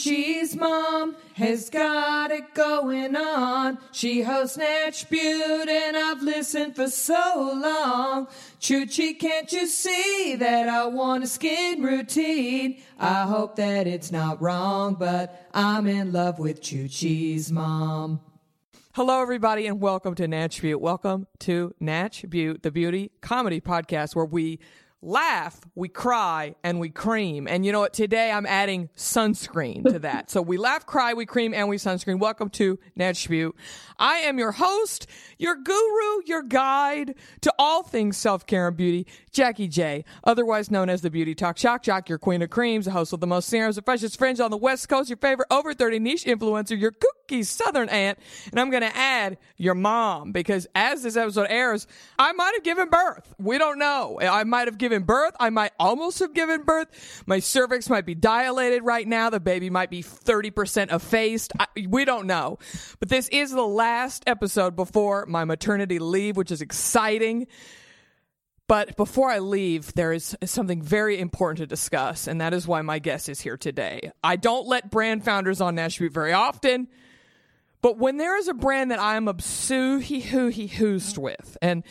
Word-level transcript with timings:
Choochie's 0.00 0.56
mom 0.56 1.14
has 1.34 1.68
got 1.68 2.30
it 2.30 2.54
going 2.54 3.14
on. 3.14 3.76
She 3.92 4.22
hosts 4.22 4.56
Natch 4.56 5.10
Beaut 5.10 5.68
and 5.68 5.94
I've 5.94 6.22
listened 6.22 6.74
for 6.74 6.88
so 6.88 7.52
long. 7.62 8.26
Choochie, 8.60 9.18
can't 9.18 9.52
you 9.52 9.66
see 9.66 10.36
that 10.36 10.70
I 10.70 10.86
want 10.86 11.24
a 11.24 11.26
skin 11.26 11.82
routine? 11.82 12.80
I 12.98 13.24
hope 13.24 13.56
that 13.56 13.86
it's 13.86 14.10
not 14.10 14.40
wrong, 14.40 14.94
but 14.94 15.48
I'm 15.52 15.86
in 15.86 16.12
love 16.12 16.38
with 16.38 16.62
Choochie's 16.62 17.52
mom. 17.52 18.20
Hello, 18.94 19.20
everybody, 19.20 19.66
and 19.66 19.82
welcome 19.82 20.14
to 20.14 20.26
Natch 20.26 20.62
Beaut. 20.62 20.80
Welcome 20.80 21.26
to 21.40 21.74
Natch 21.78 22.24
Beaut, 22.26 22.62
the 22.62 22.70
beauty 22.70 23.10
comedy 23.20 23.60
podcast 23.60 24.16
where 24.16 24.24
we 24.24 24.60
laugh, 25.02 25.58
we 25.74 25.88
cry, 25.88 26.54
and 26.62 26.78
we 26.78 26.90
cream. 26.90 27.48
And 27.48 27.64
you 27.64 27.72
know 27.72 27.80
what? 27.80 27.94
Today 27.94 28.30
I'm 28.30 28.44
adding 28.44 28.90
sunscreen 28.96 29.84
to 29.84 29.98
that. 30.00 30.30
so 30.30 30.42
we 30.42 30.58
laugh, 30.58 30.84
cry, 30.84 31.14
we 31.14 31.24
cream, 31.24 31.54
and 31.54 31.68
we 31.68 31.76
sunscreen. 31.78 32.18
Welcome 32.18 32.50
to 32.50 32.78
Natch 32.96 33.28
Beaut. 33.28 33.56
I 33.98 34.16
am 34.18 34.38
your 34.38 34.52
host, 34.52 35.06
your 35.38 35.56
guru, 35.56 36.22
your 36.26 36.42
guide 36.42 37.14
to 37.40 37.54
all 37.58 37.82
things 37.82 38.16
self 38.16 38.46
care 38.46 38.68
and 38.68 38.76
beauty, 38.76 39.06
Jackie 39.32 39.68
J, 39.68 40.04
otherwise 40.24 40.70
known 40.70 40.90
as 40.90 41.00
the 41.00 41.10
Beauty 41.10 41.34
Talk 41.34 41.56
Shock 41.56 41.82
Jock, 41.82 42.08
your 42.08 42.18
queen 42.18 42.42
of 42.42 42.50
creams, 42.50 42.84
the 42.84 42.90
host 42.90 43.12
of 43.12 43.20
the 43.20 43.26
most 43.26 43.48
serums, 43.48 43.76
the 43.76 43.82
freshest 43.82 44.18
fringe 44.18 44.40
on 44.40 44.50
the 44.50 44.56
West 44.56 44.88
Coast, 44.88 45.08
your 45.08 45.16
favorite 45.16 45.48
over 45.50 45.72
30 45.72 45.98
niche 45.98 46.24
influencer, 46.24 46.78
your 46.78 46.92
kooky 46.92 47.44
southern 47.44 47.88
aunt. 47.88 48.18
And 48.50 48.60
I'm 48.60 48.70
going 48.70 48.82
to 48.82 48.94
add 48.96 49.38
your 49.56 49.74
mom 49.74 50.32
because 50.32 50.66
as 50.74 51.02
this 51.02 51.16
episode 51.16 51.46
airs, 51.48 51.86
I 52.18 52.32
might 52.32 52.52
have 52.54 52.64
given 52.64 52.88
birth. 52.90 53.34
We 53.38 53.56
don't 53.56 53.78
know. 53.78 54.18
I 54.20 54.44
might 54.44 54.68
have 54.68 54.76
given 54.78 54.89
birth. 54.98 55.34
I 55.40 55.50
might 55.50 55.72
almost 55.78 56.18
have 56.18 56.34
given 56.34 56.62
birth. 56.62 57.22
My 57.26 57.38
cervix 57.38 57.88
might 57.88 58.06
be 58.06 58.14
dilated 58.14 58.82
right 58.84 59.06
now. 59.06 59.30
The 59.30 59.40
baby 59.40 59.70
might 59.70 59.90
be 59.90 60.02
30% 60.02 60.92
effaced. 60.92 61.52
I, 61.58 61.66
we 61.88 62.04
don't 62.04 62.26
know. 62.26 62.58
But 62.98 63.08
this 63.08 63.28
is 63.28 63.50
the 63.50 63.66
last 63.66 64.24
episode 64.26 64.76
before 64.76 65.26
my 65.26 65.44
maternity 65.44 65.98
leave, 65.98 66.36
which 66.36 66.50
is 66.50 66.60
exciting. 66.60 67.46
But 68.70 68.96
before 68.96 69.28
I 69.28 69.40
leave, 69.40 69.94
there 69.94 70.12
is 70.12 70.36
something 70.44 70.80
very 70.80 71.18
important 71.18 71.58
to 71.58 71.66
discuss, 71.66 72.28
and 72.28 72.40
that 72.40 72.54
is 72.54 72.68
why 72.68 72.82
my 72.82 73.00
guest 73.00 73.28
is 73.28 73.40
here 73.40 73.56
today. 73.56 74.12
I 74.22 74.36
don't 74.36 74.68
let 74.68 74.92
brand 74.92 75.24
founders 75.24 75.60
on 75.60 75.74
Beaut 75.74 76.12
very 76.12 76.32
often, 76.32 76.86
but 77.82 77.98
when 77.98 78.16
there 78.18 78.36
is 78.36 78.48
a 78.48 78.54
brand 78.54 78.90
that 78.90 78.98
I 78.98 79.16
am 79.16 79.26
obsuhi 79.26 80.22
hoo 80.22 80.50
hoost 80.50 81.16
with, 81.18 81.56
and 81.62 81.82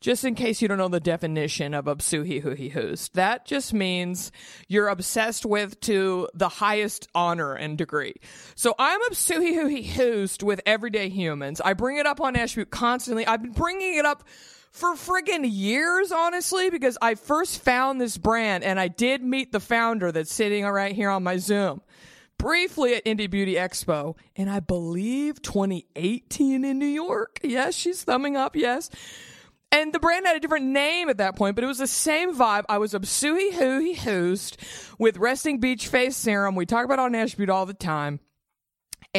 just 0.00 0.24
in 0.24 0.34
case 0.34 0.60
you 0.60 0.68
don't 0.68 0.78
know 0.78 0.88
the 0.88 1.00
definition 1.00 1.74
of 1.74 1.86
obsuhi 1.86 2.42
hoo 2.42 2.54
hoost, 2.54 3.14
that 3.14 3.46
just 3.46 3.72
means 3.72 4.30
you're 4.68 4.88
obsessed 4.88 5.46
with 5.46 5.80
to 5.80 6.28
the 6.34 6.48
highest 6.48 7.08
honor 7.14 7.54
and 7.54 7.78
degree. 7.78 8.14
So 8.54 8.74
I'm 8.78 9.00
obsuhi 9.10 9.54
hoo 9.54 9.82
hoost 9.82 10.42
with 10.42 10.60
everyday 10.66 11.08
humans. 11.08 11.60
I 11.60 11.72
bring 11.72 11.96
it 11.96 12.06
up 12.06 12.20
on 12.20 12.34
Beaut 12.34 12.70
constantly. 12.70 13.26
I've 13.26 13.42
been 13.42 13.52
bringing 13.52 13.96
it 13.96 14.04
up 14.04 14.24
for 14.70 14.94
friggin' 14.94 15.44
years, 15.44 16.12
honestly, 16.12 16.70
because 16.70 16.98
I 17.00 17.14
first 17.14 17.62
found 17.62 18.00
this 18.00 18.18
brand 18.18 18.64
and 18.64 18.78
I 18.78 18.88
did 18.88 19.22
meet 19.22 19.50
the 19.50 19.60
founder 19.60 20.12
that's 20.12 20.32
sitting 20.32 20.64
right 20.64 20.94
here 20.94 21.10
on 21.10 21.22
my 21.22 21.38
Zoom 21.38 21.80
briefly 22.38 22.94
at 22.94 23.04
Indie 23.04 23.30
Beauty 23.30 23.54
Expo, 23.54 24.16
and 24.36 24.48
I 24.48 24.60
believe 24.60 25.42
2018 25.42 26.64
in 26.64 26.78
New 26.78 26.86
York. 26.86 27.40
Yes, 27.42 27.74
she's 27.74 28.02
thumbing 28.04 28.36
up, 28.36 28.56
yes. 28.56 28.90
And 29.70 29.92
the 29.92 29.98
brand 29.98 30.26
had 30.26 30.36
a 30.36 30.40
different 30.40 30.66
name 30.66 31.10
at 31.10 31.18
that 31.18 31.36
point, 31.36 31.54
but 31.54 31.64
it 31.64 31.66
was 31.66 31.78
the 31.78 31.86
same 31.86 32.34
vibe. 32.34 32.64
I 32.68 32.78
was 32.78 32.94
Obsuhi 32.94 33.52
Hooey 33.52 33.94
Host 33.94 34.56
with 34.98 35.18
Resting 35.18 35.60
Beach 35.60 35.88
Face 35.88 36.16
Serum. 36.16 36.54
We 36.54 36.64
talk 36.64 36.86
about 36.86 36.98
on 36.98 37.12
Beaut 37.12 37.50
all 37.50 37.66
the 37.66 37.74
time. 37.74 38.20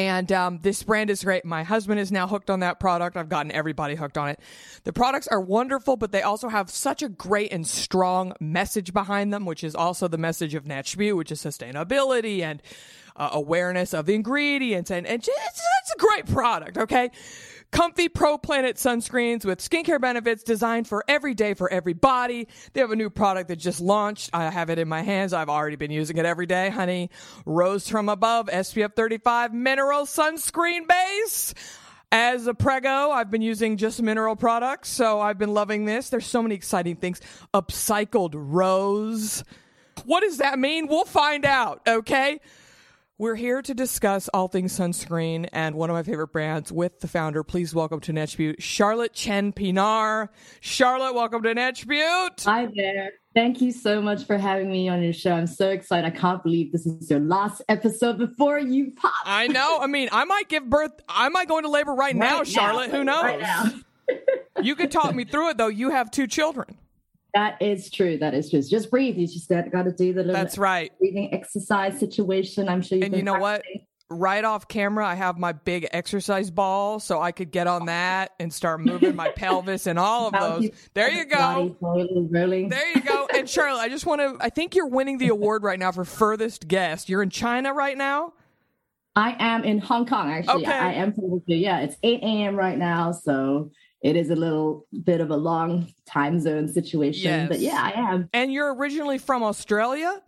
And 0.00 0.32
um, 0.32 0.60
this 0.62 0.82
brand 0.82 1.10
is 1.10 1.22
great. 1.22 1.44
My 1.44 1.62
husband 1.62 2.00
is 2.00 2.10
now 2.10 2.26
hooked 2.26 2.48
on 2.48 2.60
that 2.60 2.80
product. 2.80 3.18
I've 3.18 3.28
gotten 3.28 3.52
everybody 3.52 3.96
hooked 3.96 4.16
on 4.16 4.30
it. 4.30 4.40
The 4.84 4.94
products 4.94 5.28
are 5.28 5.42
wonderful, 5.42 5.98
but 5.98 6.10
they 6.10 6.22
also 6.22 6.48
have 6.48 6.70
such 6.70 7.02
a 7.02 7.08
great 7.10 7.52
and 7.52 7.66
strong 7.66 8.32
message 8.40 8.94
behind 8.94 9.30
them, 9.30 9.44
which 9.44 9.62
is 9.62 9.74
also 9.74 10.08
the 10.08 10.16
message 10.16 10.54
of 10.54 10.64
Beaut, 10.64 11.16
which 11.18 11.30
is 11.30 11.44
sustainability 11.44 12.40
and 12.40 12.62
uh, 13.14 13.28
awareness 13.32 13.92
of 13.92 14.06
the 14.06 14.14
ingredients. 14.14 14.90
And, 14.90 15.06
and 15.06 15.22
it's 15.22 15.94
a 15.94 15.98
great 15.98 16.24
product, 16.26 16.78
okay? 16.78 17.10
Comfy 17.72 18.08
Pro 18.08 18.36
Planet 18.36 18.76
sunscreens 18.76 19.44
with 19.44 19.60
skincare 19.60 20.00
benefits 20.00 20.42
designed 20.42 20.88
for 20.88 21.04
every 21.06 21.34
day 21.34 21.54
for 21.54 21.70
every 21.72 21.92
body. 21.92 22.48
They 22.72 22.80
have 22.80 22.90
a 22.90 22.96
new 22.96 23.10
product 23.10 23.48
that 23.48 23.56
just 23.56 23.80
launched. 23.80 24.30
I 24.32 24.50
have 24.50 24.70
it 24.70 24.78
in 24.78 24.88
my 24.88 25.02
hands. 25.02 25.32
I've 25.32 25.48
already 25.48 25.76
been 25.76 25.92
using 25.92 26.16
it 26.16 26.26
every 26.26 26.46
day, 26.46 26.70
honey. 26.70 27.10
Rose 27.46 27.88
from 27.88 28.08
above 28.08 28.46
SPF 28.46 28.94
35 28.96 29.54
mineral 29.54 30.04
sunscreen 30.04 30.88
base. 30.88 31.54
As 32.12 32.48
a 32.48 32.54
prego, 32.54 33.10
I've 33.10 33.30
been 33.30 33.42
using 33.42 33.76
just 33.76 34.02
mineral 34.02 34.34
products, 34.34 34.88
so 34.88 35.20
I've 35.20 35.38
been 35.38 35.54
loving 35.54 35.84
this. 35.84 36.10
There's 36.10 36.26
so 36.26 36.42
many 36.42 36.56
exciting 36.56 36.96
things. 36.96 37.20
Upcycled 37.54 38.32
rose. 38.34 39.44
What 40.06 40.22
does 40.22 40.38
that 40.38 40.58
mean? 40.58 40.88
We'll 40.88 41.04
find 41.04 41.44
out, 41.44 41.82
okay? 41.86 42.40
We're 43.20 43.34
here 43.34 43.60
to 43.60 43.74
discuss 43.74 44.30
all 44.32 44.48
things 44.48 44.72
sunscreen 44.72 45.46
and 45.52 45.74
one 45.74 45.90
of 45.90 45.94
my 45.94 46.02
favorite 46.02 46.28
brands 46.28 46.72
with 46.72 47.00
the 47.00 47.06
founder. 47.06 47.44
Please 47.44 47.74
welcome 47.74 48.00
to 48.00 48.14
Natch 48.14 48.38
Beaut, 48.38 48.62
Charlotte 48.62 49.12
Chen 49.12 49.52
Pienaar. 49.52 50.30
Charlotte, 50.60 51.12
welcome 51.12 51.42
to 51.42 51.52
Natch 51.52 51.86
Beaut. 51.86 52.42
Hi 52.46 52.66
there. 52.74 53.10
Thank 53.34 53.60
you 53.60 53.72
so 53.72 54.00
much 54.00 54.24
for 54.24 54.38
having 54.38 54.72
me 54.72 54.88
on 54.88 55.02
your 55.02 55.12
show. 55.12 55.32
I'm 55.32 55.46
so 55.46 55.68
excited. 55.68 56.06
I 56.06 56.16
can't 56.18 56.42
believe 56.42 56.72
this 56.72 56.86
is 56.86 57.10
your 57.10 57.20
last 57.20 57.60
episode 57.68 58.16
before 58.16 58.58
you 58.58 58.92
pop. 58.92 59.12
I 59.26 59.48
know. 59.48 59.80
I 59.82 59.86
mean, 59.86 60.08
I 60.10 60.24
might 60.24 60.48
give 60.48 60.70
birth. 60.70 60.92
I 61.06 61.28
might 61.28 61.46
go 61.46 61.58
into 61.58 61.68
labor 61.68 61.92
right, 61.92 62.14
right 62.14 62.16
now, 62.16 62.42
Charlotte. 62.42 62.90
Who 62.90 63.04
knows? 63.04 63.22
Right 63.22 63.40
now. 63.40 63.64
you 64.62 64.74
could 64.74 64.90
talk 64.90 65.14
me 65.14 65.26
through 65.26 65.50
it, 65.50 65.58
though. 65.58 65.68
You 65.68 65.90
have 65.90 66.10
two 66.10 66.26
children. 66.26 66.74
That 67.34 67.60
is 67.60 67.90
true. 67.90 68.18
That 68.18 68.34
is 68.34 68.50
true. 68.50 68.62
Just 68.62 68.90
breathe. 68.90 69.16
You 69.16 69.26
just 69.26 69.48
got 69.48 69.64
to 69.70 69.92
do 69.92 70.12
the 70.12 70.22
little 70.22 70.32
That's 70.32 70.58
right. 70.58 70.92
breathing 70.98 71.32
exercise 71.32 71.98
situation. 71.98 72.68
I'm 72.68 72.82
sure 72.82 72.98
you 72.98 73.04
And 73.04 73.14
you 73.14 73.22
know 73.22 73.34
practicing. 73.36 73.80
what? 73.80 73.86
Right 74.12 74.44
off 74.44 74.66
camera, 74.66 75.06
I 75.06 75.14
have 75.14 75.38
my 75.38 75.52
big 75.52 75.86
exercise 75.92 76.50
ball, 76.50 76.98
so 76.98 77.20
I 77.22 77.30
could 77.30 77.52
get 77.52 77.68
on 77.68 77.86
that 77.86 78.32
and 78.40 78.52
start 78.52 78.80
moving 78.80 79.14
my 79.14 79.28
pelvis 79.28 79.86
and 79.86 80.00
all 80.00 80.26
of 80.26 80.32
those. 80.32 80.68
There 80.94 81.08
you 81.12 81.24
go. 81.24 81.76
There 81.80 82.90
you 82.92 83.02
go. 83.02 83.28
And 83.32 83.48
Charlotte, 83.48 83.78
I 83.78 83.88
just 83.88 84.06
want 84.06 84.20
to. 84.20 84.36
I 84.44 84.50
think 84.50 84.74
you're 84.74 84.88
winning 84.88 85.18
the 85.18 85.28
award 85.28 85.62
right 85.62 85.78
now 85.78 85.92
for 85.92 86.04
furthest 86.04 86.66
guest. 86.66 87.08
You're 87.08 87.22
in 87.22 87.30
China 87.30 87.72
right 87.72 87.96
now. 87.96 88.32
I 89.14 89.36
am 89.38 89.62
in 89.62 89.78
Hong 89.78 90.06
Kong. 90.06 90.28
Actually, 90.30 90.64
okay. 90.64 90.72
I 90.72 90.92
am 90.94 91.12
from 91.12 91.42
yeah. 91.46 91.80
It's 91.80 91.96
8 92.02 92.20
a.m. 92.22 92.56
right 92.56 92.78
now, 92.78 93.12
so 93.12 93.70
it 94.02 94.16
is 94.16 94.30
a 94.30 94.36
little 94.36 94.86
bit 95.04 95.20
of 95.20 95.30
a 95.30 95.36
long 95.36 95.92
time 96.06 96.40
zone 96.40 96.68
situation. 96.68 97.30
Yes. 97.30 97.48
But 97.48 97.60
yeah, 97.60 97.80
I 97.82 98.00
am. 98.12 98.28
And 98.32 98.52
you're 98.52 98.74
originally 98.74 99.18
from 99.18 99.42
Australia? 99.42 100.22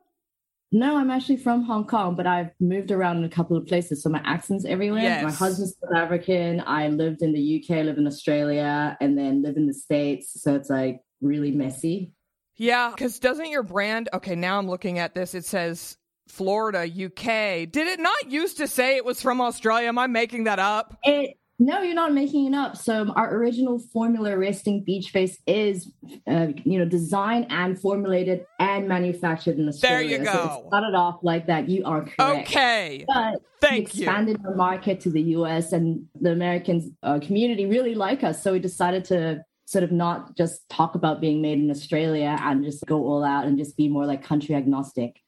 No, 0.74 0.96
I'm 0.96 1.10
actually 1.10 1.36
from 1.36 1.64
Hong 1.64 1.86
Kong, 1.86 2.14
but 2.14 2.26
I've 2.26 2.50
moved 2.58 2.90
around 2.90 3.18
in 3.18 3.24
a 3.24 3.28
couple 3.28 3.58
of 3.58 3.66
places. 3.66 4.02
So 4.02 4.08
my 4.08 4.22
accent's 4.24 4.64
everywhere. 4.64 5.02
Yes. 5.02 5.22
My 5.22 5.30
husband's 5.30 5.76
South 5.78 5.94
African. 5.94 6.62
I 6.66 6.88
lived 6.88 7.20
in 7.20 7.34
the 7.34 7.62
UK, 7.62 7.84
live 7.84 7.98
in 7.98 8.06
Australia, 8.06 8.96
and 9.00 9.18
then 9.18 9.42
live 9.42 9.58
in 9.58 9.66
the 9.66 9.74
States. 9.74 10.40
So 10.42 10.54
it's 10.54 10.70
like 10.70 11.02
really 11.20 11.50
messy. 11.50 12.14
Yeah, 12.56 12.90
because 12.90 13.18
doesn't 13.18 13.50
your 13.50 13.62
brand, 13.62 14.08
okay, 14.14 14.34
now 14.34 14.58
I'm 14.58 14.68
looking 14.68 14.98
at 14.98 15.14
this, 15.14 15.34
it 15.34 15.44
says 15.44 15.98
Florida, 16.28 16.80
UK. 16.80 17.70
Did 17.70 17.86
it 17.88 18.00
not 18.00 18.30
used 18.30 18.58
to 18.58 18.66
say 18.66 18.96
it 18.96 19.04
was 19.04 19.20
from 19.20 19.40
Australia? 19.40 19.88
Am 19.88 19.98
I 19.98 20.06
making 20.06 20.44
that 20.44 20.58
up? 20.58 20.96
It 21.02 21.36
no, 21.64 21.82
you're 21.82 21.94
not 21.94 22.12
making 22.12 22.46
it 22.46 22.54
up. 22.56 22.76
So 22.76 23.12
our 23.14 23.34
original 23.34 23.78
formula 23.78 24.36
resting 24.36 24.82
beach 24.82 25.10
face 25.10 25.38
is, 25.46 25.92
uh, 26.26 26.48
you 26.64 26.78
know, 26.78 26.84
designed 26.84 27.46
and 27.50 27.78
formulated 27.80 28.46
and 28.58 28.88
manufactured 28.88 29.58
in 29.58 29.68
Australia. 29.68 30.18
There 30.18 30.18
you 30.18 30.24
go. 30.24 30.32
So 30.32 30.60
it 30.60 30.66
started 30.68 30.94
off 30.94 31.20
like 31.22 31.46
that. 31.46 31.68
You 31.68 31.84
are 31.84 32.02
correct. 32.02 32.50
Okay. 32.50 33.04
But 33.06 33.42
Thank 33.60 33.94
we 33.94 34.00
expanded 34.02 34.38
you. 34.42 34.48
our 34.48 34.56
market 34.56 35.00
to 35.00 35.10
the 35.10 35.22
U.S. 35.36 35.72
and 35.72 36.06
the 36.20 36.32
American 36.32 36.96
uh, 37.02 37.20
community 37.20 37.66
really 37.66 37.94
like 37.94 38.24
us. 38.24 38.42
So 38.42 38.52
we 38.52 38.58
decided 38.58 39.04
to 39.06 39.44
sort 39.66 39.84
of 39.84 39.92
not 39.92 40.36
just 40.36 40.68
talk 40.68 40.96
about 40.96 41.20
being 41.20 41.40
made 41.40 41.58
in 41.58 41.70
Australia 41.70 42.36
and 42.40 42.64
just 42.64 42.84
go 42.86 43.06
all 43.06 43.24
out 43.24 43.46
and 43.46 43.56
just 43.56 43.76
be 43.76 43.88
more 43.88 44.04
like 44.04 44.22
country 44.24 44.54
agnostic. 44.54 45.21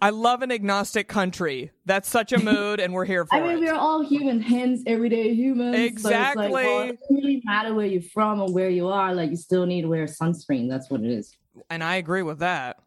I 0.00 0.10
love 0.10 0.42
an 0.42 0.52
agnostic 0.52 1.08
country. 1.08 1.70
That's 1.86 2.08
such 2.08 2.32
a 2.32 2.38
mood, 2.38 2.80
and 2.80 2.92
we're 2.92 3.04
here 3.04 3.24
for 3.30 3.36
it. 3.36 3.40
I 3.40 3.54
mean, 3.54 3.64
it. 3.64 3.66
we're 3.66 3.78
all 3.78 4.04
human, 4.04 4.40
hens, 4.40 4.82
everyday 4.86 5.34
humans. 5.34 5.76
Exactly. 5.76 6.46
So 6.46 6.52
like, 6.52 6.64
well, 6.66 6.80
it 6.82 7.00
doesn't 7.00 7.16
really 7.16 7.42
matter 7.44 7.74
where 7.74 7.86
you're 7.86 8.02
from 8.02 8.40
or 8.40 8.52
where 8.52 8.70
you 8.70 8.88
are. 8.88 9.14
Like, 9.14 9.30
you 9.30 9.36
still 9.36 9.66
need 9.66 9.82
to 9.82 9.88
wear 9.88 10.06
sunscreen. 10.06 10.68
That's 10.68 10.90
what 10.90 11.00
it 11.00 11.10
is. 11.10 11.36
And 11.70 11.82
I 11.82 11.96
agree 11.96 12.22
with 12.22 12.40
that. 12.40 12.78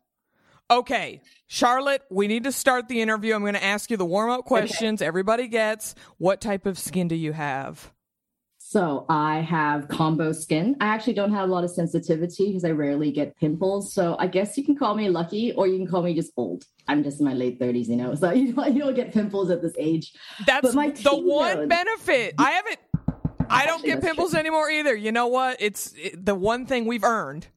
Okay, 0.70 1.22
Charlotte, 1.48 2.02
we 2.10 2.28
need 2.28 2.44
to 2.44 2.52
start 2.52 2.90
the 2.90 3.02
interview. 3.02 3.34
I'm 3.34 3.42
going 3.42 3.54
to 3.54 3.64
ask 3.64 3.90
you 3.90 3.96
the 3.96 4.06
warm 4.06 4.30
up 4.30 4.44
questions 4.44 5.02
okay. 5.02 5.08
everybody 5.08 5.48
gets. 5.48 5.96
What 6.18 6.42
type 6.42 6.66
of 6.66 6.78
skin 6.78 7.08
do 7.08 7.16
you 7.16 7.32
have? 7.32 7.94
So 8.70 9.06
I 9.08 9.40
have 9.40 9.88
combo 9.88 10.34
skin. 10.34 10.76
I 10.82 10.88
actually 10.88 11.14
don't 11.14 11.32
have 11.32 11.48
a 11.48 11.52
lot 11.54 11.64
of 11.64 11.70
sensitivity 11.70 12.48
because 12.48 12.66
I 12.66 12.72
rarely 12.72 13.12
get 13.12 13.34
pimples. 13.38 13.94
So 13.94 14.18
I 14.20 14.28
guess 14.28 14.58
you 14.58 14.66
can 14.66 14.76
call 14.76 14.94
me 14.94 15.08
lucky 15.08 15.54
or 15.54 15.68
you 15.68 15.78
can 15.78 15.88
call 15.88 16.02
me 16.04 16.14
just 16.14 16.34
old. 16.36 16.66
I'm 16.86 17.02
just 17.02 17.22
in 17.22 17.26
my 17.26 17.34
late 17.34 17.62
30s, 17.62 17.88
you 17.88 17.96
know. 17.96 18.14
So 18.14 18.30
you, 18.34 18.48
you 18.48 18.80
don't 18.80 18.94
get 18.94 19.14
pimples 19.14 19.52
at 19.52 19.62
this 19.62 19.72
age. 19.78 20.12
That's 20.46 20.74
the 20.74 21.16
one 21.16 21.70
benefit. 21.70 22.34
I 22.38 22.52
haven't 22.52 22.80
I 23.50 23.66
don't 23.66 23.76
actually, 23.76 23.90
get 23.90 24.02
pimples 24.02 24.32
true. 24.32 24.40
anymore 24.40 24.70
either. 24.70 24.94
You 24.94 25.14
know 25.14 25.28
what? 25.28 25.56
It's 25.62 25.94
it, 25.96 26.26
the 26.26 26.36
one 26.36 26.66
thing 26.66 26.84
we've 26.88 27.06
earned 27.06 27.48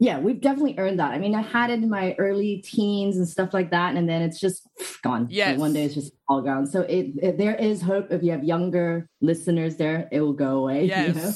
yeah, 0.00 0.18
we've 0.18 0.40
definitely 0.40 0.74
earned 0.78 0.98
that. 0.98 1.12
I 1.12 1.18
mean, 1.18 1.34
I 1.34 1.42
had 1.42 1.70
it 1.70 1.74
in 1.74 1.88
my 1.88 2.14
early 2.18 2.58
teens 2.58 3.16
and 3.16 3.28
stuff 3.28 3.54
like 3.54 3.70
that, 3.70 3.94
and 3.94 4.08
then 4.08 4.22
it's 4.22 4.40
just 4.40 4.68
gone. 5.02 5.28
Yeah, 5.30 5.50
like 5.50 5.58
one 5.58 5.72
day 5.72 5.84
it's 5.84 5.94
just 5.94 6.12
all 6.28 6.42
gone. 6.42 6.66
So 6.66 6.80
it, 6.82 7.12
it, 7.22 7.38
there 7.38 7.54
is 7.54 7.80
hope 7.80 8.10
if 8.10 8.22
you 8.22 8.32
have 8.32 8.42
younger 8.42 9.08
listeners 9.20 9.76
there, 9.76 10.08
it 10.10 10.20
will 10.20 10.32
go 10.32 10.58
away. 10.58 10.86
Yes. 10.86 11.14
You 11.14 11.22
know? 11.22 11.32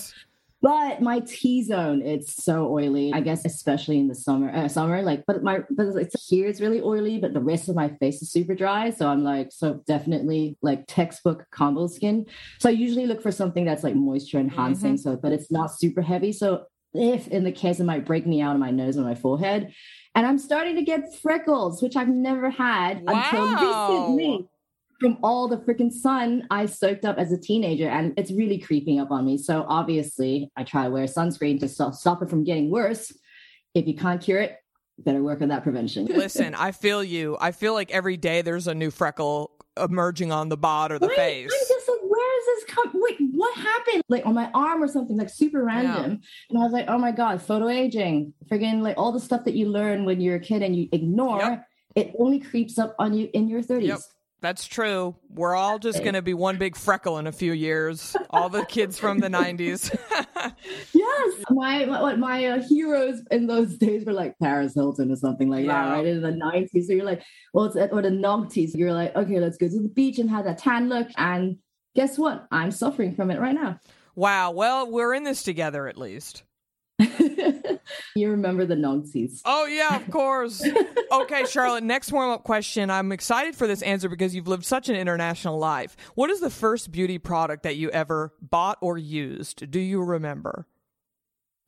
But 0.61 1.01
my 1.01 1.21
T 1.21 1.63
zone, 1.63 2.03
it's 2.03 2.43
so 2.43 2.67
oily. 2.73 3.13
I 3.13 3.21
guess 3.21 3.45
especially 3.45 4.01
in 4.01 4.09
the 4.09 4.15
summer. 4.15 4.51
Uh, 4.53 4.67
summer, 4.67 5.03
like, 5.03 5.23
but 5.25 5.45
my 5.45 5.61
but 5.71 5.87
it's 5.95 6.29
here 6.29 6.49
it's 6.49 6.61
really 6.61 6.81
oily, 6.81 7.19
but 7.19 7.33
the 7.33 7.41
rest 7.41 7.69
of 7.69 7.77
my 7.77 7.91
face 8.01 8.21
is 8.23 8.33
super 8.33 8.57
dry. 8.57 8.91
So 8.91 9.07
I'm 9.07 9.23
like, 9.23 9.53
so 9.53 9.81
definitely 9.87 10.57
like 10.61 10.85
textbook 10.89 11.47
combo 11.53 11.87
skin. 11.87 12.27
So 12.59 12.69
I 12.69 12.73
usually 12.73 13.07
look 13.07 13.23
for 13.23 13.31
something 13.31 13.65
that's 13.65 13.85
like 13.85 13.95
moisture 13.95 14.41
enhancing. 14.41 14.95
Mm-hmm. 14.95 15.11
So, 15.11 15.17
but 15.17 15.31
it's 15.31 15.53
not 15.53 15.71
super 15.71 16.03
heavy. 16.03 16.33
So 16.33 16.65
if 16.95 17.29
in 17.29 17.45
the 17.45 17.53
case 17.53 17.81
it 17.81 17.85
might 17.85 18.05
break 18.05 18.27
me 18.27 18.41
out 18.41 18.55
of 18.55 18.61
my 18.61 18.71
nose 18.71 18.97
and 18.97 19.05
my 19.05 19.15
forehead. 19.15 19.73
And 20.15 20.27
I'm 20.27 20.39
starting 20.39 20.77
to 20.77 20.83
get 20.83 21.15
freckles, 21.21 21.83
which 21.83 21.97
I've 21.97 22.09
never 22.09 22.51
had 22.51 23.03
wow. 23.03 23.29
until 23.31 24.17
recently 24.17 24.49
from 25.01 25.19
all 25.23 25.49
the 25.49 25.59
freaking 25.59 25.93
sun 25.93 26.47
I 26.51 26.67
soaked 26.67 27.05
up 27.05 27.19
as 27.19 27.33
a 27.33 27.39
teenager. 27.39 27.89
And 27.89 28.15
it's 28.17 28.33
really 28.33 28.59
creeping 28.59 28.99
up 28.99 29.11
on 29.11 29.25
me. 29.25 29.39
So 29.39 29.65
obviously, 29.69 30.51
I 30.57 30.65
try 30.65 30.85
to 30.85 30.91
wear 30.91 31.05
sunscreen 31.05 31.61
to 31.61 31.69
stop, 31.69 31.95
stop 31.95 32.23
it 32.23 32.31
from 32.31 32.45
getting 32.45 32.71
worse. 32.71 33.13
If 33.75 33.87
you 33.87 33.95
can't 33.95 34.21
cure 34.21 34.41
it, 34.41 34.57
better 34.99 35.23
work 35.23 35.41
on 35.41 35.49
that 35.49 35.63
prevention. 35.63 36.07
Listen, 36.11 36.55
I 36.55 36.73
feel 36.73 37.05
you. 37.05 37.37
I 37.41 37.53
feel 37.53 37.75
like 37.75 37.91
every 37.91 38.17
day 38.17 38.43
there's 38.43 38.67
a 38.67 38.75
new 38.75 38.91
freckle 38.91 39.53
emerging 39.77 40.33
on 40.33 40.49
the 40.49 40.57
bod 40.57 40.91
or 40.91 40.99
the 40.99 41.09
face. 41.09 41.53
I'm 41.53 41.69
just 41.69 41.89
like, 41.89 42.01
where 42.03 42.41
is 42.41 42.47
this 42.47 42.57
come? 42.69 42.91
Wait, 42.95 43.17
what 43.33 43.57
happened? 43.57 44.03
Like 44.09 44.27
on 44.27 44.35
my 44.35 44.51
arm 44.55 44.83
or 44.83 44.89
something, 44.89 45.17
like 45.17 45.31
super 45.31 45.65
random. 45.65 46.11
Yeah. 46.11 46.51
And 46.51 46.59
I 46.59 46.63
was 46.63 46.73
like, 46.73 46.87
oh 46.89 46.99
my 46.99 47.11
God, 47.11 47.43
photo 47.43 47.69
aging. 47.69 48.33
Friggin' 48.51 48.83
like 48.83 48.97
all 48.97 49.13
the 49.13 49.21
stuff 49.21 49.45
that 49.45 49.55
you 49.55 49.69
learn 49.69 50.05
when 50.05 50.21
you're 50.21 50.37
a 50.37 50.41
kid 50.41 50.63
and 50.63 50.77
you 50.77 50.89
ignore, 50.93 51.41
yep. 51.41 51.67
it 51.95 52.15
only 52.19 52.39
creeps 52.39 52.79
up 52.79 52.95
on 52.99 53.15
you 53.15 53.29
in 53.33 53.49
your 53.49 53.63
30s. 53.63 53.87
Yep. 53.87 53.99
That's 54.41 54.67
true. 54.67 55.17
We're 55.31 55.57
all 55.57 55.81
just 55.81 55.99
going 56.05 56.15
to 56.15 56.23
be 56.23 56.33
one 56.33 56.59
big 56.59 56.77
freckle 56.77 57.19
in 57.19 57.27
a 57.27 57.33
few 57.33 57.53
years. 57.53 58.17
All 58.31 58.49
the 58.49 58.65
kids 58.67 58.97
from 58.97 59.19
the 59.19 59.29
90s. 59.29 59.97
yes. 60.95 61.45
My 61.51 61.85
my, 61.87 62.15
my 62.15 62.45
uh, 62.47 62.63
heroes 62.63 63.21
in 63.33 63.49
those 63.49 63.77
days 63.77 64.05
were 64.05 64.13
like 64.13 64.39
Paris 64.39 64.75
Hilton 64.75 65.11
or 65.11 65.17
something 65.17 65.49
like 65.49 65.67
yeah. 65.67 65.87
that, 65.87 65.93
right? 65.93 66.07
In 66.07 66.23
the 66.23 66.31
90s. 66.31 66.85
So 66.85 66.93
you're 66.93 67.05
like, 67.05 67.23
well, 67.53 67.65
it's 67.65 67.77
or 67.77 68.01
the 68.01 68.11
noughties. 68.11 68.77
You're 68.77 68.93
like, 68.93 69.17
okay, 69.17 69.41
let's 69.41 69.57
go 69.57 69.69
to 69.69 69.83
the 69.83 69.89
beach 69.89 70.21
and 70.21 70.31
have 70.31 70.45
that 70.45 70.59
tan 70.59 70.89
look. 70.89 71.09
And 71.17 71.59
guess 71.99 72.17
what? 72.17 72.47
I'm 72.53 72.71
suffering 72.71 73.13
from 73.17 73.33
it 73.33 73.41
right 73.41 73.57
now. 73.57 73.81
Wow. 74.15 74.53
Well, 74.53 74.89
we're 74.89 75.15
in 75.15 75.25
this 75.25 75.43
together 75.43 75.89
at 75.89 75.99
least. 75.99 76.45
you 77.01 78.31
remember 78.31 78.65
the 78.65 78.77
noughties. 78.77 79.41
Oh, 79.45 79.67
yeah, 79.67 79.97
of 79.97 80.09
course. 80.09 80.65
okay, 81.13 81.45
Charlotte, 81.47 81.83
next 81.83 82.13
warm 82.13 82.31
up 82.31 82.45
question. 82.45 82.89
I'm 82.89 83.11
excited 83.11 83.57
for 83.57 83.67
this 83.67 83.83
answer 83.83 84.09
because 84.09 84.33
you've 84.33 84.47
lived 84.47 84.65
such 84.65 84.89
an 84.89 84.95
international 84.95 85.59
life. 85.59 85.97
What 86.15 86.31
is 86.31 86.39
the 86.39 86.51
first 86.51 86.93
beauty 86.93 87.19
product 87.19 87.65
that 87.65 87.75
you 87.75 87.91
ever 87.91 88.33
bought 88.41 88.79
or 88.81 88.97
used? 88.97 89.69
Do 89.69 89.81
you 89.81 90.01
remember? 90.01 90.69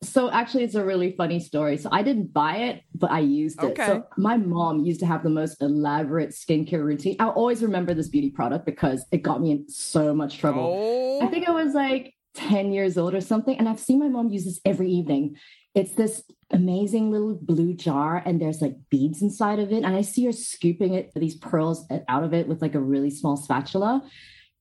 So 0.03 0.31
actually, 0.31 0.63
it's 0.63 0.75
a 0.75 0.83
really 0.83 1.11
funny 1.15 1.39
story. 1.39 1.77
So 1.77 1.87
I 1.91 2.01
didn't 2.01 2.33
buy 2.33 2.57
it, 2.57 2.83
but 2.95 3.11
I 3.11 3.19
used 3.19 3.61
it. 3.61 3.71
Okay. 3.79 3.85
So 3.85 4.07
my 4.17 4.35
mom 4.35 4.83
used 4.83 4.99
to 5.01 5.05
have 5.05 5.21
the 5.21 5.29
most 5.29 5.61
elaborate 5.61 6.31
skincare 6.31 6.83
routine. 6.83 7.15
I'll 7.19 7.29
always 7.29 7.61
remember 7.61 7.93
this 7.93 8.07
beauty 8.07 8.31
product 8.31 8.65
because 8.65 9.05
it 9.11 9.17
got 9.17 9.41
me 9.41 9.51
in 9.51 9.69
so 9.69 10.15
much 10.15 10.39
trouble. 10.39 10.75
Oh. 10.75 11.25
I 11.25 11.29
think 11.29 11.47
I 11.47 11.51
oh. 11.51 11.63
was 11.63 11.75
like 11.75 12.15
10 12.33 12.71
years 12.71 12.97
old 12.97 13.13
or 13.13 13.21
something. 13.21 13.57
And 13.57 13.69
I've 13.69 13.79
seen 13.79 13.99
my 13.99 14.07
mom 14.07 14.29
use 14.29 14.45
this 14.45 14.59
every 14.65 14.89
evening. 14.89 15.35
It's 15.75 15.93
this 15.93 16.23
amazing 16.51 17.11
little 17.11 17.35
blue 17.41 17.73
jar, 17.73 18.21
and 18.25 18.41
there's 18.41 18.61
like 18.61 18.75
beads 18.89 19.21
inside 19.21 19.59
of 19.59 19.71
it. 19.71 19.83
And 19.83 19.95
I 19.95 20.01
see 20.01 20.25
her 20.25 20.31
scooping 20.31 20.95
it, 20.95 21.11
these 21.15 21.35
pearls 21.35 21.85
uh, 21.89 21.99
out 22.09 22.23
of 22.23 22.33
it 22.33 22.47
with 22.47 22.61
like 22.61 22.75
a 22.75 22.79
really 22.79 23.09
small 23.11 23.37
spatula. 23.37 24.03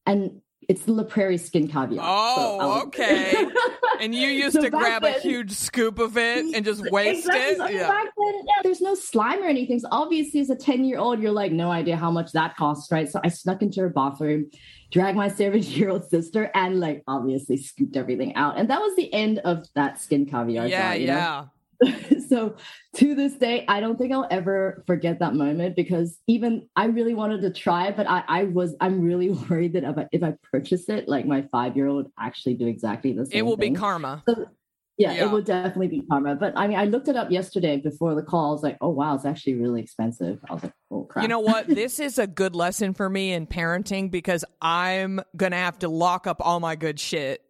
And 0.06 0.40
it's 0.68 0.84
the 0.84 0.92
La 0.92 1.02
Prairie 1.02 1.38
Skin 1.38 1.66
Caviar. 1.66 2.04
Oh, 2.06 2.58
so 2.60 2.86
okay. 2.86 3.32
and 4.00 4.14
you 4.14 4.28
used 4.28 4.60
to 4.60 4.70
grab 4.70 5.04
a 5.04 5.12
huge 5.12 5.52
scoop 5.52 5.98
of 5.98 6.16
it 6.16 6.54
and 6.54 6.64
just 6.64 6.82
waste 6.90 7.26
exactly. 7.26 7.40
it. 7.40 7.56
So 7.58 7.68
yeah. 7.68 7.88
Then, 7.88 8.34
yeah. 8.46 8.62
There's 8.62 8.80
no 8.80 8.94
slime 8.94 9.42
or 9.42 9.46
anything. 9.46 9.78
So 9.78 9.88
obviously, 9.90 10.40
as 10.40 10.50
a 10.50 10.56
10 10.56 10.84
year 10.84 10.98
old, 10.98 11.20
you're 11.20 11.32
like, 11.32 11.52
no 11.52 11.70
idea 11.70 11.96
how 11.96 12.10
much 12.10 12.32
that 12.32 12.56
costs, 12.56 12.90
right? 12.90 13.08
So 13.08 13.20
I 13.22 13.28
snuck 13.28 13.62
into 13.62 13.80
her 13.80 13.88
bathroom, 13.88 14.50
dragged 14.90 15.16
my 15.16 15.28
seven 15.28 15.62
year 15.62 15.90
old 15.90 16.08
sister, 16.08 16.50
and 16.54 16.80
like 16.80 17.02
obviously 17.06 17.56
scooped 17.56 17.96
everything 17.96 18.34
out. 18.34 18.58
And 18.58 18.70
that 18.70 18.80
was 18.80 18.96
the 18.96 19.12
end 19.12 19.38
of 19.40 19.66
that 19.74 20.00
skin 20.00 20.26
caviar. 20.26 20.66
Yeah, 20.66 20.88
jar, 20.88 20.96
yeah. 20.96 21.14
Know? 21.14 21.50
so 22.28 22.56
to 22.96 23.14
this 23.14 23.34
day, 23.34 23.64
I 23.68 23.80
don't 23.80 23.96
think 23.96 24.12
I'll 24.12 24.26
ever 24.30 24.84
forget 24.86 25.18
that 25.20 25.34
moment 25.34 25.76
because 25.76 26.18
even 26.26 26.68
I 26.76 26.86
really 26.86 27.14
wanted 27.14 27.40
to 27.42 27.50
try, 27.50 27.90
but 27.90 28.08
I, 28.08 28.22
I 28.28 28.44
was 28.44 28.74
I'm 28.80 29.00
really 29.00 29.30
worried 29.50 29.74
that 29.74 29.84
if 29.84 29.98
I, 29.98 30.08
if 30.12 30.22
I 30.22 30.34
purchase 30.50 30.88
it, 30.88 31.08
like 31.08 31.26
my 31.26 31.42
five 31.52 31.76
year 31.76 31.86
old 31.86 32.10
actually 32.18 32.54
do 32.54 32.66
exactly 32.66 33.12
the 33.12 33.26
same. 33.26 33.38
It 33.38 33.42
will 33.42 33.56
thing. 33.56 33.74
be 33.74 33.78
karma. 33.78 34.22
So, 34.28 34.46
yeah, 34.98 35.12
yeah, 35.12 35.24
it 35.24 35.30
will 35.30 35.40
definitely 35.40 35.88
be 35.88 36.02
karma. 36.02 36.34
But 36.34 36.52
I 36.56 36.66
mean, 36.66 36.78
I 36.78 36.84
looked 36.84 37.08
it 37.08 37.16
up 37.16 37.30
yesterday 37.30 37.78
before 37.78 38.14
the 38.14 38.22
call. 38.22 38.50
I 38.50 38.52
was 38.52 38.62
like, 38.62 38.76
oh 38.82 38.90
wow, 38.90 39.14
it's 39.14 39.24
actually 39.24 39.54
really 39.54 39.80
expensive. 39.80 40.38
I 40.50 40.52
was 40.52 40.62
like, 40.64 40.74
oh 40.90 41.04
crap. 41.04 41.22
You 41.22 41.28
know 41.28 41.40
what? 41.40 41.66
this 41.68 41.98
is 41.98 42.18
a 42.18 42.26
good 42.26 42.54
lesson 42.54 42.92
for 42.92 43.08
me 43.08 43.32
in 43.32 43.46
parenting 43.46 44.10
because 44.10 44.44
I'm 44.60 45.20
gonna 45.36 45.56
have 45.56 45.78
to 45.78 45.88
lock 45.88 46.26
up 46.26 46.42
all 46.44 46.60
my 46.60 46.76
good 46.76 47.00
shit 47.00 47.42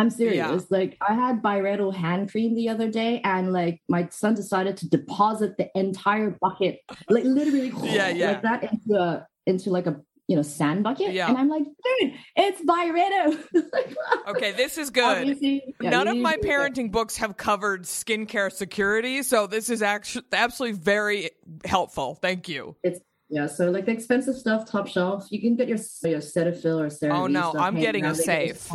I'm 0.00 0.10
serious. 0.10 0.36
Yeah. 0.36 0.58
Like 0.78 0.96
I 1.00 1.14
had 1.14 1.42
Byredo 1.42 1.94
hand 1.94 2.30
cream 2.30 2.54
the 2.54 2.68
other 2.68 2.90
day, 2.90 3.20
and 3.22 3.52
like 3.52 3.82
my 3.88 4.08
son 4.10 4.34
decided 4.34 4.76
to 4.78 4.88
deposit 4.88 5.56
the 5.58 5.68
entire 5.74 6.36
bucket, 6.40 6.80
like 7.08 7.24
literally, 7.24 7.72
yeah, 7.82 8.08
yeah, 8.08 8.30
like 8.32 8.42
that 8.42 8.62
into 8.64 9.00
a 9.00 9.26
into 9.46 9.70
like 9.70 9.86
a 9.86 10.00
you 10.26 10.36
know 10.36 10.42
sand 10.42 10.84
bucket. 10.84 11.12
Yeah. 11.12 11.28
And 11.28 11.36
I'm 11.36 11.48
like, 11.48 11.64
dude, 11.64 12.14
it's 12.36 12.62
Byredo. 12.62 14.28
okay, 14.28 14.52
this 14.52 14.78
is 14.78 14.90
good. 14.90 15.36
Yeah, 15.40 15.90
None 15.90 16.08
of 16.08 16.16
my 16.16 16.36
parenting 16.36 16.90
books 16.90 17.16
have 17.18 17.36
covered 17.36 17.82
skincare 17.82 18.50
security, 18.50 19.22
so 19.22 19.46
this 19.46 19.68
is 19.68 19.82
actually 19.82 20.24
absolutely 20.32 20.78
very 20.78 21.30
helpful. 21.64 22.14
Thank 22.14 22.48
you. 22.48 22.76
It's 22.82 23.00
yeah, 23.30 23.46
so 23.46 23.70
like 23.70 23.86
the 23.86 23.92
expensive 23.92 24.34
stuff, 24.34 24.68
top 24.68 24.88
shelf, 24.88 25.28
you 25.30 25.40
can 25.40 25.54
get 25.54 25.68
your, 25.68 25.78
your 26.02 26.18
Cetaphil 26.18 26.80
or 26.80 26.86
CeraVe. 26.88 27.14
Oh 27.14 27.26
no, 27.28 27.54
I'm 27.56 27.78
getting 27.78 28.04
a 28.04 28.14
safe. 28.14 28.68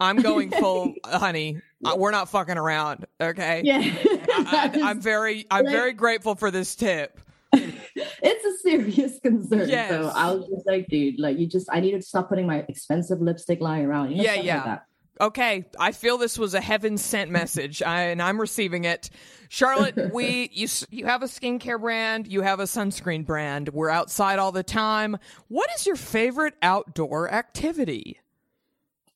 I'm 0.00 0.16
going 0.16 0.50
full, 0.50 0.94
honey. 1.06 1.60
Uh, 1.82 1.94
we're 1.96 2.10
not 2.10 2.28
fucking 2.28 2.58
around, 2.58 3.06
okay? 3.22 3.62
Yeah. 3.64 3.78
I, 3.80 4.70
am 4.82 5.00
very, 5.00 5.46
I'm 5.50 5.64
like, 5.64 5.72
very 5.72 5.92
grateful 5.94 6.34
for 6.34 6.50
this 6.50 6.74
tip. 6.76 7.18
it's 7.52 8.44
a 8.44 8.68
serious 8.68 9.18
concern. 9.20 9.66
Yes. 9.66 9.88
So 9.88 10.12
I 10.14 10.30
was 10.30 10.46
just 10.46 10.66
like, 10.66 10.86
dude, 10.88 11.18
like 11.18 11.38
you 11.38 11.46
just, 11.46 11.68
I 11.72 11.80
needed 11.80 12.02
to 12.02 12.06
stop 12.06 12.28
putting 12.28 12.46
my 12.46 12.66
expensive 12.68 13.22
lipstick 13.22 13.62
lying 13.62 13.86
around. 13.86 14.10
You 14.10 14.18
know, 14.18 14.24
yeah, 14.24 14.34
yeah. 14.34 14.64
Like 14.64 14.80
okay, 15.20 15.66
I 15.78 15.92
feel 15.92 16.18
this 16.18 16.38
was 16.38 16.54
a 16.54 16.60
heaven 16.60 16.98
sent 16.98 17.30
message, 17.30 17.82
I, 17.82 18.04
and 18.04 18.22
I'm 18.22 18.40
receiving 18.40 18.84
it. 18.84 19.10
Charlotte, 19.48 19.94
we 20.12 20.50
you 20.52 20.68
you 20.90 21.06
have 21.06 21.22
a 21.22 21.26
skincare 21.26 21.80
brand, 21.80 22.26
you 22.26 22.40
have 22.42 22.60
a 22.60 22.64
sunscreen 22.64 23.24
brand. 23.24 23.68
We're 23.68 23.90
outside 23.90 24.38
all 24.38 24.52
the 24.52 24.62
time. 24.62 25.18
What 25.48 25.68
is 25.74 25.86
your 25.86 25.96
favorite 25.96 26.54
outdoor 26.62 27.30
activity? 27.30 28.18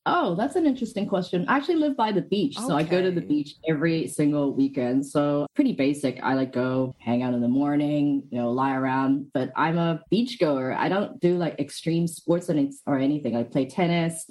Oh, 0.07 0.35
that's 0.35 0.55
an 0.55 0.67
interesting 0.67 1.07
question. 1.07 1.45
I 1.47 1.57
actually 1.57 1.77
live 1.77 1.97
by 1.97 2.11
the 2.11 2.21
beach, 2.21 2.57
okay. 2.57 2.67
so 2.67 2.75
I 2.75 2.83
go 2.83 3.01
to 3.01 3.09
the 3.09 3.21
beach 3.21 3.55
every 3.67 4.07
single 4.07 4.53
weekend. 4.53 5.03
So 5.03 5.47
pretty 5.55 5.73
basic. 5.73 6.19
I 6.21 6.35
like 6.35 6.53
go 6.53 6.95
hang 6.99 7.23
out 7.23 7.33
in 7.33 7.41
the 7.41 7.47
morning, 7.47 8.21
you 8.29 8.37
know, 8.37 8.51
lie 8.51 8.75
around. 8.75 9.31
But 9.33 9.51
I'm 9.55 9.79
a 9.79 10.01
beach 10.11 10.39
goer. 10.39 10.73
I 10.73 10.89
don't 10.89 11.19
do 11.19 11.37
like 11.37 11.59
extreme 11.59 12.05
sports 12.05 12.51
or 12.85 12.99
anything. 12.99 13.35
I 13.35 13.41
play 13.41 13.65
tennis, 13.65 14.27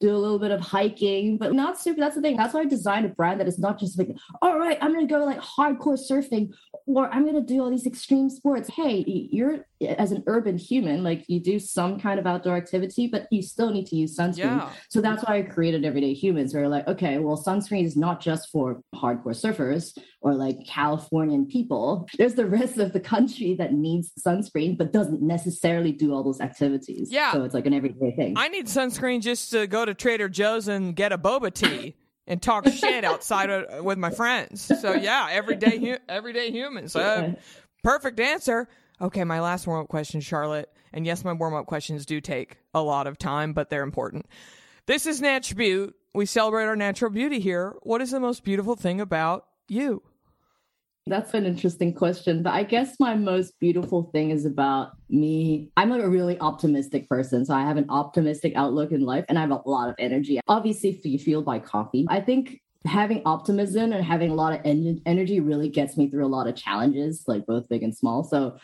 do 0.00 0.14
a 0.14 0.16
little 0.16 0.38
bit 0.38 0.50
of 0.50 0.60
hiking, 0.60 1.36
but 1.36 1.52
not 1.52 1.78
super. 1.78 2.00
That's 2.00 2.16
the 2.16 2.22
thing. 2.22 2.36
That's 2.36 2.54
why 2.54 2.60
I 2.60 2.64
designed 2.64 3.06
a 3.06 3.10
brand 3.10 3.38
that 3.40 3.48
is 3.48 3.58
not 3.58 3.78
just 3.78 3.98
like, 3.98 4.16
all 4.40 4.58
right, 4.58 4.78
I'm 4.80 4.92
going 4.92 5.06
to 5.06 5.12
go 5.12 5.22
like 5.24 5.40
hardcore 5.40 5.98
surfing 5.98 6.52
or 6.86 7.08
I'm 7.12 7.22
going 7.22 7.34
to 7.34 7.42
do 7.42 7.62
all 7.62 7.70
these 7.70 7.86
extreme 7.86 8.30
sports. 8.30 8.70
Hey, 8.74 9.04
you're 9.06 9.66
as 9.80 10.12
an 10.12 10.22
urban 10.26 10.58
human, 10.58 11.02
like 11.02 11.24
you 11.28 11.40
do 11.40 11.58
some 11.58 11.98
kind 11.98 12.20
of 12.20 12.26
outdoor 12.26 12.56
activity, 12.56 13.06
but 13.06 13.26
you 13.30 13.42
still 13.42 13.70
need 13.70 13.86
to 13.86 13.96
use 13.96 14.16
sunscreen. 14.16 14.36
Yeah. 14.58 14.70
So 14.88 15.00
that's 15.00 15.24
why 15.24 15.38
I 15.38 15.42
created 15.42 15.84
Everyday 15.84 16.12
Humans, 16.12 16.52
where 16.54 16.68
like, 16.68 16.86
okay, 16.86 17.18
well, 17.18 17.42
sunscreen 17.42 17.84
is 17.84 17.96
not 17.96 18.20
just 18.20 18.50
for 18.50 18.82
hardcore 18.94 19.28
surfers 19.28 19.96
or 20.20 20.34
like 20.34 20.56
Californian 20.66 21.46
people. 21.46 22.06
There's 22.18 22.34
the 22.34 22.46
rest 22.46 22.76
of 22.78 22.92
the 22.92 23.00
country 23.00 23.54
that 23.54 23.72
needs 23.72 24.12
sunscreen, 24.18 24.76
but 24.76 24.92
doesn't 24.92 25.22
necessarily 25.22 25.92
do 25.92 26.12
all 26.12 26.22
those 26.22 26.40
activities. 26.40 27.10
Yeah. 27.10 27.32
So 27.32 27.44
it's 27.44 27.54
like 27.54 27.66
an 27.66 27.72
everyday 27.74 28.14
thing. 28.16 28.34
I 28.36 28.48
need 28.48 28.66
sunscreen 28.66 29.22
just 29.22 29.50
to 29.52 29.66
go 29.66 29.84
to 29.84 29.94
Trader 29.94 30.28
Joe's 30.28 30.68
and 30.68 30.94
get 30.94 31.12
a 31.12 31.18
boba 31.18 31.52
tea. 31.54 31.96
and 32.26 32.40
talk 32.40 32.68
shit 32.72 33.04
outside 33.04 33.50
of, 33.50 33.82
with 33.84 33.98
my 33.98 34.10
friends. 34.10 34.70
So 34.80 34.92
yeah, 34.92 35.28
everyday 35.30 35.78
hu- 35.78 35.98
everyday 36.08 36.50
humans. 36.50 36.94
Uh, 37.00 37.32
perfect 37.82 38.20
answer. 38.20 38.68
Okay, 39.02 39.24
my 39.24 39.40
last 39.40 39.66
warm 39.66 39.80
up 39.80 39.88
question, 39.88 40.20
Charlotte. 40.20 40.70
And 40.92 41.06
yes, 41.06 41.24
my 41.24 41.32
warm 41.32 41.54
up 41.54 41.66
questions 41.66 42.04
do 42.04 42.20
take 42.20 42.58
a 42.74 42.82
lot 42.82 43.06
of 43.06 43.16
time, 43.16 43.52
but 43.52 43.70
they're 43.70 43.82
important. 43.82 44.26
This 44.86 45.06
is 45.06 45.22
Natch 45.22 45.56
Beaut. 45.56 45.94
We 46.12 46.26
celebrate 46.26 46.64
our 46.64 46.76
natural 46.76 47.10
beauty 47.10 47.40
here. 47.40 47.76
What 47.82 48.02
is 48.02 48.10
the 48.10 48.20
most 48.20 48.44
beautiful 48.44 48.76
thing 48.76 49.00
about 49.00 49.46
you? 49.68 50.02
That's 51.06 51.32
an 51.32 51.46
interesting 51.46 51.94
question. 51.94 52.42
But 52.42 52.52
I 52.52 52.62
guess 52.62 52.96
my 53.00 53.14
most 53.14 53.58
beautiful 53.58 54.10
thing 54.12 54.30
is 54.30 54.44
about 54.44 54.92
me. 55.08 55.70
I'm 55.76 55.88
like 55.88 56.02
a 56.02 56.08
really 56.08 56.38
optimistic 56.38 57.08
person. 57.08 57.46
So 57.46 57.54
I 57.54 57.62
have 57.62 57.78
an 57.78 57.86
optimistic 57.88 58.52
outlook 58.54 58.92
in 58.92 59.00
life 59.06 59.24
and 59.28 59.38
I 59.38 59.42
have 59.42 59.50
a 59.50 59.62
lot 59.64 59.88
of 59.88 59.94
energy. 59.98 60.40
Obviously, 60.46 60.92
fueled 60.92 61.46
by 61.46 61.58
coffee. 61.58 62.06
I 62.10 62.20
think 62.20 62.60
having 62.86 63.22
optimism 63.24 63.92
and 63.92 64.04
having 64.04 64.30
a 64.30 64.34
lot 64.34 64.52
of 64.52 64.60
en- 64.64 65.00
energy 65.06 65.40
really 65.40 65.68
gets 65.68 65.96
me 65.96 66.10
through 66.10 66.26
a 66.26 66.28
lot 66.28 66.46
of 66.46 66.56
challenges, 66.56 67.24
like 67.26 67.46
both 67.46 67.68
big 67.68 67.82
and 67.82 67.96
small. 67.96 68.24
So 68.24 68.58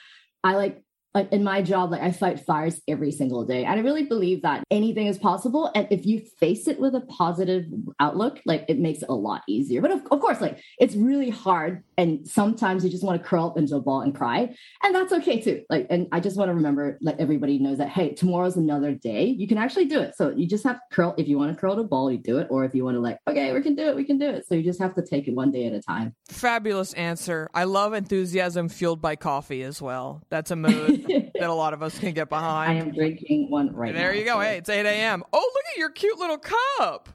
I 0.47 0.55
like 0.55 0.83
like 1.17 1.33
in 1.33 1.43
my 1.43 1.63
job, 1.63 1.93
like 1.93 2.03
I 2.03 2.11
fight 2.13 2.41
fires 2.41 2.79
every 2.87 3.11
single 3.11 3.47
day. 3.47 3.65
And 3.65 3.81
I 3.81 3.83
really 3.83 4.05
believe 4.05 4.43
that 4.43 4.63
anything 4.71 5.07
is 5.07 5.17
possible. 5.17 5.71
And 5.75 5.89
if 5.91 6.05
you 6.05 6.21
face 6.39 6.69
it 6.69 6.79
with 6.79 6.95
a 6.95 7.01
positive 7.01 7.65
outlook, 7.99 8.39
like 8.45 8.67
it 8.69 8.79
makes 8.79 9.01
it 9.01 9.09
a 9.09 9.15
lot 9.15 9.43
easier. 9.49 9.81
But 9.81 9.93
of, 9.93 10.03
of 10.11 10.21
course, 10.21 10.43
like 10.43 10.61
it's 10.79 10.95
really 10.95 11.31
hard. 11.31 11.83
And 11.99 12.27
sometimes 12.27 12.85
you 12.85 12.91
just 12.91 13.03
want 13.03 13.23
to 13.23 13.27
curl 13.27 13.47
up 13.47 13.57
into 13.57 13.77
a 13.77 13.81
ball 13.81 14.03
and 14.03 14.15
cry. 14.15 14.55
And 14.83 14.95
that's 14.95 15.13
okay 15.15 15.41
too. 15.41 15.63
Like, 15.71 15.87
and 15.89 16.09
I 16.13 16.21
just 16.21 16.37
want 16.37 16.51
to 16.51 16.55
remember, 16.55 16.99
let 17.01 17.19
everybody 17.19 17.59
knows 17.59 17.79
that, 17.79 17.89
hey, 17.89 18.13
tomorrow's 18.13 18.57
another 18.57 18.93
day. 18.93 19.25
You 19.25 19.49
can 19.49 19.57
actually 19.57 19.87
do 19.87 20.01
it. 20.01 20.15
So 20.15 20.31
you 20.31 20.47
just 20.47 20.65
have 20.65 20.77
to 20.77 20.83
curl. 20.95 21.15
If 21.17 21.27
you 21.27 21.39
want 21.39 21.55
to 21.55 21.59
curl 21.59 21.79
a 21.79 21.85
ball, 21.85 22.11
you 22.11 22.19
do 22.19 22.39
it. 22.39 22.49
Or 22.51 22.65
if 22.65 22.75
you 22.75 22.85
want 22.85 22.97
to 22.97 23.01
like, 23.01 23.19
okay, 23.27 23.53
we 23.53 23.63
can 23.63 23.75
do 23.75 23.89
it, 23.89 23.97
we 23.97 24.05
can 24.05 24.19
do 24.19 24.29
it. 24.29 24.47
So 24.47 24.55
you 24.55 24.63
just 24.63 24.79
have 24.81 24.95
to 24.97 25.03
take 25.03 25.27
it 25.27 25.35
one 25.35 25.51
day 25.51 25.67
at 25.67 25.73
a 25.73 25.81
time. 25.81 26.15
Fabulous 26.29 26.93
answer. 26.95 27.49
I 27.55 27.65
love 27.65 27.95
enthusiasm 27.95 28.69
fueled 28.69 29.01
by 29.01 29.17
coffee 29.17 29.63
as 29.63 29.81
well. 29.81 30.23
That's 30.29 30.51
a 30.51 30.57
mood. 30.57 31.07
that 31.35 31.49
a 31.49 31.55
lot 31.55 31.73
of 31.73 31.83
us 31.83 31.99
can 31.99 32.13
get 32.13 32.29
behind. 32.29 32.73
I 32.73 32.75
am 32.75 32.93
drinking 32.93 33.51
one 33.51 33.75
right 33.75 33.95
there 33.95 34.03
now. 34.03 34.09
There 34.09 34.19
you 34.19 34.25
go. 34.25 34.35
So. 34.35 34.41
Hey, 34.41 34.59
it's 34.59 34.69
8 34.69 34.85
a.m. 34.85 35.25
Oh, 35.33 35.51
look 35.55 35.65
at 35.73 35.79
your 35.79 35.91
cute 35.91 36.19
little 36.19 36.39
cup. 36.39 37.09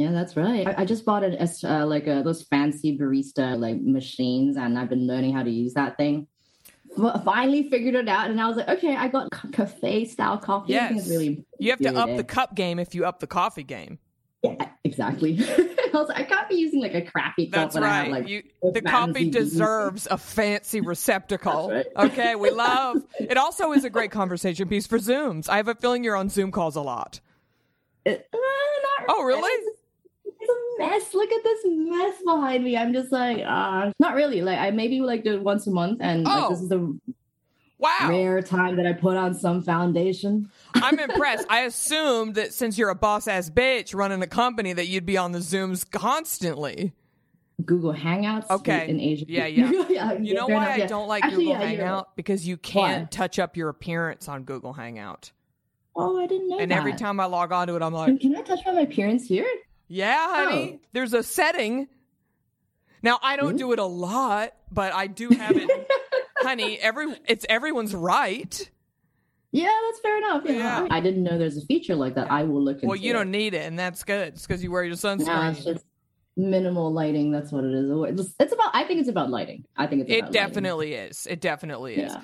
Yeah, 0.00 0.12
that's 0.12 0.34
right. 0.34 0.66
I, 0.66 0.76
I 0.78 0.84
just 0.86 1.04
bought 1.04 1.22
it 1.22 1.34
as 1.34 1.62
uh, 1.62 1.84
like 1.84 2.06
a, 2.06 2.22
those 2.24 2.42
fancy 2.44 2.96
barista 2.96 3.60
like 3.60 3.82
machines, 3.82 4.56
and 4.56 4.78
I've 4.78 4.88
been 4.88 5.06
learning 5.06 5.34
how 5.34 5.42
to 5.42 5.50
use 5.50 5.74
that 5.74 5.98
thing. 5.98 6.26
finally 7.22 7.68
figured 7.68 7.94
it 7.94 8.08
out, 8.08 8.30
and 8.30 8.40
I 8.40 8.48
was 8.48 8.56
like, 8.56 8.68
okay, 8.70 8.96
I 8.96 9.08
got 9.08 9.30
cafe 9.52 10.06
style 10.06 10.38
coffee. 10.38 10.72
Yes, 10.72 11.06
really 11.06 11.44
you 11.58 11.68
have 11.68 11.80
to 11.80 11.94
up 11.94 12.16
the 12.16 12.24
cup 12.24 12.54
game 12.54 12.78
if 12.78 12.94
you 12.94 13.04
up 13.04 13.20
the 13.20 13.26
coffee 13.26 13.62
game. 13.62 13.98
Yeah, 14.42 14.70
exactly. 14.84 15.38
I 15.48 15.90
like, 15.92 16.16
I 16.16 16.22
can't 16.22 16.48
be 16.48 16.54
using 16.54 16.80
like 16.80 16.94
a 16.94 17.02
crappy 17.02 17.48
cup. 17.48 17.72
That's 17.72 17.76
right. 17.76 18.04
Have, 18.04 18.08
like, 18.08 18.28
you, 18.28 18.42
the 18.72 18.80
coffee 18.80 19.28
deserves 19.28 20.08
a 20.10 20.16
fancy 20.16 20.80
receptacle. 20.80 21.68
Right. 21.68 21.86
Okay, 21.94 22.36
we 22.36 22.50
love. 22.52 23.04
It 23.18 23.36
also 23.36 23.72
is 23.72 23.84
a 23.84 23.90
great 23.90 24.12
conversation 24.12 24.66
piece 24.66 24.86
for 24.86 24.96
Zooms. 24.96 25.46
I 25.50 25.58
have 25.58 25.68
a 25.68 25.74
feeling 25.74 26.04
you're 26.04 26.16
on 26.16 26.30
Zoom 26.30 26.52
calls 26.52 26.76
a 26.76 26.80
lot. 26.80 27.20
It, 28.06 28.26
uh, 28.32 28.38
oh, 29.10 29.24
really? 29.24 29.72
It's, 30.50 30.82
it's, 30.82 30.88
a 30.88 30.90
mess. 30.90 31.14
Look 31.14 31.32
at 31.32 31.42
this 31.44 31.60
mess 31.64 32.14
behind 32.24 32.64
me. 32.64 32.76
I'm 32.76 32.92
just 32.92 33.12
like, 33.12 33.42
ah, 33.46 33.84
uh, 33.84 33.92
not 33.98 34.14
really. 34.14 34.42
Like 34.42 34.58
I 34.58 34.70
maybe 34.70 35.00
like 35.00 35.24
do 35.24 35.34
it 35.34 35.42
once 35.42 35.66
a 35.66 35.70
month, 35.70 35.98
and 36.00 36.26
oh. 36.26 36.30
like 36.30 36.50
this 36.50 36.60
is 36.60 36.72
a 36.72 36.92
Wow. 37.80 38.08
Rare 38.10 38.42
time 38.42 38.76
that 38.76 38.86
I 38.86 38.92
put 38.92 39.16
on 39.16 39.32
some 39.32 39.62
foundation. 39.62 40.50
I'm 40.74 40.98
impressed. 40.98 41.46
I 41.48 41.60
assumed 41.60 42.34
that 42.34 42.52
since 42.52 42.76
you're 42.76 42.90
a 42.90 42.94
boss 42.94 43.26
ass 43.26 43.48
bitch 43.48 43.94
running 43.94 44.22
a 44.22 44.26
company 44.26 44.74
that 44.74 44.88
you'd 44.88 45.06
be 45.06 45.16
on 45.16 45.32
the 45.32 45.38
Zooms 45.38 45.90
constantly. 45.90 46.92
Google 47.64 47.94
Hangouts 47.94 48.50
okay. 48.50 48.86
in 48.88 49.00
Asia. 49.00 49.24
Yeah, 49.26 49.46
yeah. 49.46 49.84
yeah 49.88 50.12
you 50.12 50.34
know 50.34 50.46
why 50.46 50.74
I 50.74 50.86
don't 50.86 51.08
like 51.08 51.24
Actually, 51.24 51.46
Google 51.46 51.60
yeah, 51.60 51.68
Hangout? 51.68 52.16
Because 52.16 52.46
you 52.46 52.58
can't 52.58 53.04
what? 53.04 53.10
touch 53.10 53.38
up 53.38 53.56
your 53.56 53.70
appearance 53.70 54.28
on 54.28 54.44
Google 54.44 54.74
Hangout. 54.74 55.32
Oh, 55.96 56.20
I 56.20 56.26
didn't 56.26 56.50
know 56.50 56.58
And 56.58 56.70
that. 56.70 56.78
every 56.78 56.92
time 56.92 57.18
I 57.18 57.24
log 57.24 57.50
on 57.50 57.66
to 57.68 57.76
it, 57.76 57.82
I'm 57.82 57.94
like, 57.94 58.06
Can, 58.06 58.18
can 58.18 58.36
I 58.36 58.42
touch 58.42 58.60
up 58.66 58.74
my 58.74 58.82
appearance 58.82 59.26
here? 59.26 59.48
Yeah, 59.92 60.28
honey. 60.28 60.78
Oh. 60.80 60.86
There's 60.92 61.12
a 61.14 61.22
setting. 61.22 61.88
Now, 63.02 63.18
I 63.22 63.36
don't 63.36 63.46
really? 63.46 63.58
do 63.58 63.72
it 63.72 63.78
a 63.80 63.84
lot, 63.84 64.52
but 64.70 64.94
I 64.94 65.08
do 65.08 65.30
have 65.30 65.56
it 65.56 65.68
honey, 66.38 66.78
every 66.78 67.14
it's 67.26 67.44
everyone's 67.48 67.94
right. 67.94 68.70
Yeah, 69.52 69.72
that's 69.88 70.00
fair 70.00 70.18
enough. 70.18 70.42
Yeah. 70.46 70.52
yeah. 70.54 70.86
I 70.90 71.00
didn't 71.00 71.24
know 71.24 71.36
there's 71.36 71.56
a 71.56 71.66
feature 71.66 71.96
like 71.96 72.14
that. 72.14 72.30
I 72.30 72.44
will 72.44 72.62
look 72.62 72.76
into 72.76 72.86
Well, 72.86 72.96
you 72.96 73.10
it. 73.10 73.14
don't 73.14 73.32
need 73.32 73.52
it, 73.54 73.66
and 73.66 73.76
that's 73.76 74.04
good. 74.04 74.28
It's 74.28 74.46
because 74.46 74.62
you 74.62 74.70
wear 74.70 74.84
your 74.84 74.94
sunscreen. 74.94 75.26
Nah, 75.26 75.50
it's 75.50 75.64
just 75.64 75.84
minimal 76.36 76.92
lighting. 76.92 77.32
That's 77.32 77.50
what 77.50 77.64
it 77.64 77.74
is. 77.74 78.32
It's 78.38 78.52
about. 78.52 78.70
I 78.74 78.84
think 78.84 79.00
it's 79.00 79.08
about 79.08 79.30
lighting. 79.30 79.64
I 79.76 79.88
think 79.88 80.02
it's. 80.02 80.12
it 80.12 80.30
definitely 80.32 80.92
lighting. 80.92 81.10
is. 81.10 81.26
It 81.26 81.40
definitely 81.40 81.94
is. 81.96 82.12
Yeah. 82.12 82.20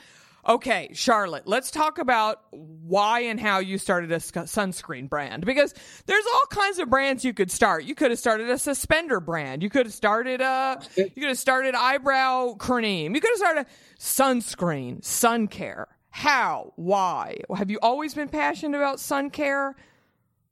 Okay, 0.49 0.91
Charlotte, 0.93 1.47
let's 1.47 1.73
talk 1.73 1.99
about 1.99 2.43
why 2.51 3.21
and 3.21 3.41
how 3.41 3.59
you 3.59 3.79
started 3.79 4.13
a 4.13 4.19
sunscreen 4.19 5.09
brand 5.09 5.45
because 5.45 5.75
there's 6.07 6.25
all 6.25 6.45
kinds 6.51 6.79
of 6.79 6.89
brands 6.89 7.25
you 7.25 7.35
could 7.35 7.51
start. 7.51 7.83
You 7.85 7.97
could 7.97 8.13
have 8.13 8.19
started 8.21 8.49
a 8.49 8.59
suspender 8.59 9.19
brand. 9.19 9.63
You 9.65 9.71
could 9.71 9.87
have 9.87 9.95
started 9.95 10.41
a 10.41 10.81
you 10.97 11.11
could 11.11 11.29
have 11.29 11.39
started 11.39 11.75
eyebrow 11.75 12.55
cream. 12.55 13.17
You 13.17 13.21
could 13.21 13.31
have 13.31 13.39
started 13.39 13.67
a 13.67 14.01
sunscreen, 14.01 15.05
sun 15.05 15.49
care. 15.49 15.89
How? 16.11 16.73
Why? 16.77 17.39
Have 17.55 17.71
you 17.71 17.81
always 17.83 18.15
been 18.15 18.29
passionate 18.29 18.77
about 18.77 19.01
sun 19.01 19.31
care? 19.31 19.75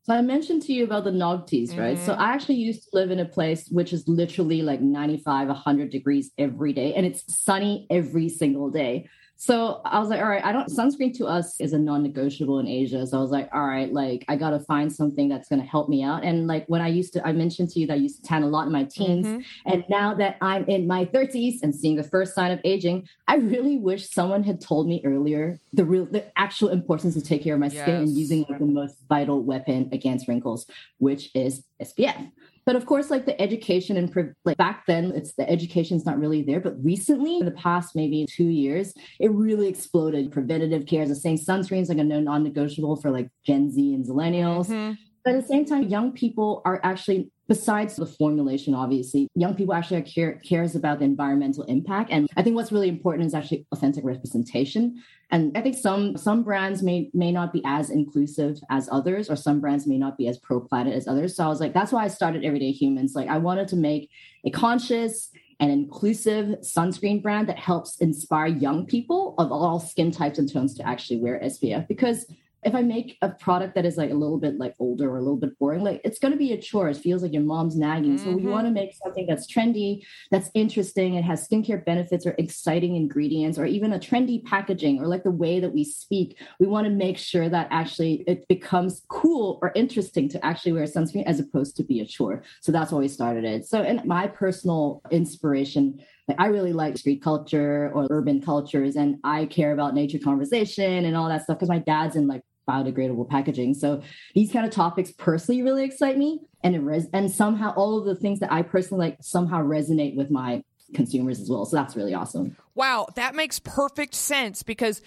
So 0.02 0.12
I 0.12 0.20
mentioned 0.20 0.62
to 0.62 0.72
you 0.72 0.84
about 0.84 1.04
the 1.04 1.12
noughties, 1.12 1.70
mm-hmm. 1.70 1.80
right? 1.80 1.98
So 1.98 2.12
mm-hmm. 2.12 2.20
I 2.20 2.34
actually 2.34 2.56
used 2.56 2.82
to 2.82 2.88
live 2.92 3.10
in 3.10 3.20
a 3.20 3.24
place 3.24 3.68
which 3.70 3.92
is 3.92 4.06
literally 4.08 4.60
like 4.60 4.80
95, 4.80 5.48
100 5.48 5.90
degrees 5.90 6.32
every 6.36 6.72
day, 6.72 6.92
and 6.94 7.06
it's 7.06 7.22
sunny 7.44 7.86
every 7.90 8.28
single 8.28 8.70
day. 8.70 9.08
So 9.36 9.80
I 9.84 9.98
was 9.98 10.08
like, 10.08 10.20
all 10.20 10.28
right, 10.28 10.44
I 10.44 10.52
don't 10.52 10.68
sunscreen 10.68 11.16
to 11.18 11.26
us 11.26 11.60
is 11.60 11.72
a 11.72 11.78
non-negotiable 11.78 12.60
in 12.60 12.68
Asia. 12.68 13.06
So 13.06 13.18
I 13.18 13.20
was 13.20 13.30
like, 13.30 13.48
all 13.52 13.66
right, 13.66 13.92
like 13.92 14.24
I 14.28 14.36
gotta 14.36 14.60
find 14.60 14.92
something 14.92 15.28
that's 15.28 15.48
gonna 15.48 15.64
help 15.64 15.88
me 15.88 16.02
out. 16.02 16.24
And 16.24 16.46
like 16.46 16.64
when 16.66 16.80
I 16.80 16.88
used 16.88 17.12
to, 17.14 17.26
I 17.26 17.32
mentioned 17.32 17.70
to 17.70 17.80
you 17.80 17.86
that 17.88 17.94
I 17.94 17.96
used 17.96 18.22
to 18.22 18.28
tan 18.28 18.42
a 18.42 18.46
lot 18.46 18.66
in 18.66 18.72
my 18.72 18.84
teens. 18.84 19.26
Mm-hmm. 19.26 19.72
And 19.72 19.84
now 19.88 20.14
that 20.14 20.36
I'm 20.40 20.64
in 20.66 20.86
my 20.86 21.04
30s 21.06 21.62
and 21.62 21.74
seeing 21.74 21.96
the 21.96 22.04
first 22.04 22.34
sign 22.34 22.52
of 22.52 22.60
aging, 22.64 23.08
I 23.28 23.36
really 23.36 23.76
wish 23.76 24.08
someone 24.10 24.44
had 24.44 24.60
told 24.60 24.88
me 24.88 25.02
earlier 25.04 25.60
the 25.72 25.84
real 25.84 26.06
the 26.06 26.24
actual 26.38 26.68
importance 26.68 27.14
to 27.14 27.20
take 27.20 27.42
care 27.42 27.54
of 27.54 27.60
my 27.60 27.68
skin 27.68 27.96
and 27.96 28.08
using 28.08 28.46
like 28.48 28.58
the 28.58 28.66
most 28.66 28.96
vital 29.08 29.42
weapon 29.42 29.88
against 29.92 30.28
wrinkles, 30.28 30.66
which 30.98 31.30
is 31.34 31.64
SPF. 31.82 32.30
But 32.66 32.76
of 32.76 32.86
course, 32.86 33.10
like 33.10 33.26
the 33.26 33.40
education 33.40 33.96
and 33.96 34.10
pre- 34.10 34.30
like 34.44 34.56
back 34.56 34.86
then, 34.86 35.12
it's 35.14 35.34
the 35.34 35.48
education's 35.48 36.06
not 36.06 36.18
really 36.18 36.42
there. 36.42 36.60
But 36.60 36.82
recently, 36.82 37.38
in 37.38 37.44
the 37.44 37.52
past 37.52 37.94
maybe 37.94 38.26
two 38.28 38.48
years, 38.48 38.94
it 39.20 39.30
really 39.32 39.68
exploded. 39.68 40.32
Preventative 40.32 40.86
care 40.86 41.02
is 41.02 41.22
saying 41.22 41.38
sunscreens 41.38 41.88
like 41.88 41.98
a 41.98 42.04
non-negotiable 42.04 42.96
for 42.96 43.10
like 43.10 43.28
Gen 43.44 43.70
Z 43.70 43.94
and 43.94 44.06
Millennials. 44.06 44.68
Mm-hmm. 44.68 44.92
But 45.24 45.34
at 45.34 45.42
the 45.42 45.48
same 45.48 45.64
time, 45.64 45.84
young 45.84 46.12
people 46.12 46.60
are 46.64 46.80
actually 46.84 47.30
besides 47.46 47.96
the 47.96 48.06
formulation, 48.06 48.74
obviously, 48.74 49.28
young 49.34 49.54
people 49.54 49.74
actually 49.74 50.02
care, 50.02 50.40
cares 50.46 50.74
about 50.74 50.98
the 50.98 51.04
environmental 51.04 51.64
impact. 51.64 52.10
And 52.10 52.28
I 52.36 52.42
think 52.42 52.56
what's 52.56 52.72
really 52.72 52.88
important 52.88 53.26
is 53.26 53.34
actually 53.34 53.66
authentic 53.72 54.04
representation. 54.04 55.02
And 55.30 55.56
I 55.56 55.60
think 55.60 55.76
some 55.76 56.16
some 56.16 56.42
brands 56.42 56.82
may 56.82 57.10
may 57.12 57.32
not 57.32 57.52
be 57.52 57.62
as 57.64 57.90
inclusive 57.90 58.60
as 58.70 58.88
others, 58.90 59.30
or 59.30 59.36
some 59.36 59.60
brands 59.60 59.86
may 59.86 59.98
not 59.98 60.16
be 60.16 60.28
as 60.28 60.38
pro 60.38 60.60
planet 60.60 60.94
as 60.94 61.08
others. 61.08 61.36
So 61.36 61.44
I 61.44 61.48
was 61.48 61.60
like, 61.60 61.74
that's 61.74 61.92
why 61.92 62.04
I 62.04 62.08
started 62.08 62.44
Everyday 62.44 62.70
Humans. 62.70 63.14
Like 63.14 63.28
I 63.28 63.38
wanted 63.38 63.68
to 63.68 63.76
make 63.76 64.10
a 64.44 64.50
conscious 64.50 65.30
and 65.60 65.70
inclusive 65.70 66.58
sunscreen 66.60 67.22
brand 67.22 67.48
that 67.48 67.58
helps 67.58 67.98
inspire 68.00 68.46
young 68.46 68.86
people 68.86 69.34
of 69.38 69.52
all 69.52 69.78
skin 69.78 70.10
types 70.10 70.38
and 70.38 70.52
tones 70.52 70.74
to 70.74 70.86
actually 70.86 71.18
wear 71.18 71.40
SPF 71.44 71.86
because 71.86 72.26
if 72.64 72.74
I 72.74 72.82
make 72.82 73.18
a 73.22 73.28
product 73.28 73.74
that 73.74 73.84
is 73.84 73.96
like 73.96 74.10
a 74.10 74.14
little 74.14 74.38
bit 74.38 74.58
like 74.58 74.74
older 74.78 75.10
or 75.10 75.18
a 75.18 75.20
little 75.20 75.36
bit 75.36 75.58
boring, 75.58 75.82
like 75.82 76.00
it's 76.04 76.18
going 76.18 76.32
to 76.32 76.38
be 76.38 76.52
a 76.52 76.60
chore. 76.60 76.88
It 76.88 76.96
feels 76.96 77.22
like 77.22 77.32
your 77.32 77.42
mom's 77.42 77.76
nagging. 77.76 78.16
Mm-hmm. 78.16 78.24
So 78.24 78.30
we 78.30 78.42
mm-hmm. 78.42 78.50
want 78.50 78.66
to 78.66 78.72
make 78.72 78.94
something 79.02 79.26
that's 79.26 79.52
trendy, 79.52 80.04
that's 80.30 80.50
interesting, 80.54 81.14
it 81.14 81.24
has 81.24 81.46
skincare 81.46 81.84
benefits 81.84 82.26
or 82.26 82.34
exciting 82.38 82.96
ingredients, 82.96 83.58
or 83.58 83.66
even 83.66 83.92
a 83.92 83.98
trendy 83.98 84.44
packaging 84.44 85.00
or 85.00 85.06
like 85.06 85.24
the 85.24 85.30
way 85.30 85.60
that 85.60 85.72
we 85.72 85.84
speak. 85.84 86.38
We 86.58 86.66
want 86.66 86.86
to 86.86 86.90
make 86.90 87.18
sure 87.18 87.48
that 87.48 87.68
actually 87.70 88.24
it 88.26 88.46
becomes 88.48 89.02
cool 89.08 89.58
or 89.62 89.72
interesting 89.74 90.28
to 90.30 90.44
actually 90.44 90.72
wear 90.72 90.84
sunscreen 90.84 91.26
as 91.26 91.40
opposed 91.40 91.76
to 91.76 91.84
be 91.84 92.00
a 92.00 92.06
chore. 92.06 92.42
So 92.60 92.72
that's 92.72 92.92
why 92.92 92.98
we 92.98 93.08
started 93.08 93.44
it. 93.44 93.66
So, 93.66 93.82
and 93.82 94.04
my 94.04 94.26
personal 94.26 95.02
inspiration 95.10 96.00
like 96.28 96.40
I 96.40 96.46
really 96.46 96.72
like 96.72 96.96
street 96.96 97.22
culture 97.22 97.90
or 97.94 98.06
urban 98.10 98.40
cultures, 98.40 98.96
and 98.96 99.18
I 99.24 99.44
care 99.46 99.72
about 99.72 99.94
nature 99.94 100.18
conversation 100.18 101.04
and 101.04 101.16
all 101.16 101.28
that 101.28 101.42
stuff 101.42 101.58
because 101.58 101.68
my 101.68 101.80
dad's 101.80 102.16
in 102.16 102.26
like 102.26 102.40
biodegradable 102.68 103.28
packaging. 103.28 103.74
So 103.74 104.02
these 104.34 104.52
kind 104.52 104.66
of 104.66 104.72
topics 104.72 105.10
personally 105.12 105.62
really 105.62 105.84
excite 105.84 106.18
me, 106.18 106.40
and 106.62 106.74
it 106.74 106.80
res- 106.80 107.08
and 107.12 107.30
somehow 107.30 107.72
all 107.74 107.98
of 107.98 108.04
the 108.04 108.16
things 108.16 108.40
that 108.40 108.52
I 108.52 108.62
personally 108.62 109.10
like 109.10 109.18
somehow 109.20 109.62
resonate 109.62 110.16
with 110.16 110.30
my 110.30 110.62
consumers 110.94 111.40
as 111.40 111.48
well. 111.50 111.64
So 111.66 111.76
that's 111.76 111.96
really 111.96 112.14
awesome. 112.14 112.56
Wow, 112.74 113.08
that 113.16 113.34
makes 113.34 113.58
perfect 113.58 114.14
sense 114.14 114.62
because 114.62 115.02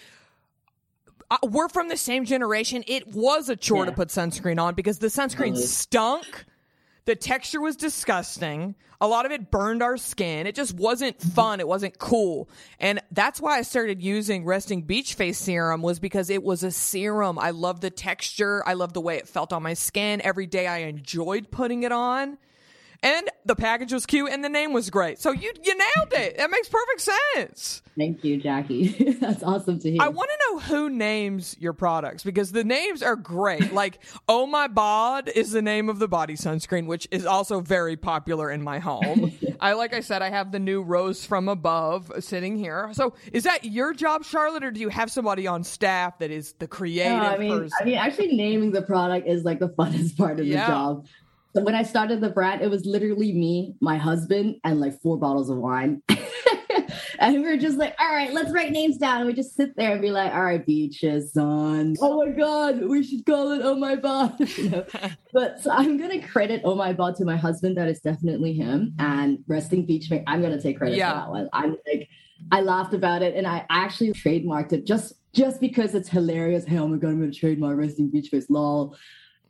uh, 1.29 1.37
we're 1.43 1.69
from 1.69 1.89
the 1.89 1.97
same 1.97 2.25
generation. 2.25 2.83
It 2.87 3.07
was 3.07 3.49
a 3.49 3.55
chore 3.55 3.85
yeah. 3.85 3.91
to 3.91 3.95
put 3.95 4.09
sunscreen 4.09 4.61
on 4.61 4.75
because 4.75 4.99
the 4.99 5.07
sunscreen 5.07 5.49
totally. 5.49 5.65
stunk. 5.65 6.45
The 7.07 7.15
texture 7.15 7.61
was 7.61 7.77
disgusting. 7.77 8.75
A 8.99 9.07
lot 9.07 9.25
of 9.25 9.31
it 9.31 9.49
burned 9.49 9.81
our 9.81 9.95
skin. 9.95 10.45
It 10.45 10.55
just 10.55 10.73
wasn't 10.73 11.21
fun. 11.21 11.61
It 11.61 11.67
wasn't 11.67 11.97
cool. 11.97 12.49
And 12.81 13.01
that's 13.11 13.39
why 13.39 13.57
I 13.57 13.61
started 13.61 14.03
using 14.03 14.43
Resting 14.43 14.81
Beach 14.81 15.13
Face 15.13 15.37
Serum 15.37 15.81
was 15.81 15.99
because 15.99 16.29
it 16.29 16.43
was 16.43 16.63
a 16.63 16.71
serum. 16.71 17.39
I 17.39 17.51
love 17.51 17.79
the 17.79 17.91
texture. 17.91 18.61
I 18.67 18.73
love 18.73 18.91
the 18.91 18.99
way 18.99 19.15
it 19.15 19.29
felt 19.29 19.53
on 19.53 19.63
my 19.63 19.73
skin. 19.73 20.19
Every 20.21 20.47
day 20.47 20.67
I 20.67 20.79
enjoyed 20.79 21.49
putting 21.49 21.83
it 21.83 21.93
on 21.93 22.37
and 23.03 23.29
the 23.45 23.55
package 23.55 23.93
was 23.93 24.05
cute 24.05 24.31
and 24.31 24.43
the 24.43 24.49
name 24.49 24.73
was 24.73 24.89
great. 24.89 25.19
So 25.19 25.31
you 25.31 25.53
you 25.63 25.77
nailed 25.77 26.13
it. 26.13 26.37
That 26.37 26.49
makes 26.49 26.69
perfect 26.69 27.01
sense. 27.01 27.81
Thank 27.97 28.23
you, 28.23 28.37
Jackie. 28.37 28.89
That's 29.19 29.43
awesome 29.43 29.79
to 29.79 29.91
hear. 29.91 30.01
I 30.01 30.09
want 30.09 30.29
to 30.29 30.37
know 30.45 30.59
who 30.59 30.89
names 30.89 31.55
your 31.59 31.73
products 31.73 32.23
because 32.23 32.51
the 32.51 32.63
names 32.63 33.01
are 33.01 33.15
great. 33.15 33.73
like 33.77 33.99
Oh 34.27 34.45
My 34.45 34.67
Bod 34.67 35.29
is 35.29 35.51
the 35.51 35.61
name 35.61 35.89
of 35.89 35.99
the 35.99 36.07
body 36.07 36.35
sunscreen, 36.35 36.87
which 36.87 37.07
is 37.11 37.25
also 37.25 37.59
very 37.59 37.97
popular 37.97 38.51
in 38.51 38.61
my 38.61 38.79
home. 38.79 39.31
I 39.59 39.73
like 39.73 39.93
I 39.93 40.01
said, 40.01 40.21
I 40.21 40.29
have 40.29 40.51
the 40.51 40.59
new 40.59 40.81
Rose 40.81 41.25
from 41.25 41.49
Above 41.49 42.11
sitting 42.19 42.57
here. 42.57 42.89
So 42.93 43.15
is 43.31 43.43
that 43.43 43.63
your 43.63 43.93
job, 43.93 44.23
Charlotte, 44.23 44.63
or 44.63 44.71
do 44.71 44.79
you 44.79 44.89
have 44.89 45.11
somebody 45.11 45.47
on 45.47 45.63
staff 45.63 46.19
that 46.19 46.31
is 46.31 46.53
the 46.53 46.67
creative? 46.67 47.21
I 47.21 47.37
mean, 47.37 47.59
person? 47.59 47.77
I 47.81 47.85
mean, 47.85 47.95
actually 47.95 48.35
naming 48.35 48.71
the 48.71 48.81
product 48.81 49.27
is 49.27 49.43
like 49.43 49.59
the 49.59 49.69
funnest 49.69 50.17
part 50.17 50.39
of 50.39 50.45
yeah. 50.45 50.65
the 50.65 50.71
job. 50.71 51.07
So 51.55 51.63
when 51.63 51.75
I 51.75 51.83
started 51.83 52.21
the 52.21 52.29
brand, 52.29 52.61
it 52.61 52.69
was 52.69 52.85
literally 52.85 53.33
me, 53.33 53.75
my 53.81 53.97
husband, 53.97 54.57
and 54.63 54.79
like 54.79 54.99
four 55.01 55.17
bottles 55.17 55.49
of 55.49 55.57
wine. 55.57 56.01
and 57.19 57.35
we 57.35 57.41
were 57.41 57.57
just 57.57 57.77
like, 57.77 57.95
all 57.99 58.13
right, 58.13 58.33
let's 58.33 58.51
write 58.51 58.71
names 58.71 58.97
down. 58.97 59.19
And 59.19 59.27
we 59.27 59.33
just 59.33 59.55
sit 59.55 59.75
there 59.75 59.91
and 59.91 60.01
be 60.01 60.11
like, 60.11 60.33
all 60.33 60.43
right, 60.43 60.63
beaches, 60.63 61.33
sun. 61.33 61.95
Oh 62.01 62.25
my 62.25 62.31
God, 62.31 62.83
we 62.83 63.03
should 63.03 63.25
call 63.25 63.51
it 63.51 63.61
Oh 63.63 63.75
My 63.75 63.95
Bod. 63.95 64.39
you 64.57 64.69
know? 64.69 64.85
But 65.33 65.59
so 65.61 65.71
I'm 65.71 65.97
going 65.97 66.09
to 66.19 66.25
credit 66.25 66.61
Oh 66.63 66.75
My 66.75 66.93
Bod 66.93 67.15
to 67.17 67.25
my 67.25 67.37
husband. 67.37 67.77
That 67.77 67.87
is 67.87 67.99
definitely 67.99 68.53
him. 68.53 68.95
And 68.97 69.39
Resting 69.47 69.85
Beach, 69.85 70.11
I'm 70.25 70.41
going 70.41 70.53
to 70.53 70.61
take 70.61 70.77
credit 70.77 70.97
yeah. 70.97 71.11
for 71.11 71.17
that 71.19 71.29
one. 71.29 71.49
I'm 71.53 71.77
like, 71.85 72.09
I 72.51 72.61
laughed 72.61 72.93
about 72.93 73.21
it 73.23 73.35
and 73.35 73.47
I 73.47 73.65
actually 73.69 74.13
trademarked 74.13 74.73
it 74.73 74.85
just 74.85 75.13
just 75.33 75.59
because 75.61 75.93
it's 75.93 76.09
hilarious. 76.09 76.65
Hey, 76.65 76.77
oh 76.79 76.87
my 76.87 76.97
God, 76.97 77.09
I'm 77.09 77.19
going 77.19 77.31
to 77.31 77.37
trademark 77.37 77.77
Resting 77.77 78.09
Beach 78.09 78.29
Face, 78.29 78.49
lol. 78.49 78.95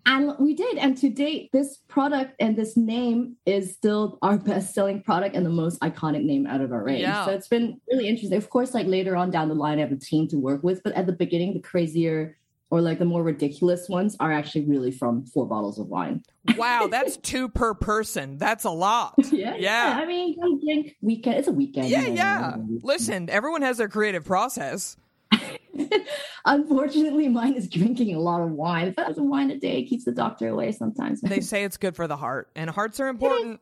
And 0.05 0.33
we 0.39 0.53
did. 0.53 0.77
And 0.77 0.97
to 0.97 1.09
date, 1.09 1.49
this 1.51 1.79
product 1.87 2.35
and 2.39 2.55
this 2.55 2.77
name 2.77 3.35
is 3.45 3.73
still 3.73 4.17
our 4.21 4.37
best 4.37 4.73
selling 4.73 5.01
product 5.01 5.35
and 5.35 5.45
the 5.45 5.49
most 5.49 5.79
iconic 5.81 6.23
name 6.23 6.47
out 6.47 6.61
of 6.61 6.71
our 6.71 6.83
range. 6.83 7.01
Yeah. 7.01 7.25
So 7.25 7.31
it's 7.31 7.47
been 7.47 7.79
really 7.91 8.07
interesting. 8.07 8.37
Of 8.37 8.49
course, 8.49 8.73
like 8.73 8.87
later 8.87 9.15
on 9.15 9.31
down 9.31 9.49
the 9.49 9.55
line, 9.55 9.79
I 9.79 9.81
have 9.81 9.91
a 9.91 9.97
team 9.97 10.27
to 10.29 10.37
work 10.37 10.63
with. 10.63 10.81
But 10.83 10.93
at 10.93 11.05
the 11.05 11.13
beginning, 11.13 11.53
the 11.53 11.59
crazier 11.59 12.37
or 12.69 12.81
like 12.81 12.99
the 12.99 13.05
more 13.05 13.23
ridiculous 13.23 13.87
ones 13.87 14.15
are 14.19 14.31
actually 14.31 14.65
really 14.65 14.91
from 14.91 15.25
four 15.25 15.45
bottles 15.45 15.79
of 15.79 15.87
wine. 15.87 16.21
wow, 16.57 16.87
that's 16.91 17.17
two 17.17 17.47
per 17.47 17.73
person. 17.73 18.37
That's 18.37 18.65
a 18.65 18.69
lot. 18.69 19.13
yeah, 19.31 19.55
yeah. 19.55 19.55
yeah. 19.57 19.97
I 20.01 20.05
mean, 20.05 20.35
I 20.41 20.65
think 20.65 20.95
weekend. 21.01 21.37
It's 21.37 21.47
a 21.47 21.51
weekend. 21.51 21.89
Yeah, 21.89 22.07
yeah. 22.07 22.55
Listen, 22.83 23.29
everyone 23.29 23.61
has 23.61 23.77
their 23.77 23.89
creative 23.89 24.25
process. 24.25 24.97
Unfortunately, 26.45 27.27
mine 27.27 27.53
is 27.53 27.67
drinking 27.67 28.15
a 28.15 28.19
lot 28.19 28.41
of 28.41 28.51
wine. 28.51 28.93
But 28.95 29.17
a 29.17 29.23
wine 29.23 29.51
a 29.51 29.57
day 29.57 29.83
keeps 29.85 30.05
the 30.05 30.11
doctor 30.11 30.49
away 30.49 30.71
sometimes. 30.71 31.21
they 31.21 31.39
say 31.41 31.63
it's 31.63 31.77
good 31.77 31.95
for 31.95 32.07
the 32.07 32.17
heart, 32.17 32.49
and 32.55 32.69
hearts 32.69 32.99
are 32.99 33.07
important. 33.07 33.59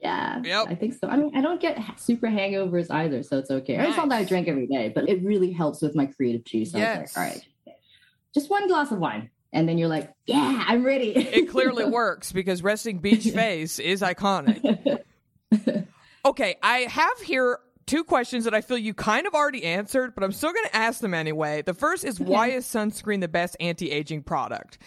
Yeah, 0.00 0.42
yep. 0.42 0.66
I 0.68 0.74
think 0.74 0.94
so. 0.94 1.08
I 1.08 1.16
mean, 1.16 1.30
I 1.36 1.40
don't 1.40 1.60
get 1.60 1.78
super 1.96 2.26
hangovers 2.26 2.90
either, 2.90 3.22
so 3.22 3.38
it's 3.38 3.50
okay. 3.50 3.76
Nice. 3.76 3.88
It's 3.88 3.96
not 3.96 4.08
that 4.08 4.18
I 4.18 4.24
drink 4.24 4.48
every 4.48 4.66
day, 4.66 4.90
but 4.92 5.08
it 5.08 5.22
really 5.22 5.52
helps 5.52 5.80
with 5.80 5.94
my 5.94 6.06
creative 6.06 6.44
juice. 6.44 6.72
Yes. 6.74 7.16
Like, 7.16 7.24
all 7.24 7.32
right, 7.32 7.76
just 8.34 8.50
one 8.50 8.66
glass 8.66 8.90
of 8.90 8.98
wine. 8.98 9.30
And 9.54 9.68
then 9.68 9.76
you're 9.76 9.88
like, 9.88 10.10
yeah, 10.26 10.64
I'm 10.66 10.82
ready. 10.82 11.10
it 11.14 11.50
clearly 11.50 11.84
works 11.90 12.32
because 12.32 12.62
resting 12.62 12.98
beach 12.98 13.30
face 13.30 13.78
is 13.78 14.00
iconic. 14.00 15.02
okay, 16.24 16.56
I 16.62 16.78
have 16.78 17.20
here 17.20 17.58
two 17.86 18.04
questions 18.04 18.44
that 18.44 18.54
I 18.54 18.60
feel 18.60 18.78
you 18.78 18.94
kind 18.94 19.26
of 19.26 19.34
already 19.34 19.64
answered, 19.64 20.14
but 20.14 20.24
I'm 20.24 20.32
still 20.32 20.52
going 20.52 20.66
to 20.66 20.76
ask 20.76 21.00
them 21.00 21.14
anyway. 21.14 21.62
The 21.62 21.74
first 21.74 22.04
is 22.04 22.20
why 22.20 22.48
is 22.52 22.66
sunscreen 22.66 23.20
the 23.20 23.28
best 23.28 23.56
anti 23.60 23.90
aging 23.90 24.22
product? 24.22 24.78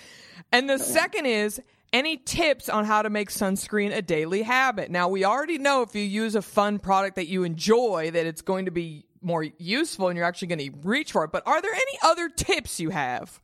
And 0.51 0.69
the 0.69 0.77
second 0.77 1.25
is 1.25 1.61
any 1.93 2.17
tips 2.17 2.69
on 2.69 2.85
how 2.85 3.01
to 3.01 3.09
make 3.09 3.29
sunscreen 3.29 3.95
a 3.95 4.01
daily 4.01 4.41
habit? 4.41 4.91
Now, 4.91 5.07
we 5.07 5.23
already 5.25 5.57
know 5.57 5.81
if 5.81 5.95
you 5.95 6.01
use 6.01 6.35
a 6.35 6.41
fun 6.41 6.79
product 6.79 7.15
that 7.15 7.27
you 7.27 7.43
enjoy, 7.43 8.11
that 8.11 8.25
it's 8.25 8.41
going 8.41 8.65
to 8.65 8.71
be 8.71 9.05
more 9.21 9.43
useful 9.57 10.07
and 10.07 10.17
you're 10.17 10.25
actually 10.25 10.49
going 10.49 10.71
to 10.71 10.87
reach 10.87 11.11
for 11.11 11.23
it. 11.23 11.31
But 11.31 11.43
are 11.45 11.61
there 11.61 11.73
any 11.73 11.99
other 12.03 12.29
tips 12.29 12.79
you 12.79 12.91
have? 12.91 13.39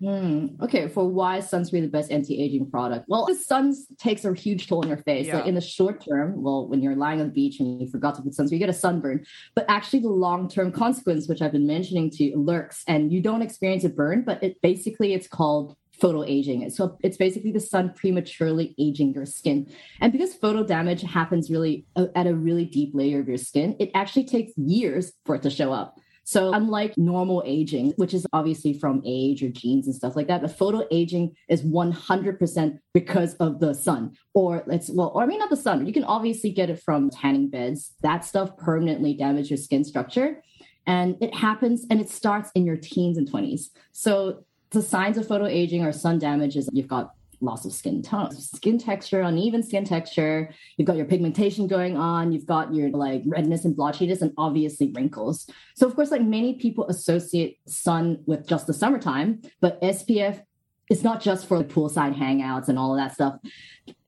Hmm. 0.00 0.48
Okay, 0.60 0.88
for 0.88 1.08
why 1.08 1.38
is 1.38 1.46
sunscreen 1.46 1.80
the 1.80 1.88
best 1.88 2.12
anti-aging 2.12 2.70
product? 2.70 3.06
Well, 3.08 3.24
the 3.24 3.34
sun 3.34 3.74
takes 3.98 4.26
a 4.26 4.34
huge 4.34 4.66
toll 4.66 4.82
on 4.82 4.88
your 4.88 4.98
face. 4.98 5.26
Yeah. 5.26 5.36
Like 5.36 5.46
in 5.46 5.54
the 5.54 5.60
short 5.62 6.04
term, 6.04 6.42
well, 6.42 6.68
when 6.68 6.82
you're 6.82 6.96
lying 6.96 7.20
on 7.20 7.28
the 7.28 7.32
beach 7.32 7.60
and 7.60 7.80
you 7.80 7.88
forgot 7.88 8.14
to 8.16 8.22
put 8.22 8.32
sunscreen, 8.32 8.52
you 8.52 8.58
get 8.58 8.68
a 8.68 8.74
sunburn. 8.74 9.24
But 9.54 9.64
actually, 9.68 10.00
the 10.00 10.08
long-term 10.08 10.72
consequence, 10.72 11.28
which 11.28 11.40
I've 11.40 11.52
been 11.52 11.66
mentioning 11.66 12.10
to 12.10 12.24
you, 12.24 12.36
lurks, 12.36 12.84
and 12.86 13.10
you 13.10 13.22
don't 13.22 13.40
experience 13.40 13.84
a 13.84 13.88
burn, 13.88 14.22
but 14.22 14.42
it 14.42 14.60
basically 14.60 15.14
it's 15.14 15.28
called 15.28 15.76
photo 15.98 16.22
aging. 16.24 16.68
So 16.68 16.98
it's 17.02 17.16
basically 17.16 17.52
the 17.52 17.60
sun 17.60 17.94
prematurely 17.94 18.74
aging 18.78 19.14
your 19.14 19.24
skin. 19.24 19.72
And 20.02 20.12
because 20.12 20.34
photo 20.34 20.62
damage 20.62 21.00
happens 21.02 21.50
really 21.50 21.86
uh, 21.96 22.08
at 22.14 22.26
a 22.26 22.34
really 22.34 22.66
deep 22.66 22.90
layer 22.92 23.20
of 23.20 23.28
your 23.28 23.38
skin, 23.38 23.76
it 23.80 23.92
actually 23.94 24.24
takes 24.24 24.52
years 24.58 25.12
for 25.24 25.36
it 25.36 25.42
to 25.42 25.50
show 25.50 25.72
up. 25.72 25.96
So, 26.28 26.52
unlike 26.52 26.98
normal 26.98 27.44
aging, 27.46 27.92
which 27.98 28.12
is 28.12 28.26
obviously 28.32 28.72
from 28.72 29.00
age 29.06 29.44
or 29.44 29.48
genes 29.48 29.86
and 29.86 29.94
stuff 29.94 30.16
like 30.16 30.26
that, 30.26 30.42
the 30.42 30.48
photo 30.48 30.84
aging 30.90 31.36
is 31.48 31.62
100% 31.62 32.78
because 32.92 33.34
of 33.34 33.60
the 33.60 33.72
sun. 33.74 34.16
Or 34.34 34.64
it's, 34.66 34.90
well, 34.90 35.12
or 35.14 35.22
I 35.22 35.26
mean, 35.26 35.38
not 35.38 35.50
the 35.50 35.56
sun, 35.56 35.86
you 35.86 35.92
can 35.92 36.02
obviously 36.02 36.50
get 36.50 36.68
it 36.68 36.82
from 36.82 37.10
tanning 37.10 37.48
beds. 37.48 37.92
That 38.02 38.24
stuff 38.24 38.56
permanently 38.56 39.14
damages 39.14 39.50
your 39.50 39.56
skin 39.56 39.84
structure. 39.84 40.42
And 40.84 41.16
it 41.20 41.32
happens 41.32 41.86
and 41.90 42.00
it 42.00 42.10
starts 42.10 42.50
in 42.56 42.66
your 42.66 42.76
teens 42.76 43.16
and 43.16 43.30
20s. 43.30 43.66
So, 43.92 44.44
the 44.70 44.82
signs 44.82 45.16
of 45.18 45.28
photo 45.28 45.46
aging 45.46 45.84
or 45.84 45.92
sun 45.92 46.18
damage 46.18 46.56
is 46.56 46.68
you've 46.72 46.88
got 46.88 47.12
loss 47.40 47.64
of 47.64 47.72
skin 47.72 48.02
tone, 48.02 48.32
skin 48.32 48.78
texture, 48.78 49.20
uneven 49.20 49.62
skin 49.62 49.84
texture. 49.84 50.52
You've 50.76 50.86
got 50.86 50.96
your 50.96 51.06
pigmentation 51.06 51.66
going 51.66 51.96
on. 51.96 52.32
You've 52.32 52.46
got 52.46 52.74
your 52.74 52.90
like 52.90 53.22
redness 53.26 53.64
and 53.64 53.76
blotchiness, 53.76 54.22
and 54.22 54.32
obviously 54.38 54.92
wrinkles. 54.92 55.48
So 55.74 55.86
of 55.86 55.94
course, 55.94 56.10
like 56.10 56.22
many 56.22 56.54
people 56.54 56.86
associate 56.88 57.58
sun 57.66 58.22
with 58.26 58.46
just 58.46 58.66
the 58.66 58.74
summertime, 58.74 59.42
but 59.60 59.80
SPF 59.82 60.42
is 60.90 61.02
not 61.02 61.20
just 61.20 61.46
for 61.46 61.58
the 61.58 61.64
poolside 61.64 62.16
hangouts 62.16 62.68
and 62.68 62.78
all 62.78 62.92
of 62.92 62.98
that 62.98 63.14
stuff. 63.14 63.38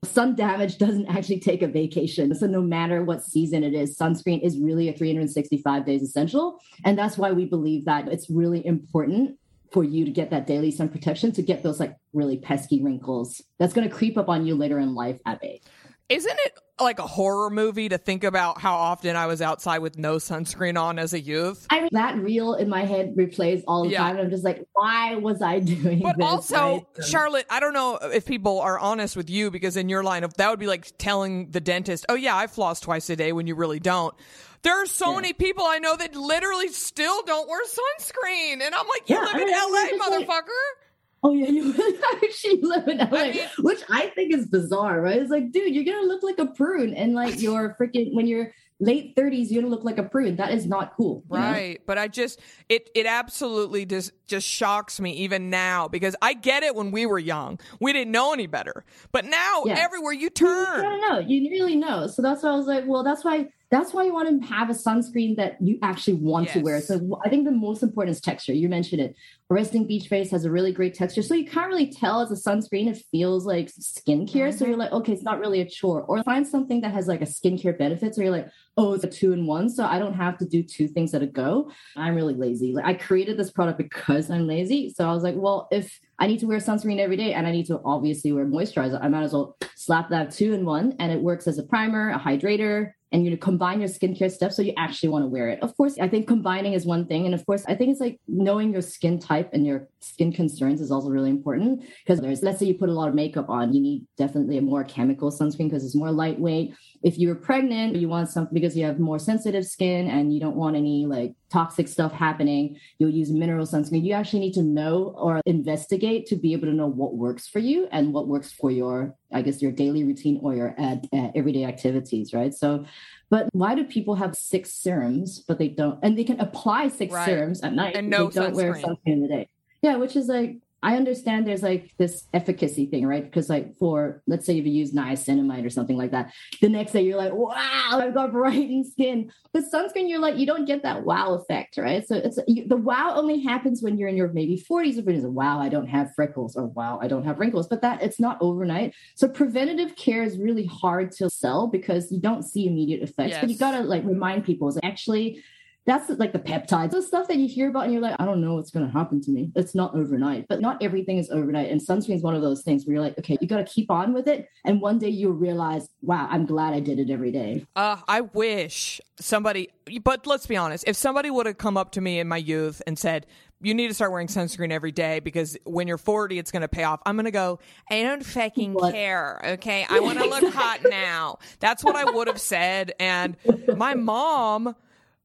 Sun 0.03 0.35
damage 0.35 0.77
doesn't 0.77 1.07
actually 1.09 1.39
take 1.39 1.61
a 1.61 1.67
vacation. 1.67 2.33
So 2.35 2.47
no 2.47 2.61
matter 2.61 3.03
what 3.03 3.23
season 3.23 3.63
it 3.63 3.73
is, 3.73 3.97
sunscreen 3.97 4.41
is 4.41 4.57
really 4.57 4.89
a 4.89 4.93
365 4.93 5.85
days 5.85 6.01
essential. 6.01 6.59
And 6.85 6.97
that's 6.97 7.17
why 7.17 7.31
we 7.31 7.45
believe 7.45 7.85
that 7.85 8.07
it's 8.07 8.29
really 8.29 8.65
important 8.65 9.37
for 9.71 9.83
you 9.83 10.05
to 10.05 10.11
get 10.11 10.29
that 10.31 10.47
daily 10.47 10.71
sun 10.71 10.89
protection 10.89 11.31
to 11.33 11.41
get 11.41 11.63
those 11.63 11.79
like 11.79 11.95
really 12.13 12.37
pesky 12.37 12.81
wrinkles 12.81 13.41
that's 13.59 13.73
going 13.73 13.87
to 13.87 13.93
creep 13.93 14.17
up 14.17 14.29
on 14.29 14.45
you 14.45 14.55
later 14.55 14.79
in 14.79 14.95
life 14.95 15.19
at 15.25 15.39
bay. 15.41 15.61
Isn't 16.09 16.39
it 16.45 16.59
like 16.81 16.97
a 16.97 17.05
horror 17.05 17.51
movie 17.51 17.87
to 17.89 17.99
think 17.99 18.23
about 18.23 18.59
how 18.59 18.73
often 18.73 19.15
I 19.15 19.27
was 19.27 19.43
outside 19.43 19.79
with 19.79 19.99
no 19.99 20.15
sunscreen 20.15 20.79
on 20.79 20.97
as 20.97 21.13
a 21.13 21.19
youth? 21.19 21.67
I 21.69 21.81
mean, 21.81 21.89
that 21.91 22.17
reel 22.17 22.55
in 22.55 22.67
my 22.67 22.83
head 22.83 23.13
replays 23.15 23.63
all 23.67 23.83
the 23.83 23.91
yeah. 23.91 23.99
time. 23.99 24.17
I'm 24.17 24.31
just 24.31 24.43
like, 24.43 24.65
why 24.73 25.15
was 25.15 25.43
I 25.43 25.59
doing 25.59 25.99
but 25.99 26.17
this? 26.17 26.25
also, 26.25 26.87
right? 26.97 27.05
Charlotte, 27.05 27.45
I 27.49 27.59
don't 27.59 27.73
know 27.73 27.97
if 27.97 28.25
people 28.25 28.59
are 28.59 28.79
honest 28.79 29.15
with 29.15 29.29
you 29.29 29.51
because 29.51 29.77
in 29.77 29.87
your 29.87 30.03
line 30.03 30.23
of 30.23 30.33
that 30.35 30.49
would 30.49 30.59
be 30.59 30.65
like 30.65 30.91
telling 30.97 31.51
the 31.51 31.61
dentist, 31.61 32.07
oh 32.09 32.15
yeah, 32.15 32.35
I 32.35 32.47
floss 32.47 32.79
twice 32.79 33.07
a 33.11 33.15
day 33.15 33.31
when 33.31 33.45
you 33.45 33.53
really 33.53 33.79
don't. 33.79 34.15
There 34.61 34.81
are 34.81 34.85
so 34.85 35.11
yeah. 35.11 35.15
many 35.17 35.33
people 35.33 35.63
I 35.65 35.79
know 35.79 35.95
that 35.95 36.15
literally 36.15 36.69
still 36.69 37.23
don't 37.23 37.47
wear 37.47 37.61
sunscreen. 37.63 38.61
And 38.61 38.75
I'm 38.75 38.87
like, 38.87 39.09
you 39.09 39.15
yeah, 39.15 39.21
live 39.21 39.35
I 39.35 39.37
mean, 39.37 39.47
in 39.47 39.53
LA, 39.53 40.05
motherfucker. 40.05 40.41
Like, 40.41 40.89
Oh 41.21 41.33
yeah, 41.33 41.47
you 41.47 41.71
actually 42.23 42.61
live 42.61 42.87
in 42.87 42.97
LA, 42.97 43.19
I 43.19 43.31
mean, 43.33 43.47
which 43.59 43.81
I 43.89 44.07
think 44.07 44.33
is 44.33 44.47
bizarre, 44.47 45.01
right? 45.01 45.17
It's 45.17 45.29
like, 45.29 45.51
dude, 45.51 45.75
you're 45.75 45.83
gonna 45.83 46.07
look 46.07 46.23
like 46.23 46.39
a 46.39 46.45
prune, 46.45 46.93
and 46.93 47.13
like 47.13 47.41
you're 47.41 47.75
freaking 47.79 48.13
when 48.13 48.25
you're 48.25 48.53
late 48.81 49.13
30s 49.15 49.47
you're 49.49 49.61
gonna 49.61 49.73
look 49.73 49.83
like 49.83 49.97
a 49.97 50.03
prune 50.03 50.37
that 50.37 50.53
is 50.53 50.65
not 50.65 50.95
cool 50.95 51.21
right 51.27 51.79
know? 51.79 51.83
but 51.85 51.97
i 51.97 52.07
just 52.07 52.39
it 52.69 52.89
it 52.95 53.05
absolutely 53.05 53.85
just 53.85 54.13
just 54.25 54.47
shocks 54.47 55.01
me 55.01 55.11
even 55.17 55.49
now 55.49 55.89
because 55.89 56.15
i 56.21 56.33
get 56.33 56.63
it 56.63 56.73
when 56.73 56.89
we 56.91 57.05
were 57.05 57.19
young 57.19 57.59
we 57.81 57.91
didn't 57.91 58.11
know 58.11 58.31
any 58.31 58.47
better 58.47 58.85
but 59.11 59.25
now 59.25 59.63
yes. 59.65 59.77
everywhere 59.81 60.13
you 60.13 60.29
turn 60.29 60.77
you 60.77 60.81
don't 60.81 61.01
know 61.01 61.19
you 61.19 61.51
really 61.51 61.75
know 61.75 62.07
so 62.07 62.21
that's 62.21 62.41
why 62.41 62.51
i 62.51 62.55
was 62.55 62.67
like 62.67 62.85
well 62.87 63.03
that's 63.03 63.25
why 63.25 63.45
that's 63.71 63.93
why 63.93 64.03
you 64.03 64.13
want 64.13 64.41
to 64.41 64.47
have 64.47 64.69
a 64.69 64.73
sunscreen 64.73 65.35
that 65.35 65.57
you 65.61 65.77
actually 65.83 66.15
want 66.15 66.45
yes. 66.45 66.53
to 66.53 66.61
wear. 66.61 66.81
So 66.81 67.19
I 67.23 67.29
think 67.29 67.45
the 67.45 67.51
most 67.51 67.83
important 67.83 68.15
is 68.15 68.21
texture. 68.21 68.53
You 68.53 68.67
mentioned 68.67 68.99
it. 69.01 69.15
Resting 69.47 69.85
Beach 69.85 70.07
Face 70.07 70.31
has 70.31 70.43
a 70.43 70.51
really 70.51 70.71
great 70.71 70.95
texture. 70.95 71.21
So 71.21 71.35
you 71.35 71.45
can't 71.45 71.67
really 71.67 71.91
tell 71.91 72.21
as 72.21 72.31
a 72.31 72.49
sunscreen, 72.49 72.87
it 72.87 73.03
feels 73.11 73.45
like 73.45 73.67
skincare. 73.67 74.49
Mm-hmm. 74.49 74.57
So 74.57 74.65
you're 74.65 74.77
like, 74.77 74.91
okay, 74.91 75.13
it's 75.13 75.23
not 75.23 75.39
really 75.39 75.61
a 75.61 75.69
chore. 75.69 76.01
Or 76.03 76.23
find 76.23 76.47
something 76.47 76.81
that 76.81 76.93
has 76.93 77.07
like 77.07 77.21
a 77.21 77.25
skincare 77.25 77.77
benefit. 77.77 78.15
So 78.15 78.21
you're 78.21 78.31
like, 78.31 78.49
oh, 78.75 78.93
it's 78.93 79.03
a 79.03 79.09
two 79.09 79.33
in 79.33 79.45
one. 79.45 79.69
So 79.69 79.85
I 79.85 79.99
don't 79.99 80.13
have 80.13 80.37
to 80.39 80.45
do 80.45 80.63
two 80.63 80.87
things 80.87 81.13
at 81.13 81.21
a 81.21 81.27
go. 81.27 81.71
I'm 81.95 82.15
really 82.15 82.33
lazy. 82.33 82.73
Like 82.73 82.85
I 82.85 82.93
created 82.95 83.37
this 83.37 83.51
product 83.51 83.77
because 83.77 84.31
I'm 84.31 84.47
lazy. 84.47 84.93
So 84.95 85.07
I 85.07 85.13
was 85.13 85.21
like, 85.21 85.35
well, 85.37 85.67
if 85.71 85.99
I 86.17 86.25
need 86.25 86.39
to 86.39 86.47
wear 86.47 86.57
sunscreen 86.57 86.99
every 86.99 87.17
day 87.17 87.33
and 87.33 87.45
I 87.45 87.51
need 87.51 87.67
to 87.67 87.81
obviously 87.85 88.31
wear 88.31 88.45
moisturizer, 88.45 88.99
I 89.01 89.09
might 89.09 89.23
as 89.23 89.33
well 89.33 89.57
slap 89.75 90.09
that 90.09 90.31
two 90.31 90.53
in 90.53 90.65
one. 90.65 90.95
And 90.99 91.11
it 91.11 91.21
works 91.21 91.47
as 91.47 91.59
a 91.59 91.63
primer, 91.63 92.09
a 92.11 92.19
hydrator, 92.19 92.93
and 93.11 93.25
you 93.25 93.31
know, 93.31 93.37
combine 93.37 93.79
your 93.79 93.89
skincare 93.89 94.31
steps 94.31 94.55
so 94.55 94.61
you 94.61 94.73
actually 94.77 95.09
want 95.09 95.23
to 95.23 95.27
wear 95.27 95.49
it. 95.49 95.59
Of 95.61 95.75
course, 95.75 95.97
I 95.99 96.07
think 96.07 96.27
combining 96.27 96.73
is 96.73 96.85
one 96.85 97.05
thing. 97.05 97.25
And 97.25 97.33
of 97.33 97.45
course, 97.45 97.63
I 97.67 97.75
think 97.75 97.91
it's 97.91 97.99
like 97.99 98.19
knowing 98.27 98.71
your 98.71 98.81
skin 98.81 99.19
type 99.19 99.49
and 99.53 99.65
your 99.65 99.87
skin 100.01 100.31
concerns 100.31 100.81
is 100.81 100.91
also 100.91 101.09
really 101.09 101.29
important 101.29 101.83
because 102.05 102.21
there's, 102.21 102.41
let's 102.41 102.59
say 102.59 102.65
you 102.65 102.73
put 102.73 102.89
a 102.89 102.93
lot 102.93 103.09
of 103.09 103.15
makeup 103.15 103.49
on, 103.49 103.73
you 103.73 103.81
need 103.81 104.05
definitely 104.17 104.57
a 104.57 104.61
more 104.61 104.83
chemical 104.83 105.31
sunscreen 105.31 105.69
because 105.69 105.83
it's 105.83 105.95
more 105.95 106.11
lightweight. 106.11 106.73
If 107.03 107.17
you're 107.17 107.35
pregnant, 107.35 107.95
you 107.95 108.09
want 108.09 108.29
something 108.29 108.53
because 108.53 108.75
you 108.75 108.85
have 108.85 108.99
more 108.99 109.19
sensitive 109.19 109.65
skin 109.65 110.07
and 110.07 110.33
you 110.33 110.39
don't 110.39 110.55
want 110.55 110.75
any 110.75 111.05
like 111.05 111.33
toxic 111.49 111.87
stuff 111.87 112.11
happening, 112.11 112.77
you'll 112.97 113.09
use 113.09 113.31
mineral 113.31 113.65
sunscreen. 113.65 114.03
You 114.03 114.13
actually 114.13 114.39
need 114.39 114.53
to 114.53 114.61
know 114.61 115.15
or 115.17 115.41
investigate 115.45 116.27
to 116.27 116.35
be 116.35 116.53
able 116.53 116.67
to 116.67 116.73
know 116.73 116.87
what 116.87 117.15
works 117.15 117.47
for 117.47 117.59
you 117.59 117.87
and 117.91 118.13
what 118.13 118.27
works 118.27 118.51
for 118.51 118.71
your, 118.71 119.15
I 119.33 119.41
guess, 119.41 119.61
your 119.61 119.71
daily 119.71 120.03
routine 120.03 120.39
or 120.41 120.55
your 120.55 120.75
uh, 120.79 120.97
uh, 121.13 121.31
everyday 121.35 121.65
activities, 121.65 122.33
right? 122.33 122.53
So, 122.53 122.85
but 123.29 123.47
why 123.51 123.75
do 123.75 123.83
people 123.83 124.15
have 124.15 124.35
six 124.35 124.73
serums, 124.73 125.43
but 125.47 125.59
they 125.59 125.67
don't, 125.67 125.99
and 126.01 126.17
they 126.17 126.23
can 126.23 126.39
apply 126.39 126.89
six 126.89 127.13
right. 127.13 127.25
serums 127.25 127.61
at 127.61 127.73
night 127.73 127.95
and 127.95 128.09
no 128.09 128.29
they 128.29 128.41
don't 128.41 128.53
sunscreen. 128.53 128.55
wear 128.55 128.73
sunscreen 128.73 128.97
in 129.05 129.21
the 129.21 129.27
day? 129.27 129.49
Yeah, 129.81 129.95
which 129.97 130.15
is 130.15 130.27
like 130.27 130.57
I 130.81 130.95
understand 130.95 131.45
there's 131.45 131.63
like 131.63 131.91
this 131.97 132.25
efficacy 132.33 132.85
thing, 132.85 133.05
right? 133.05 133.23
Because 133.23 133.49
like 133.49 133.77
for 133.77 134.21
let's 134.27 134.45
say 134.45 134.57
if 134.57 134.65
you 134.65 134.71
use 134.71 134.93
niacinamide 134.93 135.65
or 135.65 135.69
something 135.69 135.97
like 135.97 136.11
that, 136.11 136.33
the 136.61 136.69
next 136.69 136.93
day 136.93 137.01
you're 137.01 137.17
like, 137.17 137.33
wow, 137.33 137.89
I've 137.91 138.13
got 138.13 138.31
brightening 138.31 138.85
skin. 138.85 139.31
But 139.51 139.63
sunscreen, 139.73 140.07
you're 140.07 140.19
like, 140.19 140.37
you 140.37 140.45
don't 140.45 140.65
get 140.65 140.83
that 140.83 141.03
wow 141.03 141.33
effect, 141.33 141.77
right? 141.77 142.07
So 142.07 142.15
it's 142.15 142.39
you, 142.47 142.67
the 142.67 142.77
wow 142.77 143.13
only 143.15 143.41
happens 143.41 143.81
when 143.81 143.97
you're 143.97 144.07
in 144.07 144.15
your 144.15 144.29
maybe 144.29 144.57
40s 144.57 144.97
or 144.97 145.01
50s. 145.01 145.29
Wow, 145.29 145.59
I 145.59 145.69
don't 145.69 145.87
have 145.87 146.13
freckles, 146.15 146.55
or 146.55 146.67
wow, 146.67 146.99
I 147.01 147.07
don't 147.07 147.25
have 147.25 147.39
wrinkles. 147.39 147.67
But 147.67 147.81
that 147.81 148.01
it's 148.01 148.19
not 148.19 148.37
overnight. 148.39 148.95
So 149.15 149.27
preventative 149.27 149.95
care 149.97 150.23
is 150.23 150.37
really 150.37 150.65
hard 150.65 151.11
to 151.13 151.29
sell 151.29 151.67
because 151.67 152.11
you 152.11 152.21
don't 152.21 152.43
see 152.43 152.67
immediate 152.67 153.01
effects. 153.01 153.31
Yes. 153.31 153.41
But 153.41 153.49
you 153.49 153.57
gotta 153.57 153.81
like 153.81 154.05
remind 154.05 154.45
people 154.45 154.69
is 154.69 154.79
actually 154.81 155.43
that's 155.89 156.09
like 156.19 156.33
the 156.33 156.39
peptides, 156.39 156.91
the 156.91 157.01
stuff 157.01 157.27
that 157.27 157.37
you 157.37 157.47
hear 157.47 157.69
about, 157.69 157.85
and 157.85 157.93
you're 157.93 158.01
like, 158.01 158.15
I 158.19 158.25
don't 158.25 158.41
know 158.41 158.55
what's 158.55 158.69
going 158.69 158.85
to 158.85 158.91
happen 158.91 159.21
to 159.21 159.31
me. 159.31 159.51
It's 159.55 159.73
not 159.73 159.95
overnight, 159.95 160.45
but 160.47 160.61
not 160.61 160.81
everything 160.81 161.17
is 161.17 161.29
overnight. 161.31 161.69
And 161.71 161.81
sunscreen 161.81 162.15
is 162.15 162.21
one 162.21 162.35
of 162.35 162.41
those 162.41 162.61
things 162.61 162.85
where 162.85 162.93
you're 162.93 163.03
like, 163.03 163.17
okay, 163.17 163.37
you 163.41 163.47
got 163.47 163.57
to 163.57 163.63
keep 163.63 163.89
on 163.89 164.13
with 164.13 164.27
it. 164.27 164.47
And 164.65 164.81
one 164.81 164.99
day 164.99 165.09
you'll 165.09 165.33
realize, 165.33 165.89
wow, 166.01 166.27
I'm 166.29 166.45
glad 166.45 166.73
I 166.73 166.79
did 166.79 166.99
it 166.99 167.09
every 167.09 167.31
day. 167.31 167.65
Uh, 167.75 167.97
I 168.07 168.21
wish 168.21 169.01
somebody, 169.19 169.69
but 170.03 170.27
let's 170.27 170.45
be 170.45 170.55
honest, 170.55 170.83
if 170.87 170.95
somebody 170.95 171.31
would 171.31 171.45
have 171.45 171.57
come 171.57 171.77
up 171.77 171.91
to 171.93 172.01
me 172.01 172.19
in 172.19 172.27
my 172.27 172.37
youth 172.37 172.81
and 172.85 172.97
said, 172.97 173.25
you 173.61 173.73
need 173.73 173.87
to 173.87 173.93
start 173.93 174.11
wearing 174.11 174.27
sunscreen 174.27 174.71
every 174.71 174.91
day 174.91 175.19
because 175.19 175.57
when 175.65 175.87
you're 175.87 175.97
40, 175.97 176.39
it's 176.39 176.51
going 176.51 176.61
to 176.61 176.69
pay 176.69 176.83
off. 176.83 177.01
I'm 177.05 177.15
going 177.15 177.25
to 177.25 177.31
go, 177.31 177.59
I 177.89 178.03
don't 178.03 178.25
fucking 178.25 178.73
what? 178.73 178.93
care. 178.93 179.41
Okay. 179.43 179.85
I 179.89 179.99
want 180.01 180.19
to 180.19 180.25
look 180.25 180.53
hot 180.53 180.81
now. 180.89 181.39
That's 181.59 181.83
what 181.83 181.95
I 181.95 182.05
would 182.05 182.27
have 182.27 182.39
said. 182.39 182.93
And 182.99 183.35
my 183.75 183.95
mom, 183.95 184.75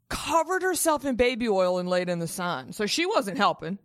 covered 0.08 0.62
herself 0.62 1.04
in 1.04 1.16
baby 1.16 1.48
oil 1.48 1.78
and 1.78 1.88
laid 1.88 2.08
in 2.08 2.18
the 2.18 2.28
sun. 2.28 2.72
So 2.72 2.86
she 2.86 3.06
wasn't 3.06 3.38
helping. 3.38 3.78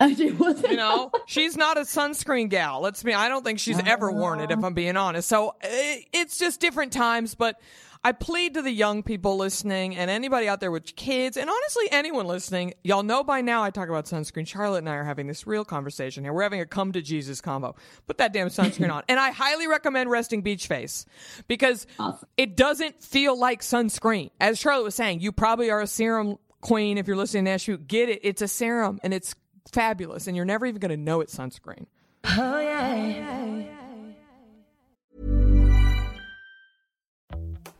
She 0.16 0.32
wasn't. 0.32 0.70
You 0.72 0.76
know, 0.76 1.10
she's 1.26 1.56
not 1.56 1.78
a 1.78 1.82
sunscreen 1.82 2.50
gal. 2.50 2.80
Let's 2.82 3.02
be. 3.02 3.14
I 3.14 3.28
don't 3.28 3.44
think 3.44 3.58
she's 3.58 3.78
ever 3.78 4.10
worn 4.10 4.40
it. 4.40 4.50
If 4.50 4.62
I'm 4.62 4.74
being 4.74 4.96
honest, 4.96 5.28
so 5.28 5.54
eh, 5.62 6.00
it's 6.12 6.36
just 6.36 6.60
different 6.60 6.92
times. 6.92 7.34
But 7.34 7.58
I 8.04 8.12
plead 8.12 8.52
to 8.54 8.62
the 8.62 8.70
young 8.70 9.02
people 9.02 9.38
listening 9.38 9.96
and 9.96 10.10
anybody 10.10 10.46
out 10.46 10.60
there 10.60 10.70
with 10.70 10.94
kids, 10.94 11.38
and 11.38 11.48
honestly, 11.48 11.84
anyone 11.90 12.26
listening, 12.26 12.74
y'all 12.84 13.02
know 13.02 13.24
by 13.24 13.40
now 13.40 13.62
I 13.62 13.70
talk 13.70 13.88
about 13.88 14.04
sunscreen. 14.04 14.46
Charlotte 14.46 14.80
and 14.80 14.90
I 14.90 14.96
are 14.96 15.04
having 15.04 15.26
this 15.26 15.46
real 15.46 15.64
conversation 15.64 16.22
here. 16.22 16.32
We're 16.34 16.42
having 16.42 16.60
a 16.60 16.66
come 16.66 16.92
to 16.92 17.00
Jesus 17.00 17.40
combo. 17.40 17.74
Put 18.06 18.18
that 18.18 18.34
damn 18.34 18.48
sunscreen 18.48 18.92
on. 18.92 19.04
And 19.08 19.18
I 19.18 19.30
highly 19.30 19.66
recommend 19.66 20.10
Resting 20.10 20.42
Beach 20.42 20.66
Face 20.66 21.06
because 21.48 21.86
awesome. 21.98 22.28
it 22.36 22.56
doesn't 22.56 23.02
feel 23.02 23.38
like 23.38 23.62
sunscreen. 23.62 24.30
As 24.38 24.58
Charlotte 24.58 24.84
was 24.84 24.94
saying, 24.94 25.20
you 25.20 25.32
probably 25.32 25.70
are 25.70 25.80
a 25.80 25.86
serum 25.86 26.36
queen 26.60 26.98
if 26.98 27.06
you're 27.06 27.16
listening 27.16 27.46
to 27.46 27.52
Natch 27.52 27.70
Get 27.88 28.10
it. 28.10 28.20
It's 28.22 28.42
a 28.42 28.48
serum 28.48 29.00
and 29.02 29.14
it's 29.14 29.34
fabulous, 29.72 30.26
and 30.26 30.36
you're 30.36 30.44
never 30.44 30.66
even 30.66 30.80
going 30.80 30.90
to 30.90 30.96
know 30.96 31.22
it's 31.22 31.34
sunscreen. 31.34 31.86
Oh, 32.24 32.60
yeah. 32.60 33.74
Oh, 33.80 33.83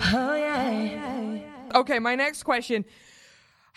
Oh, 0.00 0.34
yeah. 0.34 1.38
Okay, 1.74 1.98
my 1.98 2.14
next 2.14 2.44
question. 2.44 2.84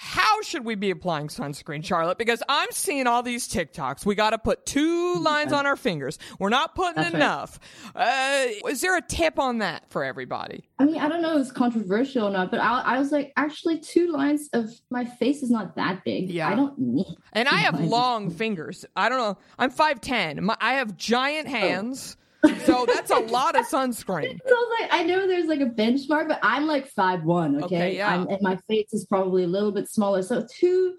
How 0.03 0.41
should 0.41 0.65
we 0.65 0.73
be 0.73 0.89
applying 0.89 1.27
sunscreen, 1.27 1.85
Charlotte? 1.85 2.17
Because 2.17 2.41
I'm 2.49 2.71
seeing 2.71 3.05
all 3.05 3.21
these 3.21 3.47
TikToks. 3.47 4.03
We 4.03 4.15
got 4.15 4.31
to 4.31 4.39
put 4.39 4.65
two 4.65 5.15
lines 5.19 5.53
on 5.53 5.67
our 5.67 5.75
fingers. 5.75 6.17
We're 6.39 6.49
not 6.49 6.73
putting 6.73 7.03
That's 7.03 7.13
enough. 7.13 7.59
Right. 7.93 8.61
Uh, 8.63 8.67
is 8.69 8.81
there 8.81 8.97
a 8.97 9.01
tip 9.01 9.37
on 9.37 9.59
that 9.59 9.91
for 9.91 10.03
everybody? 10.03 10.67
I 10.79 10.85
mean, 10.85 10.97
I 10.97 11.07
don't 11.07 11.21
know 11.21 11.35
if 11.35 11.41
it's 11.41 11.51
controversial 11.51 12.27
or 12.27 12.31
not, 12.31 12.49
but 12.49 12.59
I, 12.59 12.81
I 12.81 12.99
was 12.99 13.11
like, 13.11 13.31
actually, 13.37 13.79
two 13.79 14.11
lines 14.11 14.49
of 14.53 14.71
my 14.89 15.05
face 15.05 15.43
is 15.43 15.51
not 15.51 15.75
that 15.75 16.03
big. 16.03 16.31
Yeah. 16.31 16.49
I 16.49 16.55
don't 16.55 16.79
need. 16.79 17.15
And 17.33 17.47
I 17.47 17.57
have 17.57 17.79
long 17.79 18.31
fingers. 18.31 18.85
I 18.95 19.07
don't 19.07 19.19
know. 19.19 19.37
I'm 19.59 19.71
5'10. 19.71 20.39
My, 20.39 20.57
I 20.59 20.73
have 20.73 20.97
giant 20.97 21.47
oh. 21.47 21.51
hands. 21.51 22.17
Oh 22.17 22.20
so 22.65 22.85
that's 22.85 23.11
a 23.11 23.19
lot 23.19 23.57
of 23.57 23.65
sunscreen. 23.67 24.39
So 24.47 24.55
like, 24.79 24.89
I 24.91 25.03
know 25.03 25.27
there's 25.27 25.47
like 25.47 25.61
a 25.61 25.65
benchmark, 25.65 26.27
but 26.27 26.39
I'm 26.41 26.65
like 26.65 26.87
five 26.87 27.23
one. 27.23 27.63
Okay, 27.63 27.75
okay 27.75 27.97
yeah. 27.97 28.13
I'm, 28.13 28.27
and 28.27 28.39
my 28.41 28.57
face 28.67 28.93
is 28.93 29.05
probably 29.05 29.43
a 29.43 29.47
little 29.47 29.71
bit 29.71 29.89
smaller. 29.89 30.21
So 30.23 30.45
two 30.49 30.95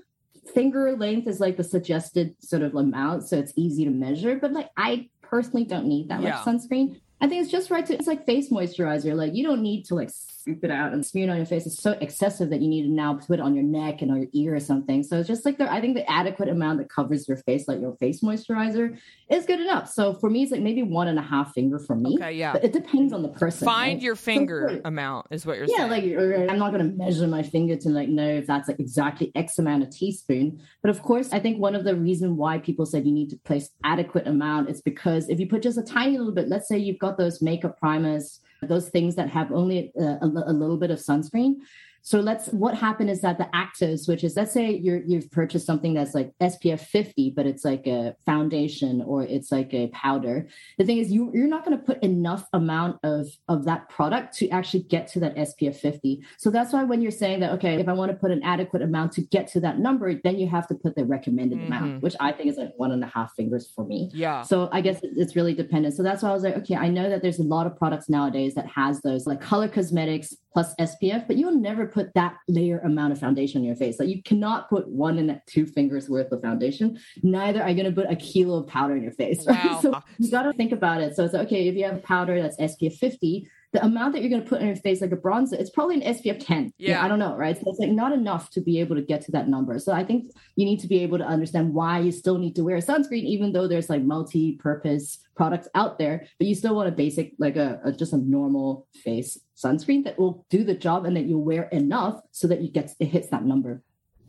finger 0.55 0.96
length 0.96 1.26
is 1.26 1.40
like 1.40 1.57
the 1.57 1.64
suggested 1.64 2.35
sort 2.40 2.62
of 2.62 2.74
amount, 2.74 3.28
so 3.28 3.37
it's 3.37 3.52
easy 3.57 3.85
to 3.85 3.90
measure. 3.90 4.37
But 4.37 4.52
like, 4.52 4.70
I 4.76 5.09
personally 5.22 5.64
don't 5.64 5.87
need 5.87 6.09
that 6.09 6.22
yeah. 6.22 6.31
much 6.31 6.44
sunscreen. 6.44 7.00
I 7.20 7.28
think 7.28 7.42
it's 7.42 7.52
just 7.52 7.70
right 7.70 7.85
to. 7.87 7.94
It's 7.94 8.07
like 8.07 8.26
face 8.26 8.50
moisturizer. 8.50 9.14
Like 9.14 9.35
you 9.35 9.44
don't 9.44 9.62
need 9.62 9.85
to 9.87 9.94
like 9.94 10.11
scoop 10.42 10.64
it 10.64 10.70
out 10.70 10.92
and 10.92 11.05
smear 11.07 11.28
it 11.28 11.31
on 11.31 11.37
your 11.37 11.46
face 11.46 11.66
is 11.66 11.78
so 11.78 11.92
excessive 12.00 12.50
that 12.50 12.61
you 12.61 12.68
need 12.68 12.83
to 12.83 12.88
now 12.88 13.14
put 13.14 13.38
it 13.38 13.40
on 13.40 13.55
your 13.55 13.64
neck 13.64 14.02
and 14.02 14.11
on 14.11 14.18
your 14.18 14.31
ear 14.33 14.55
or 14.55 14.61
something. 14.61 15.02
So 15.02 15.18
it's 15.18 15.28
just 15.28 15.44
like 15.44 15.59
the, 15.59 15.70
I 15.70 15.81
think 15.81 15.94
the 15.94 16.11
adequate 16.11 16.48
amount 16.48 16.78
that 16.78 16.90
covers 16.90 17.28
your 17.28 17.37
face, 17.37 17.68
like 17.68 17.81
your 17.81 17.94
face 17.96 18.20
moisturizer, 18.20 18.98
is 19.31 19.46
good 19.46 19.61
enough. 19.61 19.88
So 19.88 20.14
for 20.14 20.28
me, 20.28 20.42
it's 20.42 20.52
like 20.52 20.61
maybe 20.61 20.83
one 20.83 21.09
and 21.09 21.18
a 21.18 21.22
half 21.22 21.52
finger 21.52 21.78
for 21.78 21.94
me. 21.94 22.16
Okay, 22.16 22.33
yeah. 22.33 22.52
But 22.52 22.64
it 22.64 22.72
depends 22.72 23.12
on 23.12 23.22
the 23.22 23.28
person. 23.28 23.64
Find 23.64 23.96
right? 23.96 24.02
your 24.02 24.16
finger 24.16 24.68
so, 24.68 24.81
amount 24.85 25.26
is 25.31 25.46
what 25.46 25.57
you're 25.57 25.66
yeah, 25.66 25.88
saying. 25.88 26.11
Yeah, 26.11 26.18
like 26.18 26.50
I'm 26.50 26.59
not 26.59 26.72
going 26.72 26.90
to 26.90 26.96
measure 26.96 27.26
my 27.26 27.42
finger 27.42 27.76
to 27.76 27.88
like 27.88 28.09
know 28.09 28.28
if 28.28 28.46
that's 28.46 28.68
like 28.68 28.81
exactly 28.81 29.31
X 29.35 29.59
amount 29.59 29.85
of 29.85 29.90
teaspoon. 29.90 30.61
But 30.83 30.90
of 30.90 31.02
course, 31.02 31.33
I 31.33 31.38
think 31.38 31.59
one 31.59 31.74
of 31.74 31.85
the 31.85 31.94
reason 31.94 32.37
why 32.37 32.59
people 32.59 32.87
said 32.87 33.07
you 33.07 33.12
need 33.12 33.31
to 33.31 33.37
place 33.37 33.70
adequate 33.85 34.26
amount 34.26 34.68
is 34.68 34.83
because 34.83 35.28
if 35.28 35.38
you 35.38 35.46
put 35.46 35.62
just 35.62 35.78
a 35.78 35.83
tiny 35.83 36.18
little 36.18 36.35
bit, 36.35 36.48
let's 36.48 36.68
say 36.68 36.78
you've 36.78 36.98
got 36.98 37.16
those 37.16 37.40
makeup 37.40 37.78
primers, 37.78 38.40
those 38.62 38.88
things 38.88 39.14
that 39.16 39.29
have 39.31 39.53
only 39.53 39.92
a, 39.98 40.03
a, 40.03 40.31
a 40.46 40.53
little 40.53 40.77
bit 40.77 40.90
of 40.90 40.98
sunscreen, 40.98 41.57
so 42.04 42.18
let's 42.18 42.48
what 42.48 42.74
happened 42.74 43.10
is 43.10 43.20
that 43.20 43.38
the 43.38 43.48
actives, 43.54 44.08
which 44.08 44.24
is 44.24 44.36
let's 44.36 44.52
say 44.52 44.72
you're 44.72 45.02
you've 45.06 45.30
purchased 45.30 45.64
something 45.64 45.94
that's 45.94 46.14
like 46.14 46.32
SPF 46.40 46.80
50, 46.80 47.30
but 47.30 47.46
it's 47.46 47.64
like 47.64 47.86
a 47.86 48.16
foundation 48.26 49.02
or 49.02 49.22
it's 49.22 49.52
like 49.52 49.72
a 49.72 49.86
powder. 49.88 50.48
The 50.78 50.84
thing 50.84 50.98
is 50.98 51.12
you 51.12 51.30
you're 51.32 51.46
not 51.46 51.64
going 51.64 51.78
to 51.78 51.82
put 51.82 52.02
enough 52.02 52.48
amount 52.52 52.98
of 53.04 53.28
of 53.46 53.64
that 53.66 53.88
product 53.88 54.36
to 54.38 54.48
actually 54.50 54.82
get 54.82 55.06
to 55.08 55.20
that 55.20 55.36
SPF 55.36 55.76
50. 55.76 56.24
So 56.38 56.50
that's 56.50 56.72
why 56.72 56.82
when 56.82 57.02
you're 57.02 57.12
saying 57.12 57.38
that, 57.40 57.52
okay, 57.52 57.80
if 57.80 57.88
I 57.88 57.92
want 57.92 58.10
to 58.10 58.16
put 58.16 58.32
an 58.32 58.42
adequate 58.42 58.82
amount 58.82 59.12
to 59.12 59.20
get 59.22 59.46
to 59.48 59.60
that 59.60 59.78
number, 59.78 60.12
then 60.24 60.38
you 60.38 60.48
have 60.48 60.66
to 60.68 60.74
put 60.74 60.96
the 60.96 61.04
recommended 61.04 61.58
mm-hmm. 61.58 61.72
amount, 61.72 62.02
which 62.02 62.16
I 62.18 62.32
think 62.32 62.50
is 62.50 62.56
like 62.56 62.72
one 62.76 62.90
and 62.90 63.04
a 63.04 63.08
half 63.08 63.32
fingers 63.34 63.70
for 63.74 63.84
me. 63.84 64.10
Yeah. 64.12 64.42
So 64.42 64.68
I 64.72 64.80
guess 64.80 64.98
it's 65.02 65.36
really 65.36 65.54
dependent. 65.54 65.94
So 65.94 66.02
that's 66.02 66.24
why 66.24 66.30
I 66.30 66.32
was 66.32 66.42
like, 66.42 66.56
okay, 66.58 66.74
I 66.74 66.88
know 66.88 67.08
that 67.08 67.22
there's 67.22 67.38
a 67.38 67.44
lot 67.44 67.68
of 67.68 67.76
products 67.76 68.08
nowadays 68.08 68.54
that 68.54 68.66
has 68.66 69.00
those 69.02 69.24
like 69.24 69.40
color 69.40 69.68
cosmetics 69.68 70.34
plus 70.52 70.74
SPF, 70.76 71.26
but 71.26 71.36
you'll 71.36 71.58
never 71.58 71.86
put 71.86 72.12
that 72.14 72.36
layer 72.48 72.78
amount 72.80 73.12
of 73.12 73.18
foundation 73.18 73.60
on 73.60 73.64
your 73.64 73.76
face. 73.76 73.98
Like 73.98 74.08
you 74.08 74.22
cannot 74.22 74.68
put 74.68 74.88
one 74.88 75.18
and 75.18 75.40
two 75.46 75.66
fingers 75.66 76.08
worth 76.08 76.30
of 76.32 76.42
foundation. 76.42 76.98
Neither 77.22 77.62
are 77.62 77.70
you 77.70 77.76
going 77.76 77.92
to 77.94 78.00
put 78.00 78.10
a 78.10 78.16
kilo 78.16 78.58
of 78.58 78.66
powder 78.66 78.96
in 78.96 79.02
your 79.02 79.12
face. 79.12 79.46
Right? 79.46 79.60
Wow. 79.72 79.80
So 79.80 80.02
you 80.18 80.30
got 80.30 80.42
to 80.42 80.52
think 80.52 80.72
about 80.72 81.00
it. 81.00 81.16
So 81.16 81.24
it's 81.24 81.32
like, 81.32 81.46
okay, 81.46 81.68
if 81.68 81.74
you 81.76 81.84
have 81.84 82.02
powder 82.02 82.42
that's 82.42 82.56
SPF 82.56 82.96
50, 82.96 83.48
the 83.72 83.82
amount 83.85 84.12
that 84.12 84.20
you're 84.20 84.30
going 84.30 84.42
to 84.42 84.48
put 84.48 84.61
on 84.61 84.66
your 84.66 84.76
face 84.76 85.00
like 85.00 85.12
a 85.12 85.16
bronzer, 85.16 85.54
it's 85.54 85.70
probably 85.70 86.02
an 86.02 86.14
SPF 86.14 86.44
10. 86.44 86.74
Yeah. 86.76 86.90
yeah. 86.90 87.04
I 87.04 87.08
don't 87.08 87.18
know, 87.18 87.35
right? 87.37 87.56
So 87.56 87.62
it's 87.66 87.78
like 87.78 87.90
not 87.90 88.12
enough 88.12 88.50
to 88.50 88.61
be 88.61 88.80
able 88.80 88.96
to 88.96 89.02
get 89.02 89.22
to 89.22 89.32
that 89.32 89.48
number. 89.48 89.78
So 89.78 89.92
I 89.92 90.04
think 90.04 90.30
you 90.56 90.66
need 90.66 90.80
to 90.80 90.87
be 90.87 91.02
able 91.02 91.18
to 91.18 91.24
understand 91.24 91.72
why 91.72 92.00
you 92.00 92.12
still 92.12 92.37
need 92.37 92.54
to 92.56 92.64
wear 92.64 92.76
a 92.76 92.82
sunscreen, 92.82 93.24
even 93.24 93.52
though 93.52 93.66
there's 93.66 93.88
like 93.88 94.02
multi-purpose 94.02 95.18
products 95.35 95.68
out 95.74 95.98
there, 95.98 96.26
but 96.38 96.46
you 96.46 96.54
still 96.54 96.74
want 96.74 96.88
a 96.88 96.92
basic, 96.92 97.32
like 97.38 97.56
a, 97.56 97.80
a 97.85 97.92
just 97.92 98.12
a 98.12 98.18
normal 98.18 98.87
face 99.02 99.38
sunscreen 99.56 100.04
that 100.04 100.18
will 100.18 100.44
do 100.50 100.64
the 100.64 100.74
job 100.74 101.06
and 101.06 101.16
that 101.16 101.24
you 101.24 101.38
wear 101.38 101.64
enough 101.64 102.20
so 102.30 102.46
that 102.48 102.61
you 102.61 102.70
get 102.70 102.92
it 103.00 103.06
hits 103.06 103.28
that 103.28 103.44
number. 103.44 103.82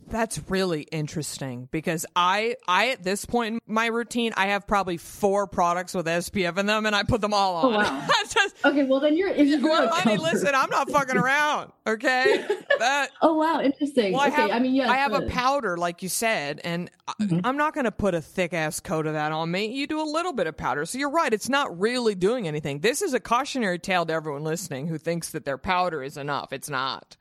That's 0.08 0.40
really 0.48 0.82
interesting 0.82 1.68
because 1.70 2.06
I 2.14 2.56
I 2.68 2.90
at 2.90 3.02
this 3.02 3.24
point 3.24 3.54
in 3.54 3.60
my 3.66 3.86
routine 3.86 4.32
I 4.36 4.48
have 4.48 4.66
probably 4.66 4.96
four 4.96 5.46
products 5.46 5.94
with 5.94 6.06
SPF 6.06 6.58
in 6.58 6.66
them 6.66 6.86
and 6.86 6.94
I 6.94 7.02
put 7.02 7.20
them 7.20 7.34
all 7.34 7.56
on. 7.56 7.64
Oh, 7.74 7.76
wow. 7.78 8.06
just, 8.28 8.56
okay, 8.64 8.84
well 8.84 9.00
then 9.00 9.16
you're 9.16 9.34
you're 9.34 9.60
well, 9.62 9.90
I 9.92 10.04
mean, 10.08 10.20
listen, 10.20 10.54
I'm 10.54 10.70
not 10.70 10.90
fucking 10.90 11.16
around. 11.16 11.72
Okay, 11.86 12.44
that. 12.78 13.10
oh 13.22 13.34
wow, 13.34 13.60
interesting. 13.60 14.12
Well, 14.12 14.26
okay, 14.26 14.34
I, 14.34 14.40
have, 14.40 14.50
I 14.50 14.58
mean, 14.58 14.74
yeah, 14.74 14.90
I 14.90 14.96
have 14.96 15.12
a 15.12 15.22
powder 15.22 15.76
like 15.76 16.02
you 16.02 16.08
said, 16.08 16.60
and 16.64 16.90
mm-hmm. 17.20 17.40
I'm 17.44 17.56
not 17.56 17.74
going 17.74 17.84
to 17.84 17.92
put 17.92 18.14
a 18.14 18.20
thick 18.20 18.52
ass 18.52 18.80
coat 18.80 19.06
of 19.06 19.14
that 19.14 19.32
on 19.32 19.50
me. 19.50 19.66
You 19.66 19.86
do 19.86 20.00
a 20.00 20.04
little 20.04 20.32
bit 20.32 20.46
of 20.46 20.56
powder, 20.56 20.84
so 20.86 20.98
you're 20.98 21.10
right. 21.10 21.32
It's 21.32 21.48
not 21.48 21.78
really 21.78 22.14
doing 22.14 22.48
anything. 22.48 22.80
This 22.80 23.02
is 23.02 23.14
a 23.14 23.20
cautionary 23.20 23.78
tale 23.78 24.06
to 24.06 24.12
everyone 24.12 24.44
listening 24.44 24.88
who 24.88 24.98
thinks 24.98 25.30
that 25.30 25.44
their 25.44 25.58
powder 25.58 26.02
is 26.02 26.16
enough. 26.16 26.52
It's 26.52 26.70
not. 26.70 27.16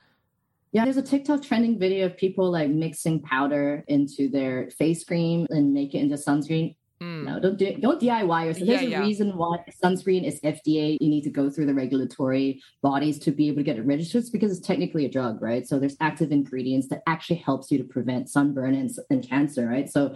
Yeah, 0.74 0.86
there's 0.86 0.98
a 0.98 1.04
TikTok 1.04 1.44
trending 1.44 1.78
video 1.78 2.08
of 2.08 2.18
people 2.18 2.52
like 2.52 2.68
mixing 2.68 3.22
powder 3.22 3.84
into 3.88 4.28
their 4.28 4.72
face 4.72 5.04
cream 5.04 5.46
and 5.52 5.72
make 5.72 5.94
it 5.94 6.00
into 6.00 6.16
sunscreen. 6.16 6.76
Mm. 7.00 7.26
No, 7.26 7.40
don't 7.40 7.58
do 7.58 7.76
don't 7.76 8.02
DIY 8.02 8.46
yourself. 8.46 8.68
There's 8.68 8.82
yeah, 8.82 9.00
a 9.00 9.02
reason 9.02 9.38
why 9.38 9.64
sunscreen 9.84 10.26
is 10.26 10.40
FDA. 10.42 10.98
You 11.00 11.10
need 11.10 11.24
to 11.26 11.30
go 11.30 11.52
through 11.52 11.68
the 11.68 11.76
regulatory 11.76 12.60
bodies 12.82 13.20
to 13.20 13.32
be 13.32 13.50
able 13.50 13.58
to 13.58 13.64
get 13.64 13.78
it 13.78 13.86
registered. 13.86 14.22
It's 14.22 14.32
because 14.32 14.58
it's 14.58 14.66
technically 14.66 15.06
a 15.06 15.10
drug, 15.10 15.44
right? 15.44 15.68
So 15.68 15.78
there's 15.78 15.96
active 16.02 16.32
ingredients 16.32 16.88
that 16.90 17.04
actually 17.06 17.38
helps 17.38 17.70
you 17.70 17.78
to 17.78 17.84
prevent 17.84 18.30
sunburn 18.30 18.74
and, 18.74 18.90
and 19.12 19.28
cancer, 19.28 19.68
right? 19.68 19.88
So 19.88 20.16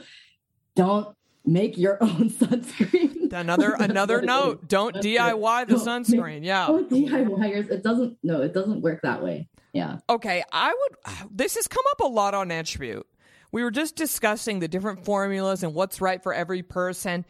don't 0.76 1.15
make 1.46 1.78
your 1.78 1.98
own 2.02 2.32
sunscreen. 2.32 3.32
Another 3.32 3.74
another 3.80 4.24
note: 4.24 4.67
don't 4.67 4.96
DIY 4.96 5.67
the 5.67 5.76
sunscreen. 5.76 6.43
Yeah, 6.43 6.65
don't 6.65 6.89
DIY 6.89 7.50
yours. 7.52 7.70
It 7.70 7.84
doesn't. 7.84 8.17
No, 8.24 8.41
it 8.41 8.56
doesn't 8.56 8.82
work 8.82 9.02
that 9.04 9.22
way. 9.22 9.50
Yeah. 9.78 9.98
Okay, 10.10 10.44
I 10.52 10.74
would. 10.74 11.30
This 11.32 11.56
has 11.56 11.68
come 11.68 11.84
up 11.92 12.00
a 12.00 12.08
lot 12.08 12.34
on 12.34 12.48
Natch 12.48 12.80
Beaut. 12.80 13.06
We 13.52 13.63
were 13.63 13.72
just 13.72 13.96
discussing 13.96 14.60
the 14.60 14.68
different 14.68 15.06
formulas 15.06 15.62
and 15.62 15.74
what's 15.74 16.02
right 16.02 16.22
for 16.22 16.34
every 16.34 16.63
person. 16.63 17.26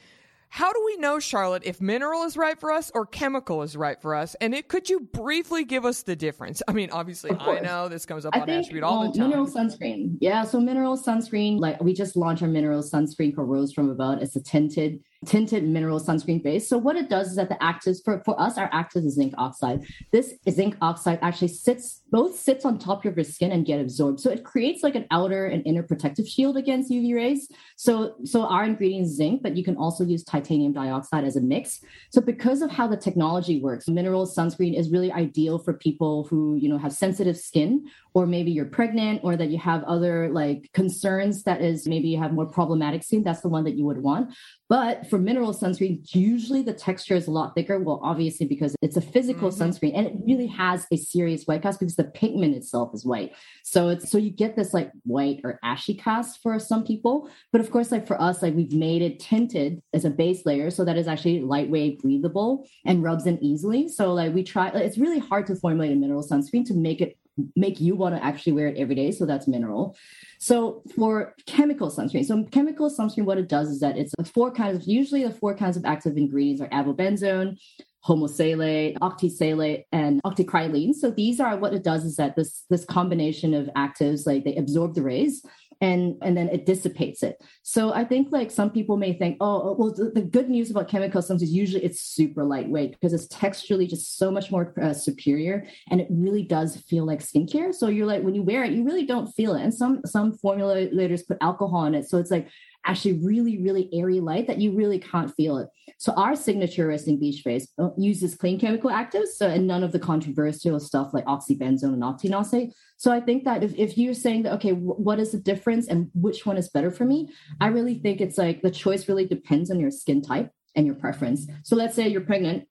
How 0.50 0.72
do 0.72 0.82
we 0.86 0.96
know, 0.96 1.20
Charlotte, 1.20 1.64
if 1.66 1.82
mineral 1.82 2.24
is 2.24 2.38
right 2.38 2.58
for 2.58 2.72
us 2.72 2.90
or 2.96 3.06
chemical 3.06 3.64
is 3.64 3.76
right 3.76 4.02
for 4.02 4.16
us? 4.16 4.34
And 4.40 4.56
it 4.56 4.70
could 4.70 4.90
you 4.90 5.02
briefly 5.02 5.66
give 5.66 5.84
us 5.84 6.04
the 6.04 6.16
difference? 6.16 6.64
I 6.70 6.72
mean, 6.72 6.90
obviously, 6.90 7.32
I 7.32 7.60
know 7.60 7.90
this 7.90 8.06
comes 8.06 8.26
up 8.26 8.34
I 8.34 8.40
on 8.40 8.46
think, 8.48 8.64
Natch 8.64 8.72
Beaut 8.72 8.84
all 8.84 9.02
well, 9.02 9.12
the 9.12 9.20
time. 9.20 9.30
Mineral 9.30 9.48
sunscreen, 9.48 10.16
yeah. 10.22 10.46
So 10.46 10.62
mineral 10.62 10.98
sunscreen, 10.98 11.60
like 11.60 11.84
we 11.84 11.94
just 11.94 12.16
launched 12.16 12.44
our 12.44 12.48
mineral 12.48 12.82
sunscreen 12.82 13.36
for 13.36 13.46
Rose 13.46 13.74
from 13.74 13.90
Above. 13.90 14.22
It's 14.22 14.38
a 14.38 14.42
tinted 14.42 15.02
tinted 15.26 15.64
mineral 15.68 16.00
sunscreen 16.00 16.42
base. 16.44 16.68
So 16.70 16.78
what 16.78 16.96
it 16.96 17.10
does 17.10 17.30
is 17.30 17.36
that 17.36 17.50
the 17.50 17.56
actives 17.56 18.04
for, 18.04 18.22
for 18.24 18.40
us, 18.40 18.58
our 18.58 18.70
active 18.72 19.04
is 19.04 19.16
zinc 19.16 19.34
oxide. 19.38 19.86
This 20.12 20.34
zinc 20.50 20.78
oxide 20.82 21.20
actually 21.22 21.50
sits 21.50 22.02
both 22.10 22.40
sits 22.40 22.64
on 22.64 22.80
top 22.80 23.04
of 23.04 23.18
your 23.18 23.24
skin 23.26 23.52
and 23.52 23.66
get 23.66 23.82
absorbed. 23.82 24.20
So 24.20 24.30
it 24.30 24.46
creates 24.46 24.82
like 24.82 24.96
an 24.96 25.06
outer 25.12 25.48
and 25.48 25.66
inner 25.66 25.84
protective 25.84 26.28
shield 26.28 26.56
against 26.56 26.92
UV 26.92 27.16
rays. 27.16 27.50
So 27.76 28.16
so 28.24 28.46
our 28.46 28.64
ingredient 28.64 29.08
is 29.08 29.16
zinc, 29.16 29.44
but 29.44 29.58
you 29.58 29.64
can 29.64 29.76
also 29.76 30.04
use 30.04 30.24
titanium 30.24 30.72
dioxide 30.74 31.26
as 31.26 31.36
a 31.36 31.42
mix. 31.42 31.82
So 32.12 32.22
because 32.22 32.62
of 32.62 32.72
how 32.72 32.88
the 32.88 32.98
technology 32.98 33.60
works, 33.60 33.88
mineral 33.88 34.26
sunscreen 34.26 34.78
is 34.78 34.90
really 34.90 35.12
ideal 35.12 35.60
for 35.60 35.74
people 35.74 36.26
who 36.26 36.56
you 36.56 36.70
know 36.70 36.78
have 36.78 36.94
sensitive 36.94 37.38
skin 37.38 37.86
or 38.18 38.26
maybe 38.26 38.50
you're 38.50 38.66
pregnant 38.66 39.22
or 39.24 39.38
that 39.38 39.50
you 39.50 39.60
have 39.60 39.84
other 39.84 40.28
like 40.30 40.72
concerns 40.74 41.44
that 41.44 41.62
is 41.62 41.88
maybe 41.88 42.08
you 42.08 42.18
have 42.18 42.34
more 42.34 42.48
problematic 42.48 43.04
skin 43.04 43.22
that's 43.22 43.42
the 43.42 43.48
one 43.48 43.64
that 43.64 43.76
you 43.76 43.86
would 43.86 44.02
want. 44.02 44.34
But 44.70 45.08
for 45.08 45.20
mineral 45.20 45.54
sunscreen 45.54 46.02
usually 46.16 46.64
the 46.64 46.74
texture 46.74 47.14
is 47.14 47.28
a 47.28 47.32
lot 47.32 47.54
thicker. 47.54 47.78
Well 47.78 48.00
obviously 48.04 48.48
because 48.48 48.76
it's 48.82 48.98
a 48.98 49.02
physical 49.02 49.52
mm-hmm. 49.52 49.62
sunscreen 49.62 49.96
and 49.96 50.08
it 50.08 50.14
really 50.26 50.48
has 50.48 50.88
a 50.92 50.98
serious 50.98 51.44
white 51.44 51.62
cast 51.62 51.80
because 51.80 51.96
the 51.96 52.06
pigment 52.06 52.56
itself 52.56 52.90
is 52.96 53.06
white. 53.06 53.34
So 53.64 53.90
it's 53.90 54.10
so 54.10 54.18
you 54.18 54.32
get 54.32 54.56
this 54.56 54.74
like 54.74 54.90
white 55.04 55.42
or 55.44 55.60
ashy 55.64 55.94
cast 55.94 56.42
for 56.42 56.58
some 56.58 56.84
people. 56.84 57.30
But 57.52 57.62
of 57.62 57.70
course 57.70 57.92
like 57.92 58.08
for 58.08 58.20
us 58.20 58.42
like 58.42 58.56
we've 58.56 58.74
made 58.74 59.04
it 59.04 59.20
tinted 59.20 59.80
as 59.94 60.06
a 60.06 60.10
base 60.10 60.44
layer 60.44 60.72
so 60.72 60.84
that 60.86 60.98
is 60.98 61.08
actually 61.08 61.42
lightweight 61.42 62.02
breathable 62.02 62.68
and 62.84 63.04
rubs 63.04 63.28
in 63.28 63.38
easily. 63.44 63.88
So 63.88 64.16
like 64.16 64.34
we 64.34 64.42
try 64.42 64.70
it's 64.70 64.98
really 64.98 65.20
hard 65.20 65.46
to 65.48 65.56
formulate 65.56 65.92
a 65.92 65.96
mineral 65.96 66.28
sunscreen 66.28 66.66
to 66.66 66.74
make 66.74 67.00
it 67.00 67.16
make 67.56 67.80
you 67.80 67.96
want 67.96 68.16
to 68.16 68.24
actually 68.24 68.54
wear 68.54 68.68
it 68.68 68.78
every 68.78 68.96
day. 68.96 69.12
So 69.12 69.26
that's 69.26 69.48
mineral. 69.48 69.96
So 70.40 70.84
for 70.96 71.36
chemical 71.46 71.90
sunscreen, 71.90 72.26
so 72.26 72.44
chemical 72.46 72.90
sunscreen, 72.90 73.26
what 73.26 73.38
it 73.38 73.50
does 73.50 73.70
is 73.70 73.80
that 73.80 73.98
it's 73.98 74.14
four 74.32 74.52
kinds 74.52 74.78
of, 74.78 74.88
usually 74.88 75.24
the 75.24 75.32
four 75.32 75.56
kinds 75.56 75.78
of 75.78 75.86
active 75.86 76.18
ingredients 76.18 76.62
are 76.62 76.70
avobenzone, 76.70 77.58
homosalate, 78.06 78.98
octisalate, 79.00 79.84
and 79.92 80.22
octocrylene. 80.24 80.94
So 80.94 81.12
these 81.12 81.40
are 81.40 81.58
what 81.58 81.74
it 81.74 81.84
does 81.84 82.06
is 82.06 82.16
that 82.16 82.36
this 82.36 82.64
this 82.70 82.86
combination 82.86 83.54
of 83.54 83.68
actives, 83.76 84.26
like 84.26 84.44
they 84.44 84.56
absorb 84.56 84.96
the 84.96 85.02
rays 85.02 85.44
and 85.82 86.16
and 86.22 86.36
then 86.36 86.50
it 86.50 86.66
dissipates 86.66 87.24
it. 87.24 87.42
So 87.64 87.94
i 87.94 88.04
think 88.04 88.32
like 88.32 88.52
some 88.52 88.70
people 88.70 88.98
may 88.98 89.14
think 89.14 89.38
oh, 89.42 89.62
oh 89.70 89.76
well 89.78 89.94
the, 89.94 90.12
the 90.12 90.22
good 90.22 90.50
news 90.50 90.72
about 90.72 90.88
chemical 90.88 91.22
substances 91.22 91.50
is 91.50 91.56
usually 91.56 91.84
it's 91.84 92.02
super 92.02 92.44
lightweight 92.44 92.92
because 92.92 93.14
it's 93.14 93.28
texturally 93.28 93.88
just 93.88 94.18
so 94.18 94.32
much 94.32 94.52
more 94.52 94.74
uh, 94.82 94.94
superior 94.94 95.66
and 95.90 96.02
it 96.02 96.08
really 96.10 96.44
does 96.44 96.78
feel 96.78 97.06
like 97.06 97.20
skincare. 97.20 97.74
So 97.74 97.88
you're 97.88 98.06
like 98.06 98.24
when 98.24 98.36
you 98.36 98.44
wear 98.44 98.64
it 98.64 98.72
you 98.72 98.84
really 98.84 99.06
don't 99.06 99.28
feel 99.28 99.56
it. 99.56 99.62
And 99.62 99.74
some 99.74 100.02
some 100.06 100.38
formulators 100.38 101.28
put 101.28 101.38
alcohol 101.42 101.86
in 101.86 101.96
it. 101.96 102.10
So 102.10 102.18
it's 102.18 102.32
like 102.32 102.50
actually 102.88 103.14
really, 103.14 103.62
really 103.62 103.90
airy 103.94 104.20
light 104.20 104.48
that 104.48 104.60
you 104.60 104.72
really 104.72 104.98
can't 104.98 105.34
feel 105.36 105.58
it. 105.58 105.68
So 106.00 106.14
our 106.14 106.36
signature 106.36 106.88
resting 106.88 107.20
beach 107.20 107.42
face 107.42 107.68
uh, 107.78 107.90
uses 107.98 108.36
clean 108.36 108.60
chemical 108.60 108.90
actives, 108.90 109.30
so 109.36 109.48
and 109.48 109.68
none 109.68 109.84
of 109.84 109.92
the 109.92 110.00
controversial 110.00 110.80
stuff 110.80 111.14
like 111.14 111.26
oxybenzone 111.26 111.94
and 111.94 112.04
octinoxate. 112.04 112.72
So 112.98 113.12
I 113.12 113.20
think 113.20 113.44
that 113.44 113.64
if, 113.64 113.76
if 113.76 113.98
you're 113.98 114.14
saying 114.14 114.44
that, 114.44 114.54
okay, 114.54 114.72
w- 114.72 114.94
what 114.94 115.20
is 115.20 115.32
the 115.32 115.40
difference 115.40 115.88
and 115.88 116.10
which 116.14 116.46
one 116.46 116.58
is 116.58 116.70
better 116.70 116.92
for 116.92 117.06
me? 117.06 117.30
I 117.60 117.68
really 117.68 117.96
think 117.96 118.22
it's 118.22 118.38
like 118.38 118.62
the 118.62 118.72
choice 118.72 119.08
really 119.08 119.26
depends 119.26 119.70
on 119.70 119.80
your 119.80 119.92
skin 119.92 120.22
type 120.22 120.52
and 120.76 120.86
your 120.86 120.96
preference. 120.96 121.48
So 121.64 121.76
let's 121.76 121.96
say 121.96 122.08
you're 122.08 122.22
pregnant, 122.22 122.68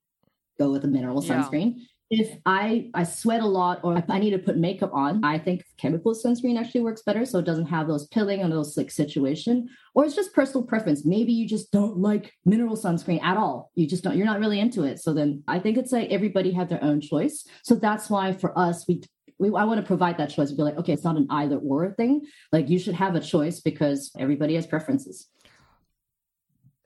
go 0.59 0.71
with 0.71 0.85
a 0.85 0.89
mineral 0.89 1.21
sunscreen. 1.23 1.81
If 2.09 2.39
I 2.47 2.91
I 2.95 3.03
sweat 3.03 3.41
a 3.41 3.47
lot 3.47 3.81
or 3.83 3.97
if 3.99 4.09
I 4.09 4.19
need 4.19 4.31
to 4.31 4.39
put 4.39 4.57
makeup 4.57 4.93
on, 4.93 5.25
I 5.25 5.39
think 5.39 5.65
chemical 5.77 6.15
sunscreen 6.15 6.59
actually 6.59 6.83
works 6.83 7.03
better, 7.03 7.25
so 7.25 7.41
it 7.41 7.45
doesn't 7.45 7.67
have 7.67 7.89
those 7.89 8.07
pilling 8.07 8.43
and 8.43 8.53
those 8.53 8.77
like 8.77 8.93
situation. 8.93 9.69
Or 9.95 10.05
it's 10.05 10.15
just 10.15 10.33
personal 10.33 10.65
preference. 10.65 11.05
Maybe 11.05 11.33
you 11.33 11.49
just 11.49 11.73
don't 11.73 11.99
like 11.99 12.33
mineral 12.45 12.77
sunscreen 12.77 13.23
at 13.23 13.37
all. 13.37 13.73
You 13.75 13.89
just 13.89 14.05
don't. 14.05 14.17
You're 14.17 14.27
not 14.27 14.39
really 14.39 14.61
into 14.61 14.85
it. 14.85 15.01
So 15.01 15.13
then 15.13 15.43
I 15.49 15.59
think 15.59 15.79
it's 15.79 15.91
like 15.91 16.11
everybody 16.11 16.53
had 16.53 16.69
their 16.69 16.83
own 16.83 17.01
choice. 17.01 17.45
So 17.63 17.75
that's 17.75 18.09
why 18.09 18.33
for 18.33 18.57
us 18.57 18.87
we. 18.87 19.03
We, 19.39 19.49
I 19.49 19.65
want 19.65 19.79
to 19.79 19.87
provide 19.87 20.17
that 20.17 20.31
choice. 20.31 20.51
Be 20.51 20.63
like, 20.63 20.79
okay, 20.79 20.95
it's 20.95 21.05
not 21.05 21.19
an 21.19 21.27
either 21.29 21.59
or 21.59 21.93
thing. 21.93 22.23
Like 22.53 22.71
you 22.71 22.79
should 22.79 22.95
have 22.95 23.15
a 23.17 23.21
choice 23.21 23.61
because 23.61 24.11
everybody 24.19 24.55
has 24.55 24.67
preferences. 24.67 25.29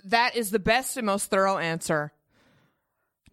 That 0.02 0.34
is 0.34 0.50
the 0.50 0.58
best 0.58 0.96
and 0.96 1.06
most 1.06 1.30
thorough 1.30 1.58
answer 1.58 2.12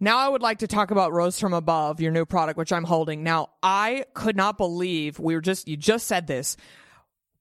now 0.00 0.18
I 0.18 0.28
would 0.28 0.42
like 0.42 0.58
to 0.58 0.66
talk 0.66 0.90
about 0.90 1.12
Rose 1.12 1.38
from 1.38 1.52
Above, 1.52 2.00
your 2.00 2.12
new 2.12 2.24
product, 2.24 2.56
which 2.58 2.72
I'm 2.72 2.84
holding. 2.84 3.22
Now, 3.22 3.50
I 3.62 4.04
could 4.14 4.36
not 4.36 4.56
believe 4.58 5.18
we 5.18 5.34
were 5.34 5.40
just, 5.40 5.68
you 5.68 5.76
just 5.76 6.06
said 6.06 6.26
this. 6.26 6.56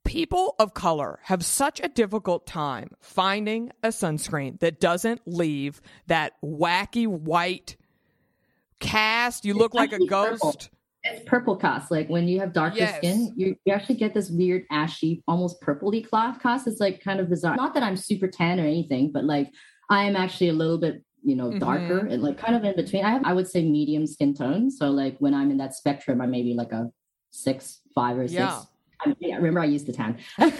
People 0.03 0.55
of 0.57 0.73
color 0.73 1.19
have 1.23 1.43
such 1.43 1.81
a 1.83 1.89
difficult 1.89 2.47
time 2.47 2.91
finding 3.01 3.71
a 3.83 3.89
sunscreen 3.89 4.59
that 4.61 4.79
doesn't 4.79 5.21
leave 5.25 5.81
that 6.07 6.33
wacky 6.41 7.05
white 7.05 7.75
cast. 8.79 9.43
You 9.43 9.53
look 9.53 9.73
like 9.73 9.91
a 9.91 10.05
ghost. 10.05 10.41
Purple. 10.41 10.61
It's 11.03 11.23
purple 11.25 11.55
cast. 11.57 11.91
Like 11.91 12.07
when 12.09 12.27
you 12.27 12.39
have 12.39 12.53
darker 12.53 12.77
yes. 12.77 12.97
skin, 12.97 13.33
you, 13.35 13.55
you 13.65 13.73
actually 13.73 13.95
get 13.95 14.13
this 14.13 14.29
weird 14.29 14.63
ashy, 14.71 15.23
almost 15.27 15.61
purpley 15.61 16.07
cloth 16.07 16.41
cast. 16.41 16.67
It's 16.67 16.79
like 16.79 17.01
kind 17.03 17.19
of 17.19 17.29
bizarre. 17.29 17.55
Not 17.55 17.73
that 17.73 17.83
I'm 17.83 17.97
super 17.97 18.27
tan 18.27 18.59
or 18.59 18.65
anything, 18.65 19.11
but 19.11 19.25
like 19.25 19.51
I 19.89 20.03
am 20.03 20.15
actually 20.15 20.49
a 20.49 20.53
little 20.53 20.77
bit 20.77 21.03
you 21.27 21.35
know, 21.35 21.49
mm-hmm. 21.49 21.59
darker 21.59 22.07
and 22.07 22.23
like 22.23 22.37
kind 22.37 22.55
of 22.55 22.63
in 22.63 22.73
between. 22.75 23.03
I 23.03 23.11
have, 23.11 23.23
I 23.25 23.33
would 23.33 23.49
say 23.49 23.61
medium 23.63 24.07
skin 24.07 24.33
tone. 24.33 24.71
So 24.71 24.89
like 24.89 25.17
when 25.19 25.33
I'm 25.33 25.51
in 25.51 25.57
that 25.57 25.75
spectrum, 25.75 26.21
I'm 26.21 26.31
maybe 26.31 26.53
like 26.53 26.71
a 26.71 26.89
six, 27.31 27.81
five 27.93 28.17
or 28.17 28.29
six. 28.29 28.39
Yeah. 28.39 28.61
I 29.05 29.35
remember 29.35 29.59
I 29.59 29.65
used 29.65 29.85
the 29.85 29.93
tan. 29.93 30.17
so 30.39 30.47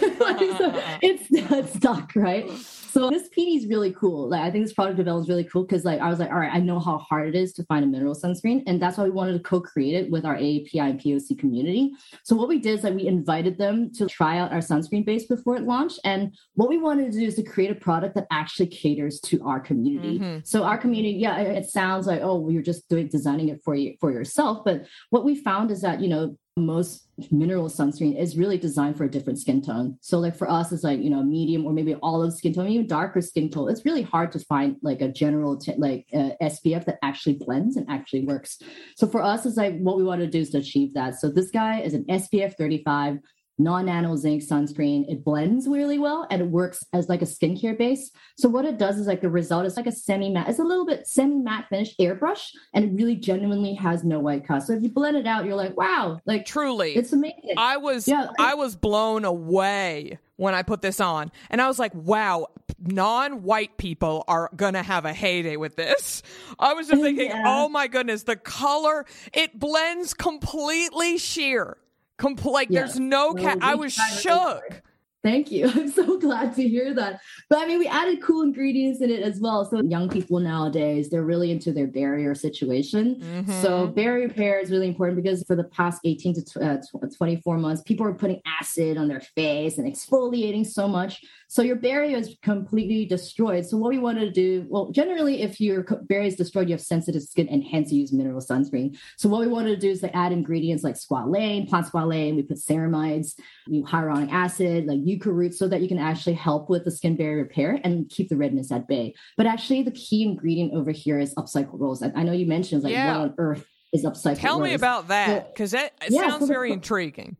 it's 1.01 1.27
it's 1.29 1.73
dark, 1.73 2.15
right? 2.15 2.49
So 2.51 3.09
this 3.09 3.29
PD 3.29 3.57
is 3.57 3.67
really 3.67 3.91
cool. 3.93 4.29
Like 4.29 4.41
I 4.41 4.51
think 4.51 4.65
this 4.65 4.73
product 4.73 4.97
development 4.97 5.25
is 5.25 5.29
really 5.29 5.43
cool 5.43 5.63
because 5.63 5.85
like 5.85 5.99
I 5.99 6.09
was 6.09 6.19
like, 6.19 6.29
all 6.29 6.39
right, 6.39 6.53
I 6.53 6.59
know 6.59 6.79
how 6.79 6.97
hard 6.97 7.27
it 7.27 7.35
is 7.35 7.53
to 7.53 7.63
find 7.65 7.83
a 7.83 7.87
mineral 7.87 8.15
sunscreen, 8.15 8.63
and 8.67 8.81
that's 8.81 8.97
why 8.97 9.03
we 9.03 9.09
wanted 9.09 9.33
to 9.33 9.39
co-create 9.39 9.93
it 9.95 10.11
with 10.11 10.25
our 10.25 10.35
AAPI 10.35 10.79
and 10.79 10.99
POC 10.99 11.37
community. 11.37 11.91
So 12.23 12.35
what 12.35 12.47
we 12.47 12.59
did 12.59 12.75
is 12.75 12.81
that 12.83 12.93
we 12.93 13.07
invited 13.07 13.57
them 13.57 13.91
to 13.93 14.07
try 14.07 14.39
out 14.39 14.51
our 14.51 14.59
sunscreen 14.59 15.05
base 15.05 15.25
before 15.25 15.55
it 15.57 15.63
launched, 15.63 15.99
and 16.03 16.35
what 16.55 16.69
we 16.69 16.77
wanted 16.77 17.11
to 17.11 17.19
do 17.19 17.25
is 17.25 17.35
to 17.35 17.43
create 17.43 17.71
a 17.71 17.75
product 17.75 18.15
that 18.15 18.27
actually 18.31 18.67
caters 18.67 19.19
to 19.21 19.43
our 19.45 19.59
community. 19.59 20.19
Mm-hmm. 20.19 20.39
So 20.43 20.63
our 20.63 20.77
community, 20.77 21.17
yeah, 21.17 21.39
it 21.39 21.69
sounds 21.69 22.07
like 22.07 22.21
oh, 22.21 22.49
you're 22.49 22.63
just 22.63 22.87
doing 22.89 23.07
designing 23.07 23.49
it 23.49 23.61
for 23.63 23.75
you 23.75 23.95
for 23.99 24.11
yourself, 24.11 24.63
but 24.63 24.85
what 25.09 25.25
we 25.25 25.35
found 25.35 25.71
is 25.71 25.81
that 25.81 26.01
you 26.01 26.09
know 26.09 26.37
most 26.57 27.07
mineral 27.31 27.69
sunscreen 27.69 28.19
is 28.19 28.37
really 28.37 28.57
designed 28.57 28.97
for 28.97 29.05
a 29.05 29.09
different 29.09 29.39
skin 29.39 29.61
tone. 29.61 29.97
So 30.01 30.19
like 30.19 30.35
for 30.35 30.49
us, 30.49 30.71
it's 30.71 30.83
like, 30.83 30.99
you 30.99 31.09
know, 31.09 31.23
medium 31.23 31.65
or 31.65 31.73
maybe 31.73 31.95
olive 32.01 32.33
skin 32.33 32.53
tone, 32.53 32.67
even 32.67 32.87
darker 32.87 33.21
skin 33.21 33.49
tone. 33.49 33.69
It's 33.69 33.85
really 33.85 34.01
hard 34.01 34.31
to 34.33 34.39
find 34.39 34.77
like 34.81 35.01
a 35.01 35.07
general 35.07 35.57
t- 35.57 35.73
like 35.77 36.07
uh, 36.13 36.31
SPF 36.41 36.85
that 36.85 36.99
actually 37.03 37.35
blends 37.35 37.77
and 37.77 37.89
actually 37.89 38.25
works. 38.25 38.59
So 38.95 39.07
for 39.07 39.21
us, 39.21 39.45
it's 39.45 39.57
like 39.57 39.77
what 39.79 39.97
we 39.97 40.03
want 40.03 40.21
to 40.21 40.27
do 40.27 40.39
is 40.39 40.51
to 40.51 40.59
achieve 40.59 40.93
that. 40.93 41.15
So 41.19 41.29
this 41.29 41.51
guy 41.51 41.81
is 41.81 41.93
an 41.93 42.05
SPF 42.05 42.55
35 42.55 43.19
non-nano 43.57 44.15
zinc 44.15 44.43
sunscreen. 44.43 45.05
It 45.09 45.23
blends 45.23 45.67
really 45.67 45.99
well 45.99 46.27
and 46.29 46.41
it 46.41 46.47
works 46.47 46.83
as 46.93 47.09
like 47.09 47.21
a 47.21 47.25
skincare 47.25 47.77
base. 47.77 48.11
So 48.37 48.49
what 48.49 48.65
it 48.65 48.77
does 48.77 48.97
is 48.97 49.07
like 49.07 49.21
the 49.21 49.29
result 49.29 49.65
is 49.65 49.77
like 49.77 49.87
a 49.87 49.91
semi-matte. 49.91 50.49
It's 50.49 50.59
a 50.59 50.63
little 50.63 50.85
bit 50.85 51.07
semi-matte 51.07 51.65
finish 51.69 51.95
airbrush 51.97 52.49
and 52.73 52.85
it 52.85 52.91
really 52.93 53.15
genuinely 53.15 53.73
has 53.75 54.03
no 54.03 54.19
white 54.19 54.47
cast. 54.47 54.67
So 54.67 54.73
if 54.73 54.83
you 54.83 54.89
blend 54.89 55.17
it 55.17 55.27
out, 55.27 55.45
you're 55.45 55.55
like, 55.55 55.77
wow, 55.77 56.19
like 56.25 56.45
truly, 56.45 56.95
it's 56.95 57.13
amazing. 57.13 57.55
I 57.57 57.77
was 57.77 58.07
yeah, 58.07 58.27
I 58.39 58.53
was 58.55 58.75
blown 58.75 59.25
away 59.25 60.19
when 60.37 60.53
I 60.53 60.63
put 60.63 60.81
this 60.81 60.99
on. 60.99 61.31
And 61.49 61.61
I 61.61 61.67
was 61.67 61.77
like, 61.77 61.93
wow, 61.93 62.47
non 62.79 63.43
white 63.43 63.77
people 63.77 64.23
are 64.27 64.49
to 64.57 64.83
have 64.83 65.05
a 65.05 65.13
heyday 65.13 65.57
with 65.57 65.75
this. 65.75 66.23
I 66.57 66.73
was 66.73 66.87
just 66.87 67.01
thinking, 67.03 67.29
yeah. 67.29 67.43
oh 67.45 67.69
my 67.69 67.87
goodness, 67.87 68.23
the 68.23 68.35
color, 68.35 69.05
it 69.33 69.59
blends 69.59 70.13
completely 70.13 71.17
sheer. 71.17 71.77
Compl- 72.17 72.51
like 72.51 72.69
yeah. 72.69 72.81
there's 72.81 72.99
no 72.99 73.33
cat. 73.33 73.59
I 73.61 73.75
was 73.75 73.93
shook. 73.93 74.81
Thank 75.23 75.51
you. 75.51 75.67
I'm 75.75 75.91
so 75.91 76.17
glad 76.17 76.55
to 76.55 76.67
hear 76.67 76.93
that. 76.93 77.19
But 77.49 77.59
I 77.59 77.67
mean, 77.67 77.79
we 77.79 77.87
added 77.87 78.21
cool 78.21 78.43
ingredients 78.43 79.01
in 79.01 79.09
it 79.09 79.21
as 79.23 79.39
well. 79.39 79.65
So 79.65 79.81
young 79.81 80.09
people 80.09 80.39
nowadays, 80.39 81.09
they're 81.09 81.23
really 81.23 81.51
into 81.51 81.71
their 81.71 81.87
barrier 81.87 82.33
situation. 82.35 83.19
Mm-hmm. 83.19 83.61
So 83.61 83.87
barrier 83.87 84.27
repair 84.27 84.59
is 84.59 84.71
really 84.71 84.87
important 84.87 85.21
because 85.21 85.43
for 85.43 85.55
the 85.55 85.65
past 85.65 86.01
18 86.05 86.45
to 86.45 86.61
uh, 86.61 87.07
24 87.17 87.57
months, 87.57 87.81
people 87.81 88.05
are 88.05 88.13
putting 88.13 88.41
acid 88.59 88.97
on 88.97 89.07
their 89.07 89.21
face 89.21 89.77
and 89.77 89.91
exfoliating 89.91 90.65
so 90.65 90.87
much. 90.87 91.21
So 91.47 91.61
your 91.61 91.77
barrier 91.77 92.17
is 92.17 92.35
completely 92.41 93.05
destroyed. 93.05 93.65
So 93.65 93.77
what 93.77 93.89
we 93.89 93.99
wanted 93.99 94.21
to 94.21 94.31
do, 94.31 94.65
well, 94.69 94.91
generally, 94.91 95.41
if 95.41 95.61
your 95.61 95.83
barrier 95.83 96.27
is 96.27 96.35
destroyed, 96.35 96.67
you 96.67 96.73
have 96.73 96.81
sensitive 96.81 97.23
skin 97.23 97.47
and 97.47 97.63
hence 97.63 97.91
you 97.91 98.01
use 98.01 98.11
mineral 98.11 98.41
sunscreen. 98.41 98.97
So 99.17 99.29
what 99.29 99.41
we 99.41 99.47
wanted 99.47 99.69
to 99.69 99.77
do 99.77 99.89
is 99.89 100.01
to 100.01 100.15
add 100.15 100.33
ingredients 100.33 100.83
like 100.83 100.95
squalane, 100.95 101.67
plant 101.69 101.87
squalane, 101.87 102.35
we 102.35 102.43
put 102.43 102.57
ceramides, 102.57 103.35
we 103.69 103.81
hyaluronic 103.83 104.31
acid, 104.31 104.85
like 104.85 104.99
yucca 105.03 105.31
root, 105.31 105.53
so 105.53 105.67
that 105.67 105.81
you 105.81 105.87
can 105.87 105.99
actually 105.99 106.33
help 106.33 106.69
with 106.69 106.83
the 106.83 106.91
skin 106.91 107.15
barrier 107.15 107.37
repair 107.37 107.79
and 107.83 108.09
keep 108.09 108.27
the 108.29 108.37
redness 108.37 108.71
at 108.71 108.87
bay. 108.87 109.15
But 109.37 109.45
actually 109.45 109.83
the 109.83 109.91
key 109.91 110.23
ingredient 110.23 110.73
over 110.73 110.91
here 110.91 111.19
is 111.19 111.33
upcycled 111.35 111.79
rose. 111.79 112.03
I, 112.03 112.11
I 112.15 112.23
know 112.23 112.33
you 112.33 112.45
mentioned 112.45 112.83
like 112.83 112.93
yeah. 112.93 113.17
what 113.17 113.21
on 113.21 113.35
earth 113.37 113.65
is 113.93 114.03
upcycled 114.03 114.39
Tell 114.39 114.59
rose. 114.59 114.69
me 114.69 114.73
about 114.73 115.07
that 115.07 115.53
because 115.53 115.73
it 115.73 115.93
yeah, 116.09 116.27
sounds 116.27 116.41
so 116.41 116.47
very 116.47 116.71
intriguing. 116.71 117.37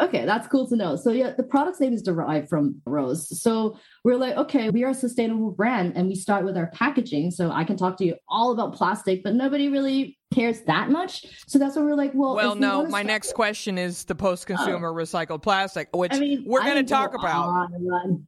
Okay, 0.00 0.24
that's 0.24 0.46
cool 0.46 0.68
to 0.68 0.76
know. 0.76 0.94
So 0.94 1.10
yeah, 1.10 1.32
the 1.36 1.42
product's 1.42 1.80
name 1.80 1.92
is 1.92 2.02
derived 2.02 2.48
from 2.48 2.80
rose. 2.86 3.40
So 3.42 3.78
we're 4.04 4.16
like, 4.16 4.36
okay, 4.36 4.70
we 4.70 4.84
are 4.84 4.90
a 4.90 4.94
sustainable 4.94 5.50
brand 5.50 5.94
and 5.96 6.08
we 6.08 6.14
start 6.14 6.44
with 6.44 6.56
our 6.56 6.68
packaging. 6.68 7.30
So 7.30 7.50
I 7.50 7.64
can 7.64 7.76
talk 7.76 7.96
to 7.98 8.04
you 8.04 8.16
all 8.28 8.52
about 8.52 8.74
plastic, 8.74 9.22
but 9.22 9.34
nobody 9.34 9.68
really 9.68 10.18
cares 10.34 10.60
that 10.62 10.90
much. 10.90 11.26
So 11.46 11.58
that's 11.58 11.76
what 11.76 11.84
we're 11.84 11.94
like, 11.94 12.12
well, 12.14 12.34
well, 12.34 12.54
no, 12.54 12.86
my 12.86 13.02
next 13.02 13.34
question 13.34 13.78
is 13.78 14.04
the 14.04 14.14
post-consumer 14.14 14.88
oh. 14.88 14.94
recycled 14.94 15.42
plastic, 15.42 15.94
which 15.94 16.12
I 16.12 16.18
mean, 16.18 16.44
we're 16.46 16.62
going 16.62 16.84
to 16.84 16.88
talk 16.88 17.14
about. 17.14 17.48
I'm 17.48 17.72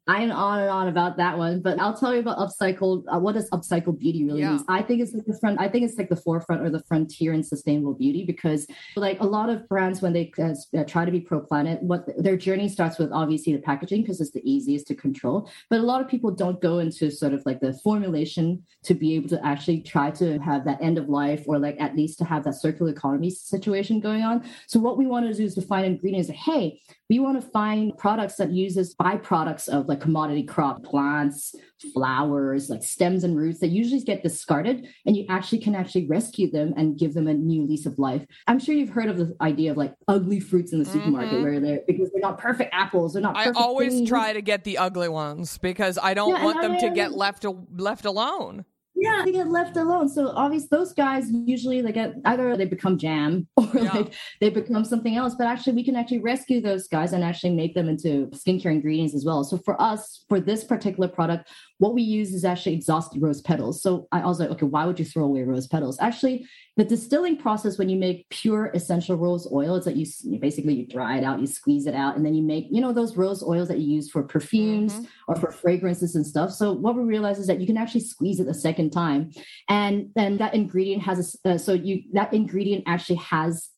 on 0.09 0.23
and 0.23 0.33
on 0.33 0.89
about 0.89 1.17
that 1.19 1.37
one, 1.37 1.61
but 1.61 1.79
I'll 1.79 1.97
tell 1.97 2.15
you 2.15 2.21
about 2.21 2.39
upcycled. 2.39 3.05
Uh, 3.09 3.19
what 3.19 3.35
does 3.35 3.51
upcycled 3.51 3.99
beauty 3.99 4.25
really 4.25 4.41
yeah. 4.41 4.53
mean? 4.53 4.65
I 4.69 4.83
think 4.83 5.03
it's 5.03 5.13
like 5.13 5.27
the 5.27 5.39
front. 5.39 5.61
I 5.61 5.69
think 5.69 5.85
it's 5.85 5.99
like 5.99 6.09
the 6.09 6.17
forefront 6.17 6.63
or 6.63 6.71
the 6.71 6.83
frontier 6.85 7.33
in 7.33 7.43
sustainable 7.43 7.95
beauty 7.95 8.25
because, 8.25 8.67
like 8.97 9.21
a 9.21 9.27
lot 9.27 9.51
of 9.51 9.69
brands, 9.69 10.01
when 10.01 10.13
they 10.13 10.33
uh, 10.39 10.55
uh 10.79 10.85
try 10.85 11.05
to 11.05 11.13
be 11.13 11.21
pro 11.21 11.41
planet, 11.41 11.83
what 11.83 12.05
their 12.17 12.37
journey 12.37 12.69
starts 12.69 12.99
with 12.99 13.13
obviously 13.13 13.53
the 13.53 13.63
packaging 13.63 14.03
because 14.03 14.21
it's 14.21 14.33
the 14.33 14.51
easiest 14.51 14.87
to 14.87 14.95
control. 14.95 15.51
But 15.69 15.81
a 15.81 15.83
lot 15.83 16.01
of 16.01 16.09
people 16.09 16.31
don't 16.31 16.61
go 16.61 16.79
into 16.79 17.11
sort 17.11 17.35
of 17.35 17.45
like 17.45 17.61
the 17.61 17.75
formulation 17.75 18.65
to 18.85 18.95
be 18.95 19.15
able 19.17 19.29
to 19.31 19.45
actually 19.45 19.81
try 19.83 20.11
to 20.13 20.39
have 20.39 20.65
that 20.65 20.81
end 20.81 20.99
of 20.99 21.09
life 21.09 21.45
or 21.47 21.59
like 21.59 21.81
at 21.81 21.97
least 21.97 22.19
to 22.19 22.25
have 22.25 22.45
that 22.45 22.55
circular 22.55 22.91
economy 22.91 23.31
situation 23.31 24.01
going 24.01 24.23
on. 24.23 24.45
So 24.67 24.81
what 24.81 24.97
we 24.97 25.07
want 25.07 25.27
to 25.27 25.35
do 25.35 25.45
is 25.45 25.55
to 25.55 25.63
find 25.63 25.87
ingredients 25.87 26.29
that, 26.29 26.37
hey, 26.37 26.81
we 27.11 27.19
want 27.19 27.43
to 27.43 27.47
find 27.47 27.99
products 27.99 28.37
that 28.37 28.53
uses 28.53 28.95
byproducts 28.95 29.69
of 29.69 29.89
like 29.89 30.01
commodity 30.01 30.45
crop 30.45 30.85
plants, 30.85 31.57
flowers, 31.93 32.71
like 32.71 32.85
stems 32.85 33.25
and 33.25 33.37
roots 33.37 33.59
that 33.59 33.67
usually 33.67 34.01
get 34.01 34.23
discarded. 34.23 34.87
And 35.05 35.17
you 35.17 35.27
actually 35.29 35.59
can 35.59 35.75
actually 35.75 36.07
rescue 36.07 36.49
them 36.49 36.73
and 36.77 36.97
give 36.97 37.15
them 37.15 37.27
a 37.27 37.35
new 37.35 37.67
lease 37.67 37.85
of 37.85 37.99
life. 37.99 38.25
I'm 38.47 38.61
sure 38.61 38.77
you've 38.77 38.91
heard 38.91 39.09
of 39.09 39.19
the 39.19 39.35
idea 39.41 39.73
of 39.73 39.77
like 39.77 39.93
ugly 40.07 40.39
fruits 40.39 40.73
in 40.73 40.79
the 40.79 40.85
supermarket 40.85 41.33
mm-hmm. 41.33 41.43
where 41.43 41.59
they're 41.59 41.81
because 41.85 42.13
they're 42.13 42.23
not 42.23 42.39
perfect 42.39 42.73
apples. 42.73 43.15
They're 43.15 43.23
not 43.23 43.37
I 43.37 43.51
always 43.57 43.93
things. 43.95 44.09
try 44.09 44.33
to 44.33 44.41
get 44.41 44.63
the 44.63 44.79
ugly 44.79 45.09
ones 45.09 45.59
because 45.59 45.99
I 46.01 46.15
don't 46.15 46.37
yeah, 46.37 46.45
want 46.45 46.63
them 46.63 46.73
I, 46.73 46.79
to 46.79 46.91
get 46.91 47.11
left 47.11 47.45
left 47.77 48.05
alone. 48.05 48.65
Yeah, 49.01 49.23
they 49.25 49.33
get 49.33 49.49
left 49.49 49.79
alone. 49.79 50.11
So 50.11 50.29
obviously, 50.29 50.69
those 50.71 50.93
guys 50.93 51.31
usually 51.31 51.81
they 51.81 51.91
get 51.91 52.15
either 52.27 52.55
they 52.55 52.67
become 52.67 52.99
jam 52.99 53.49
or 53.57 53.69
yeah. 53.75 53.93
like 53.95 54.15
they 54.41 54.51
become 54.51 54.85
something 54.85 55.17
else. 55.17 55.35
But 55.35 55.47
actually, 55.47 55.73
we 55.73 55.85
can 55.85 55.97
actually 55.97 56.19
rescue 56.19 56.61
those 56.61 56.87
guys 56.87 57.15
and 57.15 57.25
actually 57.25 57.55
make 57.55 57.75
them 57.75 57.89
into 57.89 58.27
skincare 58.35 58.73
ingredients 58.73 59.15
as 59.15 59.25
well. 59.25 59.43
So 59.43 59.57
for 59.57 59.81
us, 59.81 60.25
for 60.29 60.39
this 60.39 60.65
particular 60.65 61.09
product, 61.09 61.49
what 61.81 61.95
we 61.95 62.03
use 62.03 62.35
is 62.35 62.45
actually 62.45 62.75
exhausted 62.75 63.23
rose 63.23 63.41
petals. 63.41 63.83
So 63.83 64.07
I 64.13 64.27
was 64.27 64.39
like, 64.39 64.51
okay, 64.51 64.67
why 64.67 64.85
would 64.85 64.99
you 64.99 65.05
throw 65.07 65.25
away 65.25 65.45
rose 65.45 65.67
petals? 65.67 65.99
Actually, 65.99 66.47
the 66.77 66.85
distilling 66.85 67.39
process 67.39 67.79
when 67.79 67.89
you 67.89 67.99
make 67.99 68.29
pure 68.29 68.71
essential 68.75 69.17
rose 69.17 69.49
oil 69.51 69.77
is 69.77 69.87
that 69.87 69.97
you, 69.97 70.07
you, 70.25 70.39
basically 70.39 70.75
you 70.75 70.87
dry 70.87 71.17
it 71.17 71.25
out, 71.25 71.41
you 71.41 71.47
squeeze 71.47 71.87
it 71.87 71.95
out, 71.95 72.17
and 72.17 72.25
then 72.25 72.35
you 72.35 72.43
make 72.43 72.67
you 72.71 72.83
know 72.83 72.93
those 72.93 73.17
rose 73.17 73.43
oils 73.43 73.69
that 73.69 73.79
you 73.79 73.95
use 73.95 74.11
for 74.11 74.23
perfumes 74.23 74.93
mm-hmm. 74.93 75.05
or 75.27 75.37
for 75.37 75.51
fragrances 75.51 76.15
and 76.15 76.27
stuff. 76.27 76.53
So 76.53 76.71
what 76.71 76.95
we 76.95 77.03
realize 77.03 77.39
is 77.39 77.47
that 77.47 77.61
you 77.61 77.67
can 77.67 77.79
actually 77.79 78.03
squeeze 78.03 78.41
it 78.41 78.47
a 78.47 78.55
second 78.55 78.91
time, 78.91 79.31
and 79.71 80.11
then 80.15 80.37
that 80.37 80.55
ingredient 80.55 81.03
has 81.05 81.39
a, 81.47 81.53
uh, 81.53 81.59
so 81.59 81.73
you 81.73 82.03
that 82.13 82.35
ingredient 82.35 82.85
actually 82.87 83.17
has 83.17 83.71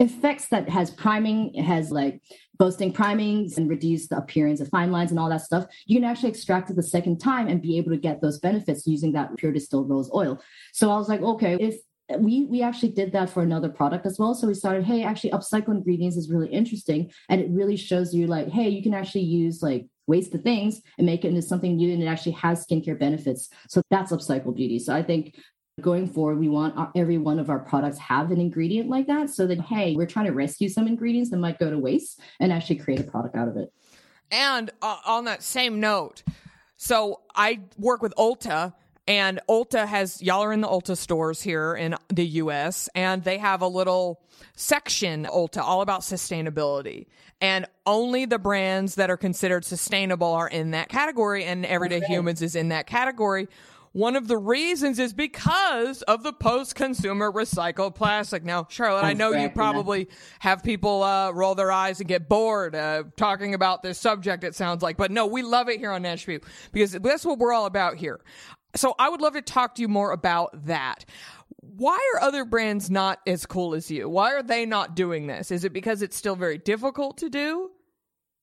effects 0.00 0.48
that 0.48 0.68
has 0.68 0.90
priming, 0.90 1.54
it 1.54 1.62
has 1.62 1.90
like 1.90 2.20
boosting 2.58 2.92
primings 2.92 3.56
and 3.56 3.70
reduce 3.70 4.08
the 4.08 4.16
appearance 4.16 4.60
of 4.60 4.68
fine 4.68 4.90
lines 4.90 5.10
and 5.10 5.20
all 5.20 5.28
that 5.28 5.42
stuff. 5.42 5.66
You 5.86 5.96
can 5.96 6.04
actually 6.04 6.30
extract 6.30 6.70
it 6.70 6.76
the 6.76 6.82
second 6.82 7.18
time 7.18 7.48
and 7.48 7.62
be 7.62 7.78
able 7.78 7.90
to 7.92 7.96
get 7.96 8.20
those 8.20 8.38
benefits 8.38 8.86
using 8.86 9.12
that 9.12 9.36
pure 9.36 9.52
distilled 9.52 9.88
rose 9.88 10.10
oil. 10.12 10.40
So 10.72 10.90
I 10.90 10.96
was 10.96 11.08
like, 11.08 11.22
okay, 11.22 11.56
if 11.60 11.76
we 12.18 12.46
we 12.46 12.62
actually 12.62 12.90
did 12.90 13.12
that 13.12 13.28
for 13.28 13.42
another 13.42 13.68
product 13.68 14.06
as 14.06 14.18
well. 14.18 14.34
So 14.34 14.46
we 14.46 14.54
started, 14.54 14.84
hey, 14.84 15.02
actually 15.02 15.30
upcycle 15.30 15.68
ingredients 15.68 16.16
is 16.16 16.30
really 16.30 16.48
interesting. 16.48 17.12
And 17.28 17.40
it 17.40 17.50
really 17.50 17.76
shows 17.76 18.14
you 18.14 18.26
like, 18.26 18.48
hey, 18.48 18.68
you 18.68 18.82
can 18.82 18.94
actually 18.94 19.24
use 19.24 19.62
like 19.62 19.86
wasted 20.06 20.42
things 20.42 20.80
and 20.96 21.06
make 21.06 21.24
it 21.24 21.28
into 21.28 21.42
something 21.42 21.76
new 21.76 21.92
and 21.92 22.02
it 22.02 22.06
actually 22.06 22.32
has 22.32 22.66
skincare 22.66 22.98
benefits. 22.98 23.50
So 23.68 23.82
that's 23.90 24.10
upcycle 24.10 24.56
beauty. 24.56 24.78
So 24.78 24.94
I 24.94 25.02
think 25.02 25.36
going 25.80 26.06
forward 26.06 26.38
we 26.38 26.48
want 26.48 26.76
our, 26.76 26.90
every 26.94 27.18
one 27.18 27.38
of 27.38 27.50
our 27.50 27.58
products 27.58 27.98
have 27.98 28.30
an 28.30 28.40
ingredient 28.40 28.88
like 28.88 29.06
that 29.06 29.30
so 29.30 29.46
that 29.46 29.60
hey 29.60 29.94
we're 29.94 30.06
trying 30.06 30.26
to 30.26 30.32
rescue 30.32 30.68
some 30.68 30.86
ingredients 30.86 31.30
that 31.30 31.38
might 31.38 31.58
go 31.58 31.70
to 31.70 31.78
waste 31.78 32.20
and 32.40 32.52
actually 32.52 32.76
create 32.76 33.00
a 33.00 33.04
product 33.04 33.34
out 33.36 33.48
of 33.48 33.56
it 33.56 33.72
and 34.30 34.70
uh, 34.82 34.96
on 35.06 35.24
that 35.24 35.42
same 35.42 35.80
note 35.80 36.22
so 36.76 37.20
i 37.34 37.60
work 37.78 38.02
with 38.02 38.14
ulta 38.16 38.72
and 39.08 39.40
Ulta 39.48 39.86
has, 39.86 40.20
y'all 40.20 40.44
are 40.44 40.52
in 40.52 40.60
the 40.60 40.68
Ulta 40.68 40.94
stores 40.94 41.40
here 41.40 41.74
in 41.74 41.96
the 42.08 42.26
US, 42.26 42.90
and 42.94 43.24
they 43.24 43.38
have 43.38 43.62
a 43.62 43.66
little 43.66 44.20
section, 44.54 45.24
Ulta, 45.24 45.62
all 45.62 45.80
about 45.80 46.02
sustainability. 46.02 47.06
And 47.40 47.64
only 47.86 48.26
the 48.26 48.38
brands 48.38 48.96
that 48.96 49.08
are 49.08 49.16
considered 49.16 49.64
sustainable 49.64 50.28
are 50.34 50.48
in 50.48 50.72
that 50.72 50.90
category, 50.90 51.44
and 51.44 51.64
Everyday 51.64 51.98
okay. 51.98 52.06
Humans 52.06 52.42
is 52.42 52.54
in 52.54 52.68
that 52.68 52.86
category. 52.86 53.48
One 53.98 54.14
of 54.14 54.28
the 54.28 54.38
reasons 54.38 55.00
is 55.00 55.12
because 55.12 56.02
of 56.02 56.22
the 56.22 56.32
post 56.32 56.76
consumer 56.76 57.32
recycled 57.32 57.96
plastic. 57.96 58.44
Now, 58.44 58.68
Charlotte, 58.70 59.02
I 59.02 59.12
know 59.12 59.32
you 59.32 59.50
probably 59.50 60.06
have 60.38 60.62
people 60.62 61.02
uh, 61.02 61.32
roll 61.32 61.56
their 61.56 61.72
eyes 61.72 61.98
and 61.98 62.08
get 62.08 62.28
bored 62.28 62.76
uh, 62.76 63.02
talking 63.16 63.54
about 63.54 63.82
this 63.82 63.98
subject, 63.98 64.44
it 64.44 64.54
sounds 64.54 64.84
like. 64.84 64.96
But 64.96 65.10
no, 65.10 65.26
we 65.26 65.42
love 65.42 65.68
it 65.68 65.80
here 65.80 65.90
on 65.90 66.02
Natch 66.02 66.24
Beaut 66.26 66.44
because 66.70 66.92
that's 66.92 67.24
what 67.24 67.40
we're 67.40 67.52
all 67.52 67.66
about 67.66 67.96
here. 67.96 68.20
So 68.76 68.94
I 69.00 69.08
would 69.08 69.20
love 69.20 69.32
to 69.32 69.42
talk 69.42 69.74
to 69.74 69.82
you 69.82 69.88
more 69.88 70.12
about 70.12 70.66
that. 70.66 71.04
Why 71.60 71.98
are 72.14 72.22
other 72.22 72.44
brands 72.44 72.88
not 72.88 73.18
as 73.26 73.46
cool 73.46 73.74
as 73.74 73.90
you? 73.90 74.08
Why 74.08 74.32
are 74.32 74.44
they 74.44 74.64
not 74.64 74.94
doing 74.94 75.26
this? 75.26 75.50
Is 75.50 75.64
it 75.64 75.72
because 75.72 76.02
it's 76.02 76.16
still 76.16 76.36
very 76.36 76.58
difficult 76.58 77.18
to 77.18 77.28
do? 77.28 77.72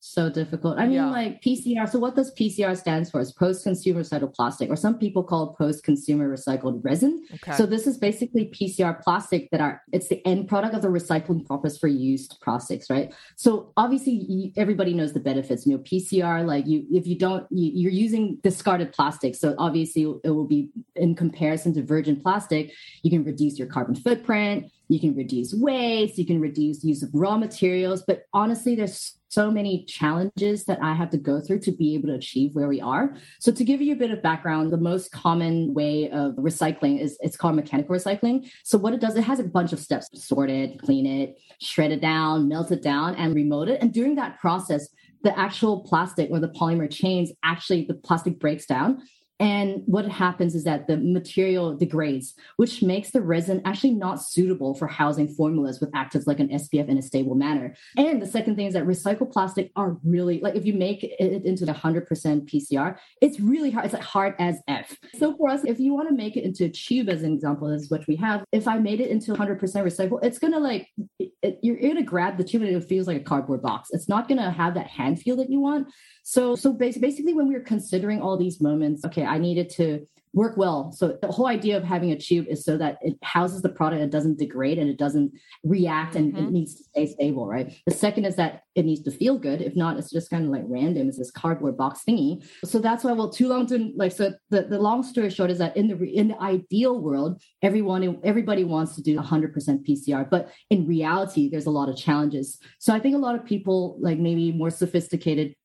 So 0.06 0.30
difficult. 0.30 0.78
I 0.78 0.86
mean, 0.86 0.94
yeah. 0.94 1.10
like 1.10 1.42
PCR. 1.42 1.90
So, 1.90 1.98
what 1.98 2.16
does 2.16 2.34
PCR 2.36 2.78
stands 2.78 3.10
for? 3.10 3.20
Is 3.20 3.32
post-consumer 3.32 4.02
recycled 4.02 4.36
plastic, 4.36 4.70
or 4.70 4.76
some 4.76 4.98
people 4.98 5.24
call 5.24 5.50
it 5.50 5.58
post-consumer 5.58 6.30
recycled 6.30 6.80
resin. 6.84 7.26
Okay. 7.34 7.54
So, 7.54 7.66
this 7.66 7.88
is 7.88 7.98
basically 7.98 8.50
PCR 8.54 9.02
plastic 9.02 9.50
that 9.52 9.62
are 9.62 9.82
it's 9.92 10.08
the 10.08 10.26
end 10.26 10.48
product 10.48 10.76
of 10.76 10.82
the 10.84 10.90
recycling 10.90 11.46
process 11.46 11.78
for 11.78 11.88
used 11.88 12.38
plastics, 12.44 12.90
right? 12.90 13.14
So, 13.36 13.74
obviously, 13.78 14.54
everybody 14.56 14.94
knows 14.94 15.14
the 15.14 15.20
benefits. 15.20 15.66
You 15.66 15.78
know, 15.78 15.84
PCR, 15.84 16.46
like 16.46 16.68
you, 16.68 16.86
if 16.92 17.08
you 17.08 17.18
don't, 17.18 17.48
you're 17.50 17.92
using 17.92 18.38
discarded 18.44 18.94
plastic. 18.94 19.36
So, 19.36 19.56
obviously, 19.58 20.04
it 20.24 20.30
will 20.30 20.48
be 20.48 20.70
in 20.96 21.16
comparison 21.16 21.74
to 21.74 21.84
virgin 21.84 22.22
plastic. 22.22 22.72
You 23.02 23.10
can 23.10 23.24
reduce 23.24 23.58
your 23.58 23.68
carbon 23.68 23.96
footprint. 23.96 24.72
You 24.88 25.00
can 25.00 25.16
reduce 25.16 25.54
waste. 25.54 26.18
You 26.18 26.26
can 26.26 26.40
reduce 26.40 26.84
use 26.84 27.04
of 27.04 27.10
raw 27.14 27.38
materials. 27.38 28.04
But 28.06 28.24
honestly, 28.34 28.76
there's 28.76 29.18
so 29.30 29.52
many 29.52 29.84
challenges 29.86 30.64
that 30.66 30.80
I 30.82 30.94
have 30.94 31.10
to 31.10 31.18
go 31.18 31.42
through 31.42 31.60
to 31.62 31.72
be 31.72 31.96
able 31.96 32.08
to 32.08 32.16
achieve 32.16 32.56
where 32.56 32.68
we 32.68 32.80
are. 32.80 33.16
So 33.40 33.52
to 33.52 33.64
give 33.64 33.82
you 33.82 33.94
a 33.94 33.98
bit 33.98 34.12
of 34.12 34.22
background, 34.22 34.72
the 34.72 34.78
most 34.78 35.12
common 35.12 35.74
way 35.74 36.10
of 36.10 36.36
recycling 36.36 37.02
is 37.02 37.18
it's 37.20 37.36
called 37.36 37.56
mechanical 37.56 37.96
recycling. 37.96 38.50
So 38.64 38.78
what 38.78 38.94
it 38.94 39.02
does, 39.02 39.16
it 39.16 39.24
has 39.24 39.40
a 39.40 39.44
bunch 39.44 39.74
of 39.74 39.80
steps: 39.80 40.08
sort 40.14 40.50
it, 40.50 40.80
clean 40.80 41.06
it, 41.06 41.38
shred 41.62 41.92
it 41.92 42.02
down, 42.02 42.48
melt 42.48 42.72
it 42.72 42.82
down, 42.82 43.16
and 43.16 43.36
remote 43.36 43.68
it. 43.68 43.82
And 43.82 43.92
during 43.92 44.16
that 44.16 44.40
process, 44.40 44.88
the 45.24 45.38
actual 45.38 45.82
plastic 45.82 46.30
or 46.30 46.40
the 46.40 46.50
polymer 46.50 46.90
chains 46.90 47.32
actually 47.44 47.84
the 47.86 47.96
plastic 47.96 48.40
breaks 48.40 48.68
down 48.68 49.02
and 49.40 49.84
what 49.86 50.06
happens 50.06 50.56
is 50.56 50.64
that 50.64 50.88
the 50.88 50.96
material 50.96 51.76
degrades, 51.76 52.36
which 52.56 52.82
makes 52.82 53.12
the 53.12 53.22
resin 53.22 53.62
actually 53.66 53.94
not 53.94 54.22
suitable 54.22 54.74
for 54.76 54.88
housing 54.88 55.28
formulas 55.28 55.82
with 55.82 55.92
actives 55.92 56.26
like 56.26 56.40
an 56.40 56.48
SPF 56.50 56.88
in 56.88 56.98
a 56.98 57.02
stable 57.02 57.36
manner. 57.36 57.76
And 57.98 58.22
the 58.22 58.28
second 58.28 58.56
thing 58.56 58.68
is 58.68 58.74
that 58.76 58.86
recycled 58.86 59.34
plastic 59.34 59.72
are 59.76 59.98
really 60.06 60.40
like 60.40 60.56
if 60.56 60.66
you 60.66 60.74
make 60.74 61.04
it 61.04 61.46
into 61.46 61.66
the 61.66 61.74
100% 61.74 62.08
PCR, 62.50 62.98
it's 63.22 63.40
really 63.40 63.72
hard. 63.72 63.86
It's 63.86 63.94
like 63.94 64.04
hard 64.04 64.36
as 64.40 64.60
F. 64.70 64.96
So 65.18 65.36
for 65.36 65.50
us, 65.50 65.66
if 65.66 65.80
you 65.80 65.94
want 65.94 66.08
to 66.08 66.16
make 66.16 66.38
it 66.38 66.46
into 66.46 66.66
a 66.66 66.70
tube, 66.70 67.10
as 67.10 67.24
an 67.24 67.34
example, 67.34 67.70
is 67.70 67.92
what 67.92 68.08
we 68.08 68.16
have. 68.18 68.46
If 68.54 68.68
I 68.68 68.78
made 68.78 69.02
it 69.02 69.10
into 69.10 69.34
100% 69.34 69.60
recyclable, 69.60 70.24
it's 70.24 70.40
gonna 70.40 70.60
like 70.60 70.88
it, 71.20 71.60
you're 71.62 71.78
gonna 71.78 72.04
grab 72.04 72.38
the 72.38 72.44
tube 72.44 72.62
and 72.62 72.76
it 72.76 72.84
feels 72.86 73.08
like 73.08 73.18
a 73.18 73.24
cardboard 73.24 73.62
box. 73.62 73.90
It's 73.92 74.08
not 74.08 74.30
gonna 74.30 74.52
have 74.52 74.76
that 74.76 74.88
hand 74.88 75.20
feel 75.20 75.36
that 75.38 75.50
you 75.50 75.60
want. 75.60 75.88
So, 76.28 76.56
so 76.56 76.74
basically, 76.74 77.36
when 77.36 77.48
we 77.48 77.54
were 77.54 77.60
considering 77.60 78.20
all 78.20 78.36
these 78.36 78.60
moments, 78.60 79.06
okay, 79.06 79.24
I 79.24 79.38
needed 79.38 79.70
to 79.72 80.08
work 80.34 80.58
well. 80.58 80.92
So 80.92 81.18
the 81.22 81.32
whole 81.32 81.46
idea 81.46 81.78
of 81.78 81.84
having 81.84 82.12
a 82.12 82.18
tube 82.18 82.48
is 82.50 82.66
so 82.66 82.78
that 82.78 82.98
it 83.02 83.16
houses 83.24 83.62
the 83.62 83.70
product, 83.70 84.02
it 84.02 84.10
doesn't 84.10 84.40
degrade 84.40 84.80
and 84.80 84.90
it 84.90 84.98
doesn't 84.98 85.32
react 85.64 86.16
and 86.16 86.34
mm-hmm. 86.34 86.48
it 86.48 86.52
needs 86.52 86.76
to 86.76 86.84
stay 86.84 87.06
stable, 87.06 87.48
right? 87.48 87.74
The 87.86 87.94
second 87.94 88.26
is 88.26 88.36
that 88.38 88.64
it 88.74 88.86
needs 88.86 89.04
to 89.04 89.12
feel 89.12 89.38
good. 89.38 89.62
If 89.62 89.76
not, 89.76 89.98
it's 89.98 90.12
just 90.12 90.32
kind 90.32 90.44
of 90.44 90.50
like 90.50 90.64
random. 90.66 91.08
It's 91.08 91.20
this 91.20 91.32
cardboard 91.32 91.78
box 91.78 92.02
thingy. 92.10 92.44
So 92.66 92.80
that's 92.80 93.04
why, 93.04 93.14
well, 93.14 93.30
too 93.30 93.48
long 93.48 93.68
to 93.68 93.94
like, 93.96 94.12
so 94.12 94.34
the, 94.50 94.64
the 94.64 94.80
long 94.80 95.04
story 95.04 95.30
short 95.30 95.52
is 95.52 95.60
that 95.60 95.78
in 95.78 95.88
the, 95.88 96.04
in 96.04 96.30
the 96.30 96.42
ideal 96.42 97.00
world, 97.00 97.40
everyone, 97.62 98.20
everybody 98.24 98.64
wants 98.64 98.96
to 98.96 99.04
do 99.04 99.18
100% 99.18 99.54
PCR, 99.88 100.28
but 100.28 100.52
in 100.72 100.88
reality, 100.88 101.50
there's 101.50 101.68
a 101.68 101.72
lot 101.72 101.88
of 101.88 101.96
challenges. 101.96 102.60
So 102.80 102.96
I 102.96 103.00
think 103.00 103.16
a 103.16 103.20
lot 103.20 103.36
of 103.36 103.46
people 103.46 103.98
like 104.02 104.18
maybe 104.18 104.52
more 104.52 104.72
sophisticated 104.72 105.56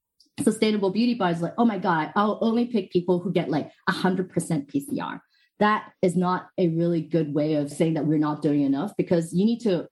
sustainable 0.43 0.91
beauty 0.91 1.15
bars 1.15 1.43
like 1.43 1.55
oh 1.59 1.65
my 1.65 1.79
god 1.79 2.11
i'll 2.17 2.39
only 2.41 2.67
pick 2.67 2.91
people 2.91 3.19
who 3.19 3.33
get 3.33 3.51
like 3.51 3.71
100% 3.89 4.29
pcr 4.31 5.21
that 5.59 5.93
is 6.01 6.17
not 6.17 6.49
a 6.57 6.69
really 6.69 7.03
good 7.03 7.35
way 7.35 7.55
of 7.55 7.71
saying 7.71 7.93
that 7.93 8.07
we're 8.07 8.19
not 8.19 8.41
doing 8.41 8.63
enough 8.63 8.93
because 8.97 9.35
you 9.35 9.45
need 9.45 9.61
to 9.61 9.87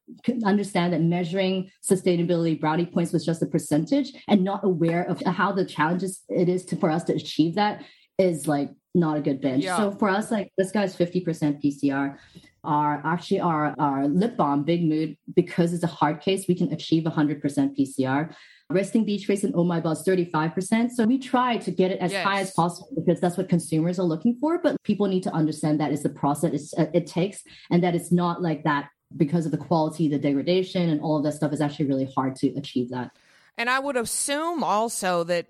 understand 0.44 0.94
that 0.94 1.02
measuring 1.02 1.70
sustainability 1.86 2.58
brownie 2.58 2.86
points 2.86 3.12
was 3.12 3.26
just 3.26 3.42
a 3.42 3.46
percentage 3.46 4.12
and 4.28 4.42
not 4.42 4.64
aware 4.64 5.02
of 5.02 5.20
how 5.26 5.52
the 5.52 5.66
challenges 5.66 6.22
it 6.30 6.48
is 6.48 6.64
to, 6.64 6.76
for 6.76 6.90
us 6.90 7.04
to 7.04 7.14
achieve 7.14 7.54
that 7.54 7.84
is 8.18 8.48
like 8.48 8.70
not 8.94 9.16
a 9.16 9.20
good 9.20 9.40
bench. 9.40 9.64
Yeah. 9.64 9.76
So 9.76 9.90
for 9.92 10.08
us, 10.08 10.30
like 10.30 10.52
this 10.58 10.70
guy's 10.70 10.96
50% 10.96 11.62
PCR. 11.62 12.16
Our 12.64 13.00
actually 13.04 13.40
our 13.40 13.74
our 13.78 14.08
lip 14.08 14.36
balm, 14.36 14.64
Big 14.64 14.84
Mood, 14.84 15.16
because 15.34 15.72
it's 15.72 15.84
a 15.84 15.88
hard 15.88 16.20
case, 16.20 16.46
we 16.48 16.56
can 16.56 16.72
achieve 16.72 17.04
100% 17.04 17.40
PCR. 17.78 18.34
Resting 18.70 19.04
Beach 19.04 19.24
Face 19.24 19.44
and 19.44 19.54
Oh 19.54 19.64
My 19.64 19.80
Buzz 19.80 20.04
35%. 20.04 20.90
So 20.90 21.06
we 21.06 21.18
try 21.18 21.56
to 21.56 21.70
get 21.70 21.90
it 21.90 22.00
as 22.00 22.12
yes. 22.12 22.22
high 22.22 22.40
as 22.40 22.50
possible 22.50 22.90
because 22.94 23.18
that's 23.18 23.38
what 23.38 23.48
consumers 23.48 23.98
are 23.98 24.04
looking 24.04 24.36
for. 24.38 24.58
But 24.58 24.82
people 24.82 25.06
need 25.06 25.22
to 25.22 25.32
understand 25.32 25.80
that 25.80 25.90
it's 25.90 26.02
the 26.02 26.10
process 26.10 26.74
uh, 26.76 26.86
it 26.92 27.06
takes 27.06 27.42
and 27.70 27.82
that 27.82 27.94
it's 27.94 28.12
not 28.12 28.42
like 28.42 28.64
that 28.64 28.90
because 29.16 29.46
of 29.46 29.52
the 29.52 29.58
quality, 29.58 30.06
the 30.08 30.18
degradation, 30.18 30.90
and 30.90 31.00
all 31.00 31.16
of 31.16 31.24
that 31.24 31.32
stuff 31.32 31.54
is 31.54 31.62
actually 31.62 31.86
really 31.86 32.12
hard 32.14 32.36
to 32.36 32.48
achieve 32.58 32.90
that. 32.90 33.10
And 33.56 33.70
I 33.70 33.78
would 33.78 33.96
assume 33.96 34.62
also 34.62 35.24
that 35.24 35.46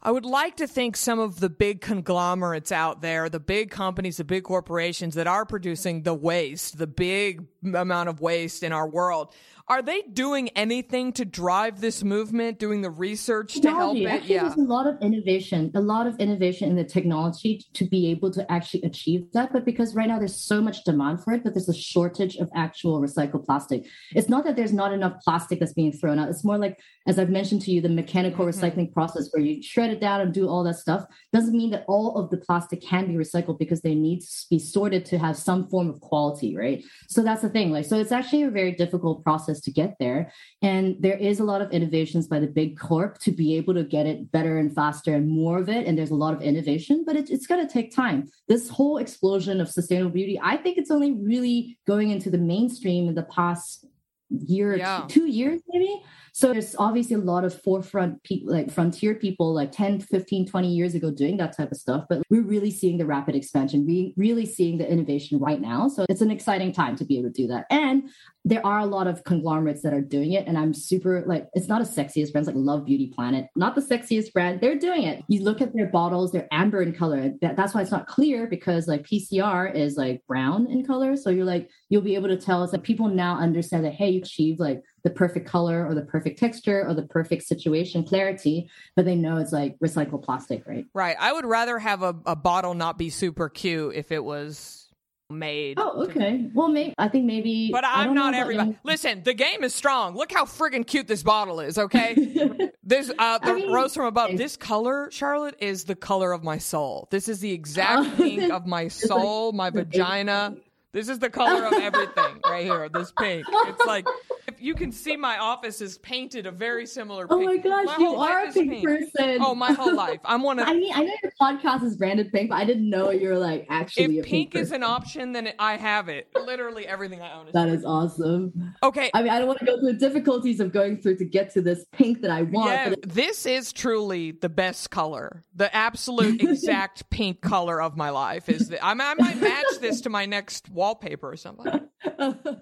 I 0.00 0.12
would 0.12 0.24
like 0.24 0.58
to 0.58 0.68
think 0.68 0.96
some 0.96 1.18
of 1.18 1.40
the 1.40 1.48
big 1.48 1.80
conglomerates 1.80 2.70
out 2.70 3.00
there, 3.00 3.28
the 3.28 3.40
big 3.40 3.70
companies, 3.70 4.18
the 4.18 4.24
big 4.24 4.44
corporations 4.44 5.14
that 5.14 5.26
are 5.26 5.44
producing 5.44 6.02
the 6.02 6.14
waste, 6.14 6.78
the 6.78 6.86
big 6.86 7.46
amount 7.74 8.08
of 8.08 8.20
waste 8.20 8.62
in 8.62 8.72
our 8.72 8.88
world, 8.88 9.34
are 9.68 9.82
they 9.82 10.02
doing 10.02 10.48
anything 10.50 11.12
to 11.12 11.24
drive 11.24 11.80
this 11.80 12.02
movement, 12.02 12.58
doing 12.58 12.80
the 12.80 12.90
research 12.90 13.54
to 13.54 13.60
technology. 13.60 14.04
help 14.04 14.14
it? 14.14 14.16
Actually, 14.16 14.34
yeah. 14.34 14.42
there's 14.42 14.56
a 14.56 14.60
lot 14.60 14.86
of 14.86 14.96
innovation, 15.02 15.70
a 15.74 15.80
lot 15.80 16.06
of 16.06 16.16
innovation 16.18 16.70
in 16.70 16.76
the 16.76 16.84
technology 16.84 17.64
to 17.74 17.84
be 17.84 18.10
able 18.10 18.30
to 18.30 18.50
actually 18.50 18.82
achieve 18.82 19.30
that. 19.32 19.52
But 19.52 19.64
because 19.64 19.94
right 19.94 20.08
now 20.08 20.18
there's 20.18 20.40
so 20.40 20.62
much 20.62 20.84
demand 20.84 21.22
for 21.22 21.34
it, 21.34 21.44
but 21.44 21.54
there's 21.54 21.68
a 21.68 21.74
shortage 21.74 22.36
of 22.36 22.48
actual 22.54 23.00
recycled 23.00 23.44
plastic. 23.44 23.86
It's 24.12 24.28
not 24.28 24.44
that 24.44 24.56
there's 24.56 24.72
not 24.72 24.92
enough 24.92 25.20
plastic 25.22 25.60
that's 25.60 25.74
being 25.74 25.92
thrown 25.92 26.18
out. 26.18 26.30
It's 26.30 26.44
more 26.44 26.58
like, 26.58 26.78
as 27.06 27.18
I've 27.18 27.30
mentioned 27.30 27.62
to 27.62 27.70
you, 27.70 27.80
the 27.82 27.88
mechanical 27.88 28.46
mm-hmm. 28.46 28.64
recycling 28.64 28.92
process 28.92 29.28
where 29.32 29.42
you 29.42 29.62
shred 29.62 29.90
it 29.90 30.00
down 30.00 30.22
and 30.22 30.32
do 30.32 30.48
all 30.48 30.64
that 30.64 30.76
stuff 30.76 31.04
doesn't 31.32 31.56
mean 31.56 31.70
that 31.70 31.84
all 31.88 32.16
of 32.16 32.30
the 32.30 32.38
plastic 32.38 32.80
can 32.80 33.06
be 33.06 33.14
recycled 33.14 33.58
because 33.58 33.82
they 33.82 33.94
need 33.94 34.20
to 34.20 34.46
be 34.50 34.58
sorted 34.58 35.04
to 35.06 35.18
have 35.18 35.36
some 35.36 35.68
form 35.68 35.90
of 35.90 36.00
quality, 36.00 36.56
right? 36.56 36.82
So 37.08 37.22
that's 37.22 37.42
the 37.42 37.50
thing. 37.50 37.70
Like, 37.70 37.84
so 37.84 37.98
it's 37.98 38.12
actually 38.12 38.44
a 38.44 38.50
very 38.50 38.72
difficult 38.72 39.22
process 39.22 39.57
to 39.62 39.70
get 39.70 39.96
there. 39.98 40.32
And 40.62 40.96
there 41.00 41.16
is 41.16 41.40
a 41.40 41.44
lot 41.44 41.62
of 41.62 41.70
innovations 41.70 42.26
by 42.26 42.40
the 42.40 42.46
big 42.46 42.78
corp 42.78 43.18
to 43.20 43.32
be 43.32 43.56
able 43.56 43.74
to 43.74 43.84
get 43.84 44.06
it 44.06 44.30
better 44.30 44.58
and 44.58 44.74
faster 44.74 45.14
and 45.14 45.28
more 45.28 45.58
of 45.58 45.68
it. 45.68 45.86
And 45.86 45.96
there's 45.96 46.10
a 46.10 46.14
lot 46.16 46.34
of 46.34 46.42
innovation, 46.42 47.04
but 47.06 47.16
it, 47.16 47.30
it's 47.30 47.46
going 47.46 47.66
to 47.66 47.72
take 47.72 47.94
time. 47.94 48.28
This 48.48 48.68
whole 48.68 48.98
explosion 48.98 49.60
of 49.60 49.70
sustainable 49.70 50.10
beauty, 50.10 50.38
I 50.42 50.56
think 50.56 50.78
it's 50.78 50.90
only 50.90 51.12
really 51.12 51.78
going 51.86 52.10
into 52.10 52.30
the 52.30 52.38
mainstream 52.38 53.08
in 53.08 53.14
the 53.14 53.24
past 53.24 53.86
year, 54.30 54.76
yeah. 54.76 55.04
two, 55.08 55.20
two 55.20 55.26
years 55.26 55.60
maybe. 55.68 56.02
So 56.32 56.52
there's 56.52 56.74
obviously 56.78 57.16
a 57.16 57.20
lot 57.20 57.44
of 57.44 57.60
forefront 57.62 58.22
people, 58.22 58.52
like 58.52 58.70
frontier 58.70 59.14
people, 59.14 59.54
like 59.54 59.72
10, 59.72 60.00
15, 60.00 60.46
20 60.46 60.68
years 60.68 60.94
ago 60.94 61.10
doing 61.10 61.36
that 61.38 61.56
type 61.56 61.72
of 61.72 61.78
stuff. 61.78 62.04
But 62.08 62.22
we're 62.30 62.42
really 62.42 62.70
seeing 62.70 62.98
the 62.98 63.06
rapid 63.06 63.34
expansion, 63.34 63.86
we 63.86 64.14
really 64.16 64.46
seeing 64.46 64.78
the 64.78 64.90
innovation 64.90 65.38
right 65.38 65.60
now. 65.60 65.88
So 65.88 66.06
it's 66.08 66.20
an 66.20 66.30
exciting 66.30 66.72
time 66.72 66.96
to 66.96 67.04
be 67.04 67.18
able 67.18 67.30
to 67.30 67.42
do 67.42 67.46
that. 67.48 67.66
And 67.70 68.10
there 68.44 68.64
are 68.64 68.78
a 68.78 68.86
lot 68.86 69.06
of 69.06 69.24
conglomerates 69.24 69.82
that 69.82 69.92
are 69.92 70.00
doing 70.00 70.32
it. 70.32 70.46
And 70.46 70.56
I'm 70.56 70.72
super 70.72 71.22
like, 71.26 71.48
it's 71.52 71.68
not 71.68 71.82
as 71.82 71.94
sexiest 71.94 72.32
brands 72.32 72.46
like 72.46 72.56
Love 72.56 72.86
Beauty 72.86 73.12
Planet, 73.14 73.48
not 73.56 73.74
the 73.74 73.80
sexiest 73.82 74.32
brand. 74.32 74.60
They're 74.60 74.78
doing 74.78 75.02
it. 75.02 75.22
You 75.28 75.42
look 75.42 75.60
at 75.60 75.74
their 75.74 75.88
bottles, 75.88 76.32
they're 76.32 76.48
amber 76.50 76.80
in 76.80 76.94
color. 76.94 77.32
That, 77.42 77.56
that's 77.56 77.74
why 77.74 77.82
it's 77.82 77.90
not 77.90 78.06
clear 78.06 78.46
because 78.46 78.88
like 78.88 79.02
PCR 79.02 79.74
is 79.74 79.96
like 79.96 80.24
brown 80.26 80.70
in 80.70 80.86
color. 80.86 81.16
So 81.16 81.30
you're 81.30 81.44
like, 81.44 81.68
you'll 81.90 82.02
be 82.02 82.14
able 82.14 82.28
to 82.28 82.36
tell 82.36 82.62
us 82.62 82.70
that 82.70 82.82
people 82.82 83.08
now 83.08 83.38
understand 83.38 83.84
that, 83.84 83.94
hey, 83.94 84.10
you 84.10 84.22
achieved 84.22 84.60
like 84.60 84.82
the 85.08 85.14
perfect 85.14 85.46
color 85.46 85.86
or 85.86 85.94
the 85.94 86.02
perfect 86.02 86.38
texture 86.38 86.86
or 86.86 86.92
the 86.92 87.02
perfect 87.02 87.42
situation 87.44 88.04
clarity, 88.04 88.68
but 88.94 89.06
they 89.06 89.16
know 89.16 89.38
it's 89.38 89.52
like 89.52 89.78
recycled 89.78 90.22
plastic, 90.22 90.66
right? 90.66 90.84
Right. 90.92 91.16
I 91.18 91.32
would 91.32 91.46
rather 91.46 91.78
have 91.78 92.02
a, 92.02 92.14
a 92.26 92.36
bottle 92.36 92.74
not 92.74 92.98
be 92.98 93.08
super 93.08 93.48
cute 93.48 93.94
if 93.94 94.12
it 94.12 94.22
was 94.22 94.90
made. 95.30 95.78
Oh, 95.78 96.04
okay. 96.04 96.50
Well, 96.52 96.68
maybe 96.68 96.94
I 96.98 97.08
think 97.08 97.24
maybe. 97.24 97.70
But 97.72 97.84
I'm 97.86 98.14
not 98.14 98.34
everybody. 98.34 98.78
Listen, 98.84 99.22
the 99.22 99.34
game 99.34 99.64
is 99.64 99.74
strong. 99.74 100.14
Look 100.14 100.30
how 100.30 100.44
friggin' 100.44 100.86
cute 100.86 101.06
this 101.06 101.22
bottle 101.22 101.60
is. 101.60 101.78
Okay, 101.78 102.14
this 102.82 103.10
uh, 103.18 103.38
the 103.38 103.50
I 103.50 103.54
mean, 103.54 103.72
rose 103.72 103.94
from 103.94 104.06
above. 104.06 104.36
This 104.36 104.56
color, 104.56 105.10
Charlotte, 105.10 105.56
is 105.60 105.84
the 105.84 105.94
color 105.94 106.32
of 106.32 106.44
my 106.44 106.58
soul. 106.58 107.08
This 107.10 107.28
is 107.28 107.40
the 107.40 107.52
exact 107.52 108.16
pink 108.16 108.52
of 108.52 108.66
my 108.66 108.88
soul, 108.88 109.52
my 109.52 109.70
vagina. 109.70 110.56
This 110.92 111.08
is 111.08 111.18
the 111.18 111.28
color 111.30 111.64
of 111.66 111.72
everything 111.74 112.40
right 112.46 112.64
here. 112.64 112.88
This 112.88 113.12
pink. 113.12 113.44
It's 113.50 113.86
like 113.86 114.06
if 114.46 114.60
you 114.62 114.74
can 114.74 114.90
see 114.90 115.16
my 115.16 115.38
office 115.38 115.82
is 115.82 115.98
painted 115.98 116.46
a 116.46 116.50
very 116.50 116.86
similar 116.86 117.28
pink. 117.28 117.40
Oh 117.40 117.44
my 117.44 117.56
gosh, 117.58 117.86
my 117.86 117.96
you 117.98 118.14
are 118.16 118.44
a 118.46 118.52
pink, 118.52 118.70
pink, 118.72 118.84
person. 118.84 119.38
Oh, 119.42 119.54
my 119.54 119.72
whole 119.72 119.94
life. 119.94 120.20
I'm 120.24 120.42
one 120.42 120.58
of 120.58 120.66
I 120.68 120.72
mean, 120.74 120.92
I 120.94 121.02
know 121.04 121.12
your 121.22 121.32
podcast 121.40 121.82
is 121.84 121.96
branded 121.96 122.32
pink, 122.32 122.48
but 122.48 122.56
I 122.56 122.64
didn't 122.64 122.88
know 122.88 123.10
you're 123.10 123.38
like 123.38 123.66
actually 123.68 124.18
if 124.18 124.24
pink, 124.24 124.52
pink 124.52 124.54
is 124.62 124.72
an 124.72 124.82
option, 124.82 125.32
then 125.32 125.50
I 125.58 125.76
have 125.76 126.08
it. 126.08 126.28
Literally 126.34 126.86
everything 126.86 127.20
I 127.20 127.34
own 127.38 127.48
is 127.48 127.52
That 127.52 127.66
pink. 127.66 127.78
is 127.78 127.84
awesome. 127.84 128.74
Okay. 128.82 129.10
I 129.12 129.22
mean, 129.22 129.30
I 129.30 129.38
don't 129.38 129.46
want 129.48 129.58
to 129.60 129.66
go 129.66 129.78
through 129.78 129.92
the 129.92 129.98
difficulties 129.98 130.58
of 130.60 130.72
going 130.72 131.02
through 131.02 131.18
to 131.18 131.24
get 131.26 131.52
to 131.52 131.60
this 131.60 131.84
pink 131.92 132.22
that 132.22 132.30
I 132.30 132.42
want. 132.42 132.70
Yeah, 132.70 132.90
it- 132.92 133.08
this 133.08 133.44
is 133.44 133.74
truly 133.74 134.30
the 134.32 134.48
best 134.48 134.90
color. 134.90 135.44
The 135.54 135.74
absolute 135.76 136.42
exact 136.42 137.10
pink 137.10 137.42
color 137.42 137.82
of 137.82 137.96
my 137.96 138.08
life 138.10 138.48
is 138.48 138.68
that 138.70 138.82
I, 138.82 138.92
I 138.92 138.94
might 138.94 139.40
match 139.40 139.64
this 139.80 140.00
to 140.02 140.10
my 140.10 140.24
next 140.24 140.70
wallpaper 140.78 141.30
or 141.30 141.36
something. 141.36 141.88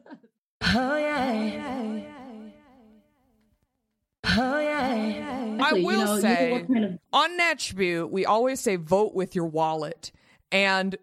Oh 0.75 0.97
yeah. 0.97 2.01
Oh 4.25 4.59
yeah. 4.59 5.59
I 5.63 5.73
will 5.75 5.81
you 5.81 5.93
know, 5.93 6.19
say 6.19 6.65
kind 6.67 6.85
of- 6.85 6.99
on 7.13 7.39
Natchbeaut, 7.39 8.11
we 8.11 8.25
always 8.27 8.59
say 8.61 8.77
vote 8.77 9.15
with 9.15 9.35
your 9.37 9.47
wallet. 9.47 10.11
And 10.51 10.97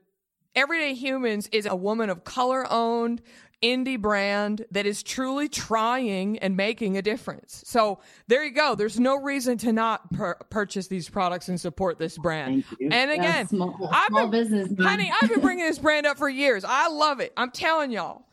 Everyday 0.56 0.94
Humans 0.96 1.50
is 1.52 1.66
a 1.66 1.76
woman 1.76 2.10
of 2.10 2.24
color 2.24 2.66
owned 2.72 3.22
indie 3.64 4.00
brand 4.00 4.66
that 4.72 4.86
is 4.86 5.02
truly 5.02 5.48
trying 5.48 6.38
and 6.40 6.58
making 6.58 6.98
a 6.98 7.02
difference. 7.02 7.64
So 7.66 8.00
there 8.28 8.44
you 8.44 8.52
go. 8.52 8.76
There's 8.76 9.00
no 9.00 9.16
reason 9.16 9.58
to 9.60 9.72
not 9.72 10.12
per- 10.12 10.36
purchase 10.50 10.88
these 10.88 11.10
products 11.10 11.48
and 11.48 11.60
support 11.60 11.98
this 11.98 12.18
brand. 12.18 12.66
And 12.80 13.12
again, 13.12 13.24
yeah, 13.24 13.46
small, 13.46 13.90
I've 13.92 14.12
been, 14.12 14.30
business, 14.30 14.70
honey, 14.80 15.12
I've 15.22 15.30
been 15.30 15.40
bringing 15.40 15.66
this 15.66 15.80
brand 15.80 16.06
up 16.06 16.18
for 16.18 16.30
years. 16.30 16.66
I 16.68 16.90
love 16.90 17.22
it. 17.22 17.32
I'm 17.38 17.52
telling 17.52 17.92
y'all. 17.92 18.26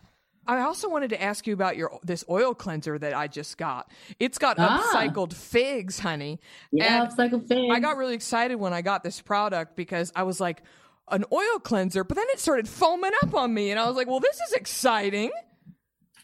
I 0.47 0.62
also 0.62 0.89
wanted 0.89 1.11
to 1.11 1.22
ask 1.22 1.47
you 1.47 1.55
about 1.55 1.76
your 1.76 2.01
this 2.03 2.24
oil 2.28 2.55
cleanser 2.55 2.99
that 2.99 3.14
I 3.14 3.28
just 3.28 3.57
got. 3.57 3.89
It's 4.18 4.39
got 4.39 4.57
ah. 4.59 4.91
upcycled 4.93 5.33
figs, 5.33 6.01
honey. 6.01 6.41
Yeah, 6.72 7.03
and 7.03 7.11
upcycled 7.11 7.47
figs. 7.47 7.72
I 7.72 7.78
got 7.78 7.97
really 7.97 8.14
excited 8.14 8.57
when 8.57 8.72
I 8.72 8.83
got 8.83 9.05
this 9.05 9.20
product 9.20 9.76
because 9.76 10.11
I 10.16 10.24
was 10.24 10.41
like, 10.41 10.62
an 11.11 11.24
oil 11.32 11.58
cleanser, 11.62 12.04
but 12.04 12.16
then 12.16 12.26
it 12.30 12.40
started 12.40 12.68
foaming 12.68 13.12
up 13.22 13.34
on 13.34 13.52
me, 13.52 13.70
and 13.70 13.80
I 13.80 13.86
was 13.86 13.96
like, 13.96 14.06
well, 14.06 14.20
this 14.20 14.40
is 14.40 14.52
exciting 14.52 15.30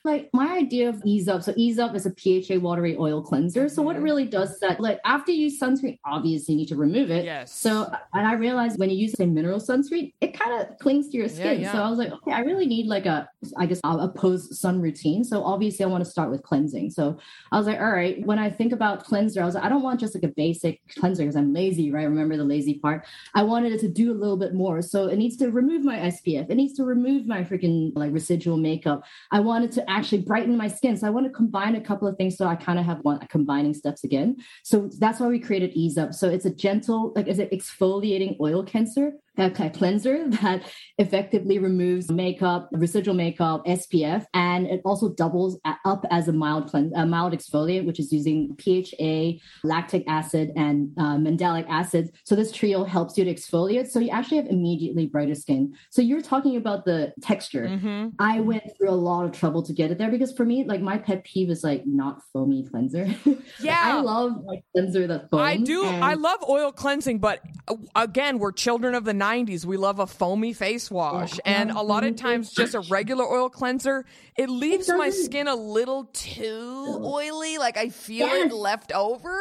like 0.07 0.31
my 0.33 0.57
idea 0.57 0.89
of 0.89 1.03
ease 1.05 1.29
up 1.29 1.43
so 1.43 1.53
ease 1.57 1.79
up 1.79 1.95
is 1.95 2.07
a 2.07 2.11
pha 2.11 2.59
watery 2.59 2.97
oil 2.99 3.23
cleanser. 3.23 3.69
So 3.69 3.83
what 3.83 3.97
it 3.97 3.99
mm-hmm. 3.99 4.05
really 4.05 4.27
does 4.27 4.53
is 4.53 4.61
that 4.61 4.81
like 4.81 5.01
after 5.05 5.33
you 5.33 5.45
use 5.45 5.61
sunscreen 5.61 5.99
obviously 6.05 6.55
you 6.55 6.61
need 6.61 6.69
to 6.69 6.77
remove 6.77 7.11
it. 7.11 7.25
Yes. 7.25 7.53
So 7.53 7.91
and 8.15 8.27
i 8.27 8.35
realized 8.35 8.79
when 8.79 8.91
you 8.91 8.97
use 8.97 9.19
a 9.21 9.27
mineral 9.27 9.61
sunscreen 9.61 10.13
it 10.21 10.39
kind 10.39 10.61
of 10.61 10.79
clings 10.79 11.09
to 11.11 11.17
your 11.19 11.29
skin. 11.29 11.61
Yeah, 11.61 11.67
yeah. 11.67 11.73
so 11.73 11.83
i 11.83 11.91
was 11.91 11.99
like 11.99 12.13
okay 12.13 12.33
i 12.33 12.41
really 12.41 12.67
need 12.67 12.87
like 12.87 13.07
a 13.07 13.29
i 13.59 13.67
guess 13.67 13.81
a 13.85 14.09
post 14.09 14.55
sun 14.55 14.81
routine. 14.81 15.25
So 15.25 15.43
obviously 15.43 15.85
i 15.85 15.89
want 15.89 16.05
to 16.05 16.11
start 16.11 16.31
with 16.31 16.43
cleansing. 16.43 16.91
So 16.91 17.19
i 17.53 17.59
was 17.59 17.67
like 17.67 17.81
all 17.81 17.91
right 17.91 18.25
when 18.25 18.39
i 18.39 18.49
think 18.49 18.73
about 18.73 19.05
cleanser 19.05 19.43
i 19.43 19.45
was 19.45 19.55
like 19.55 19.65
i 19.65 19.69
don't 19.69 19.83
want 19.83 20.01
just 20.01 20.15
like 20.15 20.25
a 20.25 20.35
basic 20.37 20.81
cleanser 20.99 21.23
because 21.23 21.37
i'm 21.37 21.53
lazy 21.53 21.91
right? 21.91 22.05
Remember 22.05 22.37
the 22.37 22.45
lazy 22.45 22.75
part? 22.79 23.05
I 23.35 23.43
wanted 23.43 23.73
it 23.73 23.81
to 23.81 23.89
do 23.89 24.13
a 24.13 24.15
little 24.15 24.37
bit 24.37 24.55
more. 24.55 24.83
So 24.83 25.09
it 25.09 25.17
needs 25.17 25.37
to 25.39 25.51
remove 25.51 25.85
my 25.85 25.97
spf 25.97 26.51
it 26.51 26.55
needs 26.55 26.75
to 26.75 26.85
remove 26.85 27.27
my 27.27 27.43
freaking 27.43 27.93
like 27.95 28.13
residual 28.13 28.57
makeup. 28.57 29.05
I 29.31 29.41
wanted 29.41 29.73
to 29.73 29.91
actually 29.97 30.23
brighten 30.23 30.57
my 30.57 30.69
skin. 30.69 30.97
So 30.97 31.07
I 31.07 31.11
want 31.11 31.27
to 31.27 31.33
combine 31.33 31.75
a 31.75 31.81
couple 31.81 32.07
of 32.07 32.17
things 32.17 32.37
so 32.37 32.47
I 32.47 32.57
kind 32.57 32.79
of 32.79 32.85
have 32.85 32.99
one 33.03 33.19
combining 33.29 33.75
steps 33.75 34.05
again. 34.05 34.37
So 34.63 34.91
that's 34.99 35.21
why 35.21 35.29
we 35.29 35.39
created 35.39 35.73
Ease 35.73 35.97
Up. 35.97 36.13
So 36.13 36.29
it's 36.29 36.45
a 36.45 36.55
gentle, 36.55 37.13
like 37.17 37.27
it's 37.27 37.39
an 37.39 37.49
exfoliating 37.49 38.37
oil 38.41 38.65
cleanser 38.65 39.13
a 39.39 39.70
cleanser 39.70 40.28
that 40.43 40.62
effectively 40.99 41.59
removes 41.59 42.11
makeup, 42.11 42.68
residual 42.72 43.14
makeup, 43.14 43.64
SPF, 43.66 44.24
and 44.34 44.66
it 44.66 44.80
also 44.84 45.11
doubles 45.14 45.59
up 45.84 46.05
as 46.11 46.28
a 46.28 46.32
mild 46.32 46.70
cleanse, 46.70 46.93
a 46.97 47.07
mild 47.07 47.32
exfoliant, 47.32 47.87
which 47.87 48.01
is 48.01 48.12
using 48.12 48.57
PHA, 48.57 49.39
lactic 49.66 50.05
acid, 50.09 50.53
and 50.57 50.91
uh, 50.99 51.16
mandelic 51.16 51.66
acid. 51.68 52.11
So 52.24 52.34
this 52.34 52.51
trio 52.53 52.84
helps 52.84 53.18
you 53.18 53.24
to 53.24 53.34
exfoliate, 53.34 53.89
so 53.89 54.01
you 54.01 54.11
actually 54.11 54.39
have 54.39 54.47
immediately 54.47 55.07
brighter 55.07 55.34
skin. 55.34 55.74
So 55.91 56.03
you're 56.03 56.22
talking 56.22 56.57
about 56.57 56.84
the 56.84 57.12
texture. 57.20 57.66
Mm-hmm. 57.68 58.09
I 58.18 58.41
went 58.41 58.64
through 58.76 58.91
a 58.91 58.93
lot 58.93 59.24
of 59.24 59.32
trouble 59.32 59.62
to 59.62 59.72
get 59.72 59.91
it 59.91 59.99
there 59.99 60.11
because 60.11 60.32
for 60.32 60.45
me, 60.45 60.64
like 60.64 60.80
my 60.80 60.99
pet 60.99 61.24
peeve 61.24 61.51
is 61.51 61.62
like 61.62 61.87
not 61.87 62.22
foamy 62.32 62.64
cleanser. 62.64 63.09
Yeah, 63.61 63.80
I 63.80 64.01
love 64.01 64.45
like 64.45 64.64
cleanser 64.72 65.07
that 65.07 65.30
foams. 65.30 65.43
I 65.43 65.57
do. 65.57 65.84
And- 65.84 66.05
I 66.05 66.14
love 66.14 66.41
oil 66.49 66.72
cleansing, 66.72 67.18
but 67.20 67.41
uh, 67.68 67.76
again, 67.95 68.39
we're 68.39 68.53
children 68.53 68.95
of 68.95 69.05
the 69.05 69.14
90s. 69.27 69.64
We 69.64 69.77
love 69.77 69.99
a 69.99 70.07
foamy 70.07 70.53
face 70.53 70.91
wash. 70.91 71.35
Oh, 71.35 71.43
and 71.45 71.70
a 71.70 71.81
lot 71.81 72.05
of 72.05 72.16
times, 72.16 72.53
just 72.53 72.74
a 72.74 72.81
regular 72.81 73.24
oil 73.24 73.49
cleanser, 73.49 74.05
it 74.37 74.49
leaves 74.49 74.89
it 74.89 74.97
my 74.97 75.11
skin 75.11 75.49
a 75.49 75.57
little 75.57 76.05
too 76.12 77.01
oily. 77.03 77.59
Like 77.59 77.77
I 77.77 77.89
feel 77.89 78.27
yes. 78.27 78.53
it 78.53 78.55
left 78.55 78.93
over. 78.93 79.39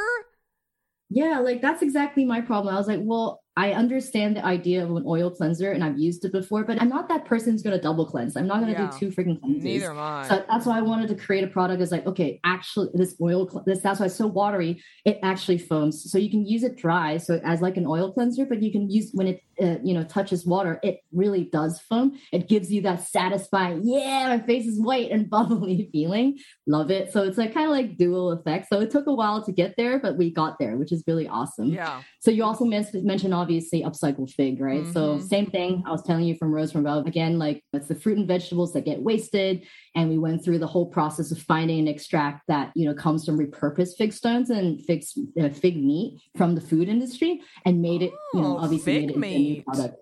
Yeah, 1.10 1.40
like 1.40 1.62
that's 1.62 1.82
exactly 1.82 2.26
my 2.26 2.42
problem. 2.42 2.74
I 2.74 2.78
was 2.78 2.88
like, 2.88 3.00
well, 3.02 3.44
I 3.58 3.72
understand 3.72 4.36
the 4.36 4.44
idea 4.44 4.84
of 4.84 4.94
an 4.94 5.06
oil 5.08 5.32
cleanser 5.32 5.72
and 5.72 5.82
I've 5.82 5.98
used 5.98 6.26
it 6.26 6.34
before, 6.34 6.66
but 6.66 6.82
I'm 6.82 6.90
not 6.90 7.08
that 7.08 7.24
person 7.24 7.54
who's 7.54 7.62
going 7.62 7.76
to 7.76 7.82
double 7.82 8.06
cleanse. 8.06 8.36
I'm 8.36 8.48
not 8.48 8.60
going 8.60 8.74
to 8.74 8.82
yeah. 8.82 8.92
do 8.92 9.00
two 9.00 9.08
freaking 9.08 9.40
cleanses. 9.40 9.64
Neither 9.64 9.92
am 9.92 10.00
I. 10.00 10.28
So 10.28 10.44
that's 10.50 10.66
why 10.66 10.78
I 10.78 10.82
wanted 10.82 11.08
to 11.08 11.16
create 11.16 11.46
a 11.46 11.48
product 11.48 11.80
that's 11.80 11.92
like, 11.92 12.06
okay, 12.06 12.42
actually, 12.44 12.90
this 12.94 13.16
oil, 13.22 13.46
this 13.66 13.80
that's 13.80 14.02
why 14.02 14.08
it's 14.08 14.16
so 14.16 14.28
watery. 14.28 14.84
It 15.06 15.20
actually 15.24 15.60
foams, 15.60 16.12
so 16.12 16.18
you 16.18 16.30
can 16.30 16.46
use 16.46 16.64
it 16.64 16.76
dry, 16.76 17.16
so 17.16 17.40
as 17.46 17.62
like 17.62 17.78
an 17.78 17.86
oil 17.88 18.12
cleanser, 18.12 18.46
but 18.46 18.62
you 18.62 18.74
can 18.74 18.90
use 18.90 19.12
when 19.14 19.28
it, 19.28 19.42
uh, 19.62 19.78
you 19.84 19.94
know, 19.94 20.04
touches 20.04 20.46
water, 20.46 20.80
it 20.84 21.02
really 21.12 21.46
does 21.46 21.80
foam. 21.80 22.18
It 22.32 22.48
gives 22.48 22.72
you 22.72 22.82
that 22.84 23.08
satisfying, 23.08 23.82
yeah, 23.84 24.28
my 24.30 24.46
face 24.46 24.66
is 24.66 24.80
white 24.80 25.12
and 25.12 25.30
bubbly 25.36 25.90
feeling. 25.92 26.40
Love 26.68 26.92
it. 26.92 27.12
So 27.12 27.24
it's 27.24 27.38
like 27.38 27.54
kind 27.54 27.68
of 27.68 27.72
like 27.72 27.98
dual 27.98 28.32
effect. 28.32 28.68
So 28.70 28.80
it 28.80 28.92
took 28.92 29.08
a 29.08 29.14
while 29.14 29.44
to 29.44 29.52
get 29.52 29.76
there, 29.78 30.00
but 30.00 30.18
we 30.18 30.32
got 30.32 30.60
there, 30.60 30.78
which 30.78 30.92
is 30.92 31.04
really 31.08 31.28
awesome. 31.28 31.70
Yeah. 31.70 32.02
So 32.20 32.32
you 32.32 32.44
also 32.44 32.66
mentioned, 32.66 33.04
mentioned 33.04 33.34
obviously 33.34 33.84
upcycled 33.84 34.32
fig, 34.32 34.60
right? 34.60 34.82
Mm-hmm. 34.82 34.94
So 34.94 35.20
same 35.20 35.46
thing. 35.46 35.84
I 35.86 35.92
was 35.92 36.04
telling 36.04 36.26
you 36.26 36.36
from 36.36 36.52
Rose 36.52 36.72
from 36.72 36.82
Above 36.82 37.06
again, 37.08 37.38
like 37.38 37.64
it's 37.74 37.88
the 37.88 37.96
fruit 37.96 38.18
and 38.18 38.28
vegetables 38.28 38.74
that 38.74 38.86
get 38.86 39.02
wasted, 39.02 39.66
and 39.96 40.10
we 40.10 40.18
went 40.18 40.44
through 40.44 40.60
the 40.60 40.68
whole 40.68 40.88
process 40.88 41.32
of 41.32 41.40
finding 41.40 41.80
an 41.80 41.88
extract 41.88 42.44
that 42.48 42.72
you 42.76 42.86
know 42.86 42.94
comes 42.94 43.26
from 43.26 43.38
repurposed 43.38 43.96
fig 43.98 44.14
stones 44.14 44.50
and 44.50 44.84
fig 44.86 45.04
uh, 45.40 45.50
fig 45.50 45.78
meat 45.78 46.22
from 46.36 46.56
the 46.56 46.62
food 46.62 46.90
industry, 46.90 47.42
and 47.66 47.82
made 47.82 48.02
it, 48.02 48.12
you 48.34 48.42
know, 48.42 48.58
oh, 48.58 48.64
obviously 48.64 48.94
made 48.94 49.10
it 49.10 49.16
into 49.16 49.28
a 49.28 49.40
new 49.54 49.64
product 49.64 49.98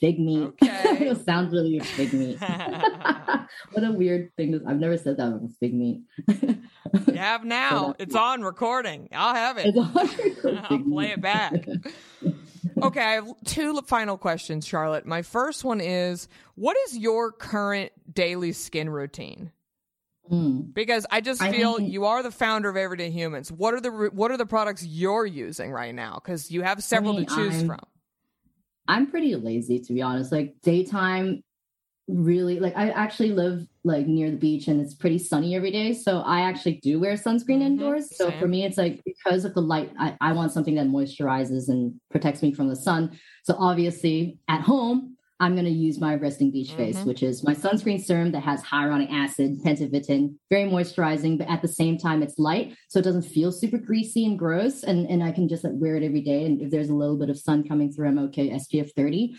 fig 0.00 0.18
meat. 0.18 0.42
Okay. 0.42 0.58
it 1.10 1.24
sounds 1.24 1.52
really 1.52 1.70
weird, 1.72 1.86
fig 1.86 2.12
meat. 2.12 2.38
what 3.72 3.84
a 3.84 3.92
weird 3.92 4.34
thing. 4.36 4.52
To, 4.52 4.62
I've 4.66 4.78
never 4.78 4.96
said 4.96 5.16
that 5.18 5.40
with 5.40 5.56
fig 5.58 5.74
meat. 5.74 6.02
you 6.28 7.14
have 7.14 7.44
now. 7.44 7.94
it's 7.98 8.14
on 8.14 8.42
recording. 8.42 9.08
I'll 9.12 9.34
have 9.34 9.58
it. 9.58 9.74
I'll 9.76 10.78
play 10.82 11.10
it 11.12 11.20
back. 11.20 11.54
okay, 12.82 13.00
I 13.00 13.12
have 13.14 13.28
two 13.44 13.80
final 13.82 14.16
questions, 14.16 14.66
Charlotte. 14.66 15.06
My 15.06 15.22
first 15.22 15.64
one 15.64 15.80
is 15.80 16.28
what 16.54 16.76
is 16.86 16.96
your 16.96 17.32
current 17.32 17.92
daily 18.12 18.52
skin 18.52 18.88
routine? 18.88 19.52
Mm. 20.30 20.72
Because 20.72 21.06
I 21.10 21.20
just 21.20 21.42
feel 21.42 21.76
I 21.80 21.82
you 21.82 22.04
are 22.04 22.22
the 22.22 22.30
founder 22.30 22.68
of 22.68 22.76
Everyday 22.76 23.10
Humans. 23.10 23.50
What 23.50 23.74
are 23.74 23.80
the 23.80 23.90
what 24.12 24.30
are 24.30 24.36
the 24.36 24.46
products 24.46 24.86
you're 24.86 25.26
using 25.26 25.72
right 25.72 25.92
now? 25.92 26.20
Because 26.22 26.52
you 26.52 26.62
have 26.62 26.84
several 26.84 27.14
I 27.14 27.16
mean, 27.16 27.26
to 27.26 27.34
choose 27.34 27.60
I'm, 27.62 27.66
from. 27.66 27.80
I'm 28.90 29.06
pretty 29.06 29.36
lazy 29.36 29.78
to 29.78 29.92
be 29.92 30.02
honest. 30.02 30.32
Like 30.32 30.54
daytime 30.62 31.42
really 32.08 32.58
like 32.58 32.76
I 32.76 32.90
actually 32.90 33.30
live 33.30 33.68
like 33.84 34.08
near 34.08 34.32
the 34.32 34.36
beach 34.36 34.66
and 34.66 34.80
it's 34.80 34.94
pretty 34.94 35.18
sunny 35.18 35.54
every 35.54 35.70
day. 35.70 35.92
So 35.92 36.20
I 36.22 36.40
actually 36.40 36.80
do 36.82 36.98
wear 36.98 37.14
sunscreen 37.14 37.58
mm-hmm. 37.58 37.62
indoors. 37.62 38.16
So 38.16 38.32
for 38.32 38.48
me 38.48 38.64
it's 38.64 38.76
like 38.76 39.00
because 39.04 39.44
of 39.44 39.54
the 39.54 39.62
light, 39.62 39.92
I, 39.96 40.16
I 40.20 40.32
want 40.32 40.50
something 40.50 40.74
that 40.74 40.88
moisturizes 40.88 41.68
and 41.68 41.94
protects 42.10 42.42
me 42.42 42.52
from 42.52 42.68
the 42.68 42.74
sun. 42.74 43.16
So 43.44 43.54
obviously 43.58 44.38
at 44.48 44.60
home, 44.60 45.09
I'm 45.40 45.54
going 45.54 45.64
to 45.64 45.70
use 45.70 45.98
my 45.98 46.14
resting 46.14 46.50
beach 46.50 46.72
face, 46.72 46.98
mm-hmm. 46.98 47.08
which 47.08 47.22
is 47.22 47.42
my 47.42 47.54
sunscreen 47.54 48.00
serum 48.00 48.30
that 48.32 48.42
has 48.42 48.62
hyaluronic 48.62 49.10
acid, 49.10 49.58
pentavitin, 49.64 50.34
very 50.50 50.70
moisturizing, 50.70 51.38
but 51.38 51.48
at 51.48 51.62
the 51.62 51.68
same 51.68 51.96
time 51.96 52.22
it's 52.22 52.38
light, 52.38 52.76
so 52.88 52.98
it 52.98 53.02
doesn't 53.02 53.22
feel 53.22 53.50
super 53.50 53.78
greasy 53.78 54.26
and 54.26 54.38
gross. 54.38 54.82
And 54.82 55.08
and 55.08 55.22
I 55.22 55.32
can 55.32 55.48
just 55.48 55.64
like 55.64 55.72
wear 55.76 55.96
it 55.96 56.04
every 56.04 56.20
day. 56.20 56.44
And 56.44 56.60
if 56.60 56.70
there's 56.70 56.90
a 56.90 56.94
little 56.94 57.16
bit 57.16 57.30
of 57.30 57.38
sun 57.38 57.66
coming 57.66 57.90
through, 57.90 58.08
I'm 58.08 58.18
okay. 58.18 58.50
SPF 58.50 58.90
30. 58.94 59.34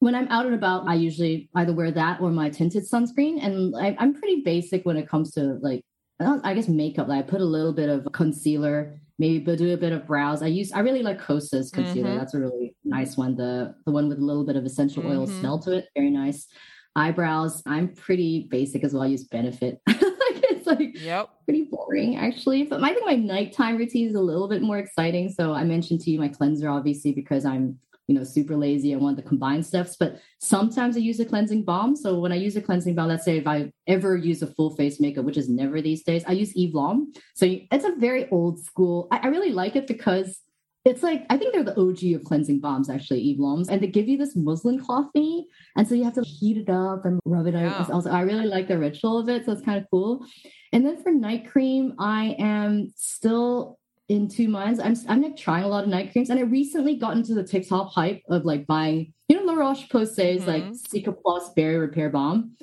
When 0.00 0.14
I'm 0.14 0.28
out 0.28 0.46
and 0.46 0.54
about, 0.54 0.88
I 0.88 0.94
usually 0.94 1.48
either 1.54 1.72
wear 1.72 1.90
that 1.92 2.20
or 2.20 2.30
my 2.30 2.50
tinted 2.50 2.84
sunscreen. 2.90 3.44
And 3.44 3.74
I, 3.76 3.96
I'm 3.98 4.14
pretty 4.14 4.42
basic 4.42 4.84
when 4.84 4.96
it 4.96 5.08
comes 5.08 5.30
to 5.32 5.58
like 5.62 5.82
I 6.20 6.54
guess 6.54 6.68
makeup. 6.68 7.08
Like 7.08 7.24
I 7.24 7.28
put 7.28 7.40
a 7.40 7.44
little 7.44 7.72
bit 7.72 7.88
of 7.88 8.06
concealer 8.12 9.00
maybe 9.18 9.56
do 9.56 9.72
a 9.72 9.76
bit 9.76 9.92
of 9.92 10.06
brows. 10.06 10.42
I 10.42 10.46
use 10.46 10.72
I 10.72 10.80
really 10.80 11.02
like 11.02 11.20
Kosas 11.20 11.72
concealer. 11.72 12.10
Mm-hmm. 12.10 12.18
That's 12.18 12.34
a 12.34 12.40
really 12.40 12.74
nice 12.84 13.16
one. 13.16 13.36
The 13.36 13.74
the 13.86 13.92
one 13.92 14.08
with 14.08 14.18
a 14.18 14.24
little 14.24 14.44
bit 14.44 14.56
of 14.56 14.64
essential 14.64 15.06
oil 15.06 15.26
mm-hmm. 15.26 15.40
smell 15.40 15.58
to 15.60 15.72
it. 15.72 15.88
Very 15.96 16.10
nice. 16.10 16.46
Eyebrows. 16.94 17.62
I'm 17.66 17.94
pretty 17.94 18.48
basic 18.50 18.84
as 18.84 18.92
well. 18.92 19.02
I 19.02 19.06
use 19.06 19.24
Benefit. 19.24 19.80
it's 19.88 20.66
like 20.66 21.00
yep. 21.00 21.30
pretty 21.44 21.68
boring 21.70 22.16
actually. 22.16 22.64
But 22.64 22.82
I 22.82 22.92
think 22.92 23.06
my 23.06 23.16
nighttime 23.16 23.76
routine 23.76 24.08
is 24.08 24.14
a 24.14 24.20
little 24.20 24.48
bit 24.48 24.62
more 24.62 24.78
exciting. 24.78 25.28
So 25.28 25.52
I 25.52 25.64
mentioned 25.64 26.00
to 26.02 26.10
you 26.10 26.18
my 26.18 26.28
cleanser, 26.28 26.68
obviously, 26.68 27.12
because 27.12 27.44
I'm 27.44 27.78
you 28.12 28.18
know, 28.18 28.24
super 28.24 28.56
lazy. 28.56 28.94
I 28.94 28.98
want 28.98 29.16
the 29.16 29.22
combined 29.22 29.64
stuffs, 29.64 29.96
but 29.96 30.20
sometimes 30.38 30.96
I 30.96 31.00
use 31.00 31.18
a 31.18 31.24
cleansing 31.24 31.64
balm. 31.64 31.96
So 31.96 32.20
when 32.20 32.30
I 32.30 32.34
use 32.34 32.56
a 32.56 32.60
cleansing 32.60 32.94
balm, 32.94 33.08
let's 33.08 33.24
say 33.24 33.38
if 33.38 33.46
I 33.46 33.72
ever 33.86 34.16
use 34.16 34.42
a 34.42 34.46
full 34.46 34.76
face 34.76 35.00
makeup, 35.00 35.24
which 35.24 35.38
is 35.38 35.48
never 35.48 35.80
these 35.80 36.02
days, 36.02 36.22
I 36.26 36.32
use 36.32 36.54
Eve 36.54 36.74
Lom. 36.74 37.12
So 37.34 37.46
it's 37.46 37.86
a 37.86 37.94
very 37.96 38.28
old 38.28 38.62
school. 38.62 39.08
I, 39.10 39.20
I 39.22 39.26
really 39.28 39.52
like 39.52 39.76
it 39.76 39.86
because 39.86 40.40
it's 40.84 41.02
like 41.02 41.24
I 41.30 41.38
think 41.38 41.54
they're 41.54 41.62
the 41.62 41.80
OG 41.80 42.20
of 42.20 42.24
cleansing 42.24 42.60
balms, 42.60 42.90
actually, 42.90 43.20
Eve 43.20 43.38
Loms, 43.38 43.68
and 43.68 43.80
they 43.80 43.86
give 43.86 44.08
you 44.08 44.18
this 44.18 44.34
muslin 44.36 44.78
cloth 44.78 45.06
thingy, 45.16 45.44
and 45.76 45.86
so 45.86 45.94
you 45.94 46.02
have 46.04 46.14
to 46.14 46.22
heat 46.22 46.56
it 46.56 46.68
up 46.68 47.04
and 47.04 47.20
rub 47.24 47.46
it 47.46 47.54
out. 47.54 47.88
Also, 47.88 48.10
I 48.10 48.22
really 48.22 48.46
like 48.46 48.66
the 48.66 48.76
ritual 48.76 49.18
of 49.18 49.28
it, 49.28 49.46
so 49.46 49.52
it's 49.52 49.62
kind 49.62 49.80
of 49.80 49.88
cool. 49.90 50.26
And 50.72 50.84
then 50.84 51.00
for 51.00 51.12
night 51.12 51.48
cream, 51.48 51.94
I 52.00 52.34
am 52.38 52.92
still 52.96 53.78
in 54.08 54.28
two 54.28 54.48
minds. 54.48 54.80
I'm 54.80 54.96
I'm 55.08 55.22
like 55.22 55.36
trying 55.36 55.64
a 55.64 55.68
lot 55.68 55.84
of 55.84 55.90
night 55.90 56.12
creams, 56.12 56.30
and 56.30 56.38
I 56.38 56.42
recently 56.42 56.96
got 56.96 57.16
into 57.16 57.34
the 57.34 57.44
TikTok 57.44 57.92
hype 57.92 58.22
of 58.28 58.44
like 58.44 58.66
buying, 58.66 59.12
you 59.28 59.36
know, 59.36 59.52
La 59.52 59.58
Roche 59.58 59.88
Posay's 59.88 60.42
mm-hmm. 60.42 60.50
like 60.50 60.64
Cicaplast 60.72 61.54
Barrier 61.54 61.80
Repair 61.80 62.10
Balm. 62.10 62.56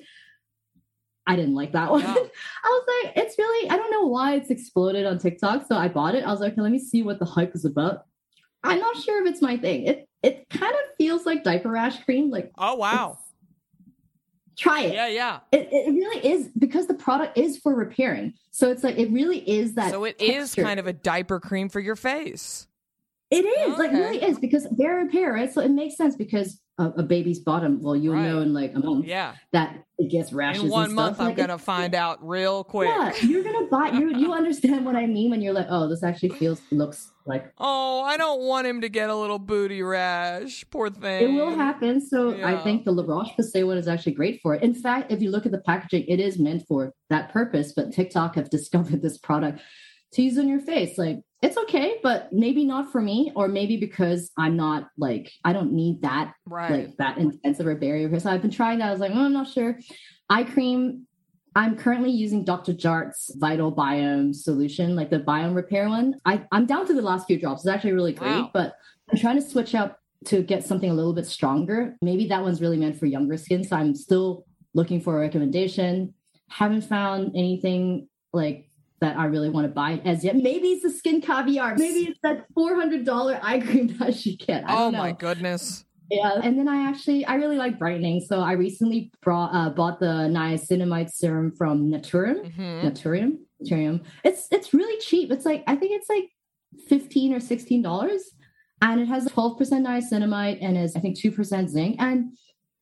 I 1.28 1.36
didn't 1.36 1.56
like 1.56 1.74
that 1.74 1.92
one. 1.92 2.02
Yeah. 2.02 2.16
I 2.64 2.68
was 2.68 3.04
like, 3.04 3.14
it's 3.18 3.38
really, 3.38 3.70
I 3.70 3.78
don't 3.78 3.92
know 3.92 4.08
why 4.08 4.34
it's 4.34 4.50
exploded 4.50 5.06
on 5.06 5.20
TikTok. 5.20 5.68
So 5.68 5.76
I 5.76 5.88
bought 5.88 6.16
it. 6.16 6.24
I 6.24 6.32
was 6.32 6.40
like, 6.40 6.54
okay, 6.54 6.62
let 6.62 6.72
me 6.72 6.80
see 6.80 7.04
what 7.04 7.20
the 7.20 7.26
hype 7.26 7.54
is 7.54 7.66
about. 7.66 8.06
I'm 8.64 8.80
not 8.80 8.98
sure 8.98 9.24
if 9.24 9.32
it's 9.32 9.42
my 9.42 9.56
thing. 9.56 9.86
It 9.86 10.10
it 10.22 10.50
kind 10.50 10.74
of 10.74 10.80
feels 10.98 11.26
like 11.26 11.44
diaper 11.44 11.70
rash 11.70 12.04
cream. 12.04 12.30
Like, 12.30 12.52
oh 12.58 12.76
wow, 12.76 13.20
try 14.60 14.82
it. 14.82 14.94
Yeah, 14.94 15.08
yeah. 15.08 15.40
It, 15.52 15.70
it 15.72 15.92
really 15.92 16.28
is 16.28 16.50
because 16.58 16.88
the 16.88 16.94
product 16.94 17.38
is 17.38 17.58
for 17.58 17.74
repairing. 17.74 18.34
So 18.52 18.70
it's 18.72 18.84
like 18.84 18.98
it 18.98 19.12
really 19.12 19.40
is 19.40 19.76
that. 19.76 19.92
So 19.92 20.04
it 20.04 20.20
texture. 20.20 20.40
is 20.40 20.56
kind 20.56 20.80
of 20.80 20.88
a 20.88 20.94
diaper 20.94 21.40
cream 21.40 21.70
for 21.70 21.80
your 21.80 21.96
face. 21.96 22.68
It 23.32 23.46
is 23.46 23.74
okay. 23.74 23.78
like 23.78 23.92
really 23.92 24.22
is 24.22 24.40
because 24.40 24.68
they're 24.72 24.96
repair, 24.96 25.32
right? 25.34 25.52
So 25.54 25.62
it 25.62 25.70
makes 25.70 25.96
sense 25.96 26.16
because 26.16 26.60
a, 26.80 26.90
a 26.98 27.04
baby's 27.04 27.40
bottom. 27.40 27.82
Well, 27.82 27.96
you'll 27.96 28.16
right. 28.16 28.24
know 28.24 28.40
in 28.40 28.54
like 28.54 28.74
a 28.74 28.80
month. 28.80 29.06
Yeah. 29.06 29.36
That 29.52 29.84
it 29.98 30.10
gets 30.10 30.32
rashes. 30.32 30.64
In 30.64 30.70
one 30.70 30.94
month, 30.94 31.20
I'm 31.20 31.28
like, 31.28 31.36
gonna 31.36 31.58
find 31.58 31.94
out 31.94 32.26
real 32.26 32.64
quick. 32.64 32.88
Yeah, 32.88 33.14
you're 33.22 33.44
gonna 33.44 33.68
buy. 33.68 33.90
You 33.90 34.16
you 34.18 34.34
understand 34.40 34.86
what 34.86 34.96
I 34.96 35.06
mean 35.06 35.30
when 35.30 35.42
you're 35.42 35.54
like, 35.54 35.68
oh, 35.70 35.90
this 35.90 36.04
actually 36.04 36.30
feels 36.30 36.62
looks 36.72 37.12
like. 37.26 37.52
Oh, 37.58 38.02
I 38.02 38.16
don't 38.16 38.42
want 38.42 38.66
him 38.66 38.82
to 38.82 38.90
get 38.90 39.10
a 39.10 39.16
little 39.16 39.40
booty 39.40 39.82
rash. 39.82 40.64
Poor 40.72 40.90
thing. 40.90 41.24
It 41.24 41.40
will 41.40 41.54
happen. 41.54 42.00
So 42.00 42.34
yeah. 42.34 42.48
I 42.48 42.64
think 42.64 42.86
the 42.86 42.92
La 42.92 43.04
Roche 43.04 43.32
Posay 43.38 43.68
one 43.68 43.78
is 43.78 43.88
actually 43.88 44.14
great 44.14 44.40
for 44.42 44.56
it. 44.56 44.64
In 44.64 44.74
fact, 44.74 45.12
if 45.12 45.22
you 45.22 45.32
look 45.32 45.46
at 45.46 45.52
the 45.52 45.62
packaging, 45.62 46.06
it 46.08 46.22
is 46.22 46.40
meant 46.40 46.64
for 46.68 46.94
that 47.10 47.32
purpose. 47.34 47.74
But 47.76 47.92
TikTok 47.92 48.36
have 48.36 48.50
discovered 48.60 49.02
this 49.02 49.18
product 49.18 49.62
to 50.14 50.22
use 50.22 50.38
on 50.38 50.48
your 50.48 50.62
face. 50.62 50.98
Like 50.98 51.20
it's 51.42 51.58
okay, 51.58 52.00
but 52.04 52.34
maybe 52.34 52.66
not 52.66 52.92
for 52.92 53.02
me, 53.02 53.32
or 53.36 53.48
maybe 53.48 53.78
because 53.78 54.32
I'm 54.38 54.58
not 54.58 54.90
like 54.98 55.32
I 55.46 55.54
don't 55.54 55.72
need 55.72 56.02
that 56.02 56.34
right. 56.46 56.72
like 56.72 56.98
that 56.98 57.18
intensive 57.18 57.68
a 57.68 57.76
barrier. 57.76 58.20
So 58.20 58.30
I've 58.30 58.42
been 58.42 58.52
trying 58.52 58.80
that. 58.80 58.90
I 58.90 58.92
was 58.92 59.00
like, 59.00 59.12
oh, 59.14 59.26
I'm 59.26 59.34
not 59.34 59.48
sure. 59.48 59.80
Eye 60.30 60.44
cream. 60.44 61.06
I'm 61.56 61.76
currently 61.76 62.12
using 62.12 62.46
Dr. 62.46 62.74
Jart's 62.74 63.34
Vital 63.36 63.74
Biome 63.74 64.36
solution, 64.36 64.96
like 64.96 65.10
the 65.10 65.20
biome 65.20 65.56
repair 65.56 65.90
one. 65.90 66.16
I, 66.24 66.46
I'm 66.52 66.68
down 66.68 66.86
to 66.88 66.94
the 66.94 67.02
last 67.02 67.26
few 67.26 67.40
drops. 67.40 67.62
It's 67.62 67.74
actually 67.74 67.94
really 67.94 68.14
great, 68.14 68.30
wow. 68.30 68.52
but 68.54 68.76
I'm 69.12 69.18
trying 69.18 69.42
to 69.42 69.42
switch 69.42 69.74
up 69.74 70.00
to 70.26 70.44
get 70.44 70.64
something 70.64 70.90
a 70.90 70.94
little 70.94 71.14
bit 71.14 71.26
stronger. 71.26 71.96
Maybe 72.02 72.28
that 72.28 72.44
one's 72.44 72.62
really 72.62 72.78
meant 72.78 73.00
for 73.00 73.08
younger 73.08 73.36
skin. 73.36 73.64
So 73.64 73.76
I'm 73.76 73.96
still 73.96 74.46
looking 74.76 75.02
for 75.02 75.18
a 75.18 75.20
recommendation. 75.22 76.14
Haven't 76.50 76.84
found 76.84 77.32
anything 77.36 78.08
like 78.32 78.69
that 79.02 79.18
I 79.18 79.26
really 79.26 79.50
want 79.50 79.66
to 79.66 79.74
buy 79.74 80.02
as 80.06 80.24
yet. 80.24 80.36
Maybe 80.36 80.70
it's 80.70 80.84
the 80.84 80.90
skin 80.90 81.22
caviar. 81.22 81.76
Maybe 81.78 82.10
it's 82.10 82.20
that 82.24 82.46
four 82.54 82.76
hundred 82.76 83.06
dollar 83.06 83.40
eye 83.42 83.60
cream 83.60 83.88
that 84.00 84.16
should 84.16 84.40
get. 84.40 84.66
Oh 84.68 84.92
my 84.92 85.12
goodness. 85.12 85.86
Yeah, 86.10 86.40
and 86.44 86.58
then 86.58 86.68
I 86.68 86.90
actually 86.90 87.24
I 87.26 87.36
really 87.36 87.58
like 87.58 87.78
brightening, 87.78 88.22
so 88.22 88.40
I 88.40 88.54
recently 88.54 89.12
brought 89.22 89.54
uh, 89.54 89.70
bought 89.70 90.00
the 90.00 90.28
niacinamide 90.32 91.12
serum 91.12 91.52
from 91.56 91.92
Naturium. 91.92 92.46
Mm-hmm. 92.46 92.88
Naturium, 92.88 93.38
Naturium. 93.64 94.04
It's 94.24 94.48
it's 94.52 94.74
really 94.74 95.00
cheap. 95.02 95.32
It's 95.32 95.46
like 95.46 95.64
I 95.68 95.76
think 95.76 95.92
it's 95.92 96.10
like 96.10 96.32
fifteen 96.88 97.34
or 97.34 97.40
sixteen 97.40 97.84
dollars, 97.84 98.24
and 98.82 99.00
it 99.00 99.08
has 99.08 99.26
twelve 99.28 99.60
percent 99.60 99.86
niacinamide 99.86 100.58
and 100.62 100.78
is 100.78 100.96
I 100.96 101.00
think 101.00 101.20
two 101.20 101.32
percent 101.32 101.70
zinc. 101.70 101.98
And 102.00 102.36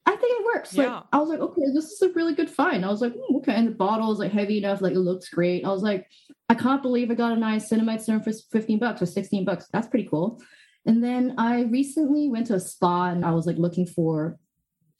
I 0.07 0.15
think 0.15 0.39
it 0.39 0.45
works. 0.45 0.73
Yeah. 0.73 0.95
Like 0.95 1.03
I 1.11 1.17
was 1.19 1.29
like, 1.29 1.39
okay, 1.39 1.63
this 1.73 1.91
is 1.91 2.01
a 2.01 2.13
really 2.13 2.33
good 2.33 2.49
find. 2.49 2.85
I 2.85 2.89
was 2.89 3.01
like, 3.01 3.13
mm, 3.13 3.37
okay, 3.37 3.53
and 3.53 3.67
the 3.67 3.71
bottle 3.71 4.11
is 4.13 4.19
like 4.19 4.31
heavy 4.31 4.57
enough, 4.57 4.81
like 4.81 4.93
it 4.93 4.99
looks 4.99 5.27
great. 5.27 5.65
I 5.65 5.69
was 5.69 5.83
like, 5.83 6.07
I 6.47 6.53
can't 6.55 6.81
believe 6.81 7.11
I 7.11 7.13
got 7.15 7.33
a 7.33 7.35
niacinamide 7.35 8.01
serum 8.01 8.23
for 8.23 8.31
15 8.31 8.79
bucks 8.79 9.01
or 9.01 9.05
16 9.05 9.43
bucks. 9.43 9.67
That's 9.73 9.87
pretty 9.87 10.07
cool. 10.07 10.41
And 10.85 11.03
then 11.03 11.35
I 11.37 11.63
recently 11.63 12.29
went 12.29 12.47
to 12.47 12.55
a 12.55 12.59
spa 12.59 13.07
and 13.09 13.25
I 13.25 13.31
was 13.31 13.45
like 13.45 13.57
looking 13.57 13.85
for 13.85 14.39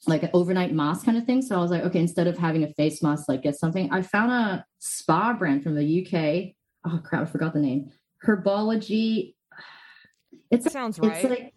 like 0.06 0.22
an 0.22 0.30
overnight 0.34 0.74
mask 0.74 1.06
kind 1.06 1.16
of 1.16 1.24
thing. 1.24 1.40
So 1.40 1.56
I 1.56 1.62
was 1.62 1.70
like, 1.70 1.84
okay, 1.84 2.00
instead 2.00 2.26
of 2.26 2.36
having 2.36 2.62
a 2.62 2.72
face 2.74 3.02
mask, 3.02 3.24
like 3.28 3.42
get 3.42 3.56
something. 3.56 3.90
I 3.90 4.02
found 4.02 4.30
a 4.30 4.66
spa 4.78 5.32
brand 5.32 5.62
from 5.62 5.74
the 5.74 6.06
UK. 6.06 6.54
Oh 6.86 7.00
crap, 7.02 7.22
I 7.22 7.24
forgot 7.24 7.54
the 7.54 7.60
name. 7.60 7.90
Herbology. 8.24 9.34
It 10.50 10.62
sounds 10.62 10.98
right. 10.98 11.12
It's 11.12 11.24
like 11.24 11.52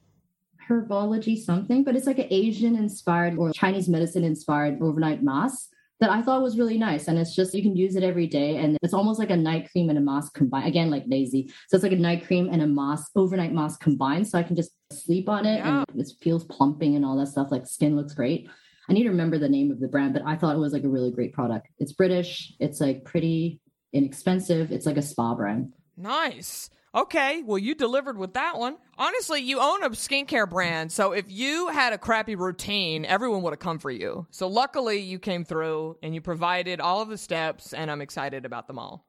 herbology 0.72 1.38
something, 1.38 1.84
but 1.84 1.96
it's 1.96 2.08
like 2.08 2.20
an 2.20 2.28
Asian 2.32 2.76
inspired 2.76 3.38
or 3.38 3.52
Chinese 3.52 3.90
medicine 3.90 4.24
inspired 4.24 4.82
overnight 4.82 5.22
mask 5.22 5.70
that 6.00 6.10
I 6.10 6.22
thought 6.22 6.42
was 6.42 6.58
really 6.58 6.80
nice. 6.80 7.08
And 7.08 7.20
it's 7.20 7.36
just, 7.36 7.54
you 7.54 7.62
can 7.62 7.76
use 7.76 7.96
it 7.96 8.04
every 8.04 8.26
day. 8.26 8.58
And 8.58 8.78
it's 8.82 8.94
almost 8.94 9.20
like 9.20 9.30
a 9.30 9.38
night 9.38 9.70
cream 9.72 9.90
and 9.90 10.00
a 10.00 10.02
mask 10.02 10.34
combined. 10.34 10.68
Again, 10.68 10.90
like 10.90 11.04
lazy. 11.08 11.54
So 11.68 11.76
it's 11.76 11.84
like 11.84 11.92
a 11.92 11.98
night 11.98 12.26
cream 12.26 12.50
and 12.52 12.62
a 12.62 12.68
mask, 12.68 13.12
overnight 13.16 13.54
mask 13.54 13.82
combined. 13.82 14.28
So 14.28 14.40
I 14.40 14.44
can 14.44 14.56
just 14.56 14.72
sleep 14.92 15.30
on 15.30 15.46
it 15.46 15.58
yeah. 15.58 15.84
and 15.88 16.02
it 16.02 16.12
feels 16.20 16.44
plumping 16.46 16.96
and 16.96 17.06
all 17.06 17.18
that 17.18 17.28
stuff. 17.28 17.50
Like 17.52 17.68
skin 17.68 17.96
looks 17.96 18.16
great. 18.16 18.50
I 18.90 18.94
need 18.94 19.04
to 19.04 19.10
remember 19.10 19.38
the 19.38 19.48
name 19.48 19.70
of 19.70 19.80
the 19.80 19.88
brand, 19.88 20.14
but 20.14 20.24
I 20.26 20.36
thought 20.36 20.56
it 20.56 20.60
was 20.60 20.74
like 20.74 20.84
a 20.84 20.90
really 20.90 21.12
great 21.12 21.34
product. 21.34 21.68
It's 21.78 21.94
British. 21.94 22.54
It's 22.60 22.82
like 22.82 23.06
pretty 23.06 23.60
inexpensive. 23.94 24.72
It's 24.72 24.88
like 24.88 24.98
a 24.98 25.04
spa 25.04 25.36
brand. 25.36 25.74
Nice. 25.98 26.70
Okay, 26.94 27.42
well, 27.44 27.58
you 27.58 27.74
delivered 27.74 28.18
with 28.18 28.34
that 28.34 28.58
one. 28.58 28.78
Honestly, 28.98 29.39
you 29.39 29.62
own 29.62 29.82
a 29.84 29.89
skincare 29.92 30.50
brand, 30.50 30.92
so 30.92 31.14
if 31.14 31.32
you 31.32 31.70
had 31.70 31.94
a 31.94 31.98
crappy 31.98 32.36
routine, 32.36 33.06
everyone 33.06 33.42
would 33.44 33.54
have 33.54 33.60
come 33.60 33.80
for 33.80 33.92
you. 33.92 34.28
So 34.30 34.48
luckily, 34.48 35.00
you 35.00 35.18
came 35.18 35.46
through 35.46 35.98
and 36.04 36.14
you 36.14 36.20
provided 36.20 36.82
all 36.82 37.02
of 37.02 37.08
the 37.08 37.18
steps, 37.18 37.72
and 37.74 37.89
I'm 37.89 38.02
excited 38.02 38.46
about 38.46 38.68
them 38.68 38.78
all. 38.78 39.06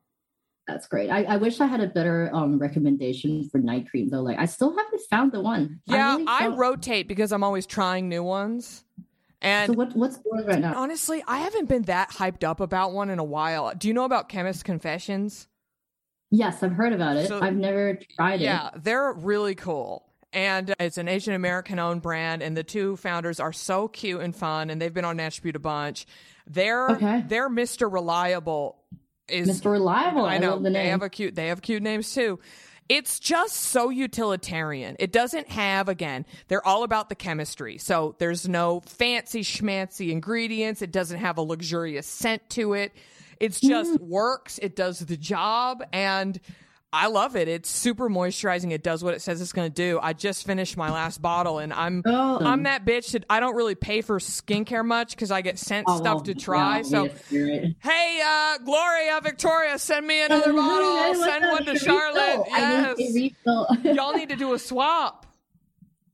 That's 0.69 0.87
great. 0.87 1.11
I, 1.11 1.25
I 1.25 1.37
wish 1.39 1.61
I 1.61 1.67
had 1.67 1.81
a 1.81 1.89
better 1.89 2.31
um, 2.33 2.57
recommendation 2.57 3.49
for 3.51 3.59
night 3.59 3.91
cream 3.91 4.09
though. 4.11 4.23
Like 4.23 4.39
I 4.39 4.47
still 4.47 4.77
haven't 4.77 5.03
found 5.11 5.33
the 5.33 5.41
one. 5.41 5.81
Yeah, 5.87 6.09
I, 6.09 6.15
really 6.15 6.27
I 6.29 6.47
rotate 6.57 7.09
because 7.09 7.33
I'm 7.33 7.43
always 7.43 7.67
trying 7.67 8.09
new 8.09 8.23
ones. 8.23 8.85
And 9.41 9.73
so 9.73 9.77
what, 9.77 9.97
what's 9.97 10.19
going 10.19 10.47
right 10.47 10.61
now? 10.61 10.75
Honestly, 10.77 11.23
I 11.27 11.39
haven't 11.39 11.69
been 11.69 11.83
that 11.83 12.11
hyped 12.11 12.45
up 12.45 12.61
about 12.61 12.93
one 12.93 13.11
in 13.11 13.19
a 13.19 13.25
while. 13.25 13.73
Do 13.77 13.89
you 13.89 13.95
know 13.95 14.05
about 14.05 14.29
Chemist 14.29 14.65
Confessions? 14.65 15.49
Yes, 16.33 16.63
I've 16.63 16.73
heard 16.73 16.95
about 16.95 17.19
it. 17.19 17.29
So, 17.29 17.41
I've 17.41 17.55
never 17.55 17.99
tried 18.17 18.41
it. 18.41 18.45
Yeah, 18.45 18.71
they're 18.75 19.13
really 19.13 19.55
cool. 19.55 20.05
And 20.33 20.71
uh, 20.71 20.75
it's 20.81 20.97
an 20.97 21.07
Asian 21.07 21.35
American 21.35 21.79
owned 21.79 22.01
brand, 22.01 22.43
and 22.43 22.57
the 22.57 22.65
two 22.65 22.97
founders 22.97 23.39
are 23.39 23.53
so 23.53 23.87
cute 23.87 24.23
and 24.23 24.35
fun, 24.35 24.71
and 24.71 24.81
they've 24.81 24.93
been 24.93 25.05
on 25.05 25.19
Beaut 25.19 25.57
a 25.57 25.59
bunch. 25.59 26.07
They're 26.47 26.89
okay. 26.89 27.23
they're 27.29 27.51
Mr. 27.51 27.93
Reliable 27.93 28.79
is 29.29 29.61
Mr. 29.61 29.71
Reliable. 29.73 30.25
I 30.25 30.39
know 30.39 30.57
I 30.57 30.59
the 30.59 30.71
they 30.71 30.89
have 30.89 31.03
a 31.03 31.11
cute 31.11 31.35
they 31.35 31.49
have 31.49 31.61
cute 31.61 31.83
names 31.83 32.13
too. 32.13 32.41
It's 32.89 33.21
just 33.21 33.57
so 33.57 33.91
utilitarian. 33.91 34.97
It 34.99 35.13
doesn't 35.13 35.49
have, 35.49 35.89
again, 35.89 36.27
they're 36.49 36.67
all 36.67 36.83
about 36.83 37.09
the 37.09 37.15
chemistry. 37.15 37.79
So 37.79 38.17
there's 38.19 38.49
no 38.49 38.81
fancy 38.81 39.43
schmancy 39.43 40.11
ingredients. 40.11 40.83
It 40.83 40.93
doesn't 40.93 41.19
have 41.19 41.39
a 41.39 41.43
luxurious 41.43 42.07
scent 42.07 42.49
to 42.51 42.75
it. 42.75 42.93
It's 43.43 43.61
just 43.61 43.95
mm. 43.95 44.01
works. 44.01 44.59
It 44.59 44.77
does 44.77 45.01
the 45.01 45.17
job. 45.17 45.83
And 45.93 46.41
I 46.93 47.09
love 47.09 47.37
it. 47.37 47.49
It's 47.49 47.71
super 47.71 48.09
moisturizing. 48.11 48.71
It 48.71 48.83
does 48.83 49.03
what 49.03 49.15
it 49.15 49.23
says 49.23 49.41
it's 49.41 49.53
going 49.53 49.69
to 49.69 49.75
do. 49.75 49.99
I 50.01 50.13
just 50.13 50.47
finished 50.47 50.77
my 50.77 50.91
last 50.91 51.23
bottle, 51.23 51.59
and 51.59 51.73
I'm 51.73 52.03
oh. 52.05 52.39
I'm 52.45 52.65
that 52.65 52.85
bitch 52.85 53.13
that 53.13 53.25
I 53.31 53.41
don't 53.41 53.57
really 53.57 53.75
pay 53.75 54.03
for 54.03 54.19
skincare 54.19 54.85
much 54.85 55.13
because 55.13 55.31
I 55.31 55.41
get 55.41 55.59
sent 55.59 55.87
oh, 55.89 55.97
stuff 55.97 56.25
to 56.25 56.35
try. 56.35 56.79
Yeah, 56.79 56.83
so, 56.83 57.09
hey, 57.31 58.23
uh, 58.25 58.59
Gloria, 58.59 59.21
Victoria, 59.23 59.79
send 59.79 60.07
me 60.07 60.23
another 60.23 60.53
bottle. 60.53 61.15
Send 61.15 61.45
one 61.47 61.65
to 61.65 61.79
Charlotte. 61.79 62.47
Yes, 62.49 63.33
y'all 63.97 64.13
need 64.13 64.29
to 64.29 64.37
do 64.37 64.53
a 64.53 64.59
swap. 64.59 65.32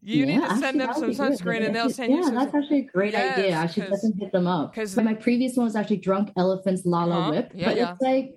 You 0.09 0.25
yeah, 0.25 0.39
need 0.39 0.49
to 0.49 0.57
send 0.57 0.81
them 0.81 0.95
some 0.95 1.11
sunscreen 1.11 1.67
and 1.67 1.77
they'll 1.77 1.91
send 1.91 2.11
yeah, 2.11 2.19
you 2.19 2.25
some. 2.25 2.35
Yeah, 2.35 2.45
that's 2.45 2.55
actually 2.55 2.79
a 2.79 2.85
great 2.85 3.13
yes, 3.13 3.39
idea. 3.39 3.59
I 3.59 3.67
should 3.67 3.91
let 3.91 4.01
them 4.01 4.15
hit 4.15 4.33
them 4.33 4.47
up. 4.47 4.73
Because 4.73 4.97
my 4.97 5.13
previous 5.13 5.55
one 5.55 5.67
was 5.67 5.77
actually 5.77 5.99
Drunk 5.99 6.31
Elephant's 6.39 6.87
Lala 6.87 7.19
uh-huh, 7.19 7.31
Whip. 7.31 7.53
Yeah, 7.55 7.67
but 7.67 7.77
yeah. 7.77 7.93
it's 7.93 8.01
like 8.01 8.35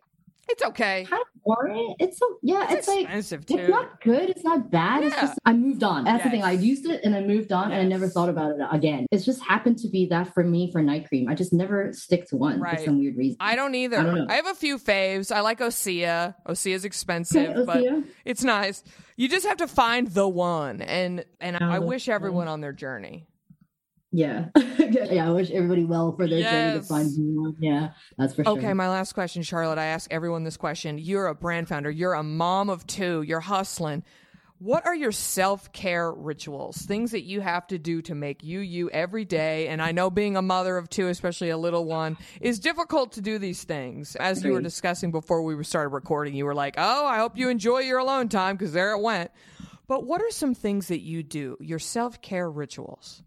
it's 0.52 0.64
okay. 0.64 1.06
Kind 1.10 1.22
of 1.22 1.44
boring. 1.44 1.96
It's 2.00 2.18
so 2.18 2.38
yeah. 2.42 2.64
It's, 2.66 2.74
it's 2.74 2.88
like 2.88 3.02
expensive 3.02 3.46
too. 3.46 3.58
It's 3.58 3.70
not 3.70 4.02
good. 4.02 4.30
It's 4.30 4.44
not 4.44 4.70
bad. 4.70 5.02
Yeah. 5.02 5.08
It's 5.08 5.16
just 5.16 5.40
I 5.46 5.54
moved 5.54 5.84
on. 5.84 6.04
That's 6.04 6.20
yes. 6.20 6.26
the 6.26 6.30
thing. 6.30 6.44
I 6.44 6.52
used 6.52 6.86
it 6.86 7.02
and 7.04 7.16
I 7.16 7.22
moved 7.22 7.52
on 7.52 7.70
yes. 7.70 7.78
and 7.78 7.86
I 7.86 7.90
never 7.90 8.08
thought 8.08 8.30
about 8.30 8.52
it 8.52 8.60
again. 8.72 9.08
It's 9.12 9.26
just 9.26 9.42
happened 9.42 9.80
to 9.80 9.90
be 9.90 10.06
that 10.08 10.34
for 10.34 10.44
me 10.44 10.72
for 10.72 10.82
night 10.82 11.08
cream. 11.08 11.28
I 11.28 11.36
just 11.36 11.54
never 11.54 11.94
stick 11.94 12.28
to 12.30 12.38
one 12.38 12.60
right. 12.60 12.78
for 12.78 12.86
some 12.86 13.00
weird 13.00 13.18
reason. 13.18 13.38
I 13.40 13.56
don't 13.56 13.76
either. 13.76 13.98
I, 13.98 14.04
don't 14.04 14.32
I 14.32 14.36
have 14.36 14.48
a 14.48 14.56
few 14.56 14.78
faves. 14.78 15.34
I 15.34 15.42
like 15.42 15.60
Osea. 15.60 16.36
Osea's 16.48 16.86
expensive, 16.86 17.50
okay, 17.58 17.66
but 17.66 18.04
it's 18.26 18.44
nice. 18.44 18.84
You 19.16 19.30
just 19.30 19.46
have 19.46 19.58
to 19.58 19.68
find 19.68 20.08
the 20.08 20.28
one, 20.28 20.82
and 20.82 21.26
and 21.40 21.58
I 21.58 21.80
wish 21.80 22.10
everyone 22.10 22.48
on 22.48 22.62
their 22.62 22.74
journey. 22.74 23.28
Yeah. 24.12 24.48
yeah. 24.80 25.28
I 25.28 25.32
wish 25.32 25.52
everybody 25.52 25.86
well 25.86 26.16
for 26.16 26.28
their 26.28 26.40
yes. 26.40 26.52
journey 26.52 26.80
to 26.80 26.86
find. 26.86 27.56
Yeah, 27.60 27.92
that's 28.18 28.36
for 28.36 28.44
sure. 28.44 28.58
Okay, 28.58 28.74
my 28.74 28.90
last 28.90 29.14
question, 29.14 29.44
Charlotte. 29.44 29.78
I 29.78 29.86
ask 29.86 30.12
everyone 30.12 30.44
this 30.44 30.58
question. 30.58 30.98
You're 30.98 31.28
a 31.28 31.36
brand 31.36 31.68
founder, 31.68 31.90
you're 31.90 32.14
a 32.14 32.24
mom 32.24 32.70
of 32.70 32.86
two, 32.88 33.22
you're 33.22 33.40
hustling. 33.40 34.04
What 34.60 34.86
are 34.86 34.94
your 34.94 35.12
self 35.12 35.72
care 35.72 36.12
rituals? 36.12 36.78
Things 36.78 37.12
that 37.12 37.24
you 37.24 37.42
have 37.42 37.66
to 37.68 37.80
do 37.80 38.04
to 38.04 38.14
make 38.14 38.44
you 38.44 38.60
you 38.60 38.92
every 38.92 39.26
day? 39.26 39.70
And 39.70 39.82
I 39.82 39.92
know 39.92 40.12
being 40.12 40.38
a 40.38 40.42
mother 40.44 40.78
of 40.78 40.88
two, 40.88 41.08
especially 41.08 41.50
a 41.50 41.58
little 41.58 41.86
one, 41.86 42.16
is 42.40 42.60
difficult 42.60 43.14
to 43.14 43.22
do 43.22 43.40
these 43.40 43.64
things. 43.64 44.16
As 44.16 44.44
you 44.44 44.52
were 44.52 44.62
discussing 44.62 45.10
before 45.10 45.42
we 45.42 45.64
started 45.64 45.90
recording, 45.90 46.36
you 46.36 46.46
were 46.46 46.54
like, 46.54 46.76
oh, 46.78 47.06
I 47.08 47.18
hope 47.18 47.38
you 47.40 47.50
enjoy 47.50 47.80
your 47.80 47.98
alone 47.98 48.30
time 48.30 48.56
because 48.56 48.72
there 48.72 48.92
it 48.92 49.02
went. 49.02 49.32
But 49.88 50.06
what 50.06 50.22
are 50.22 50.30
some 50.30 50.54
things 50.54 50.90
that 50.90 51.02
you 51.02 51.24
do, 51.24 51.58
your 51.60 51.80
self 51.80 52.22
care 52.22 52.50
rituals? 52.50 53.24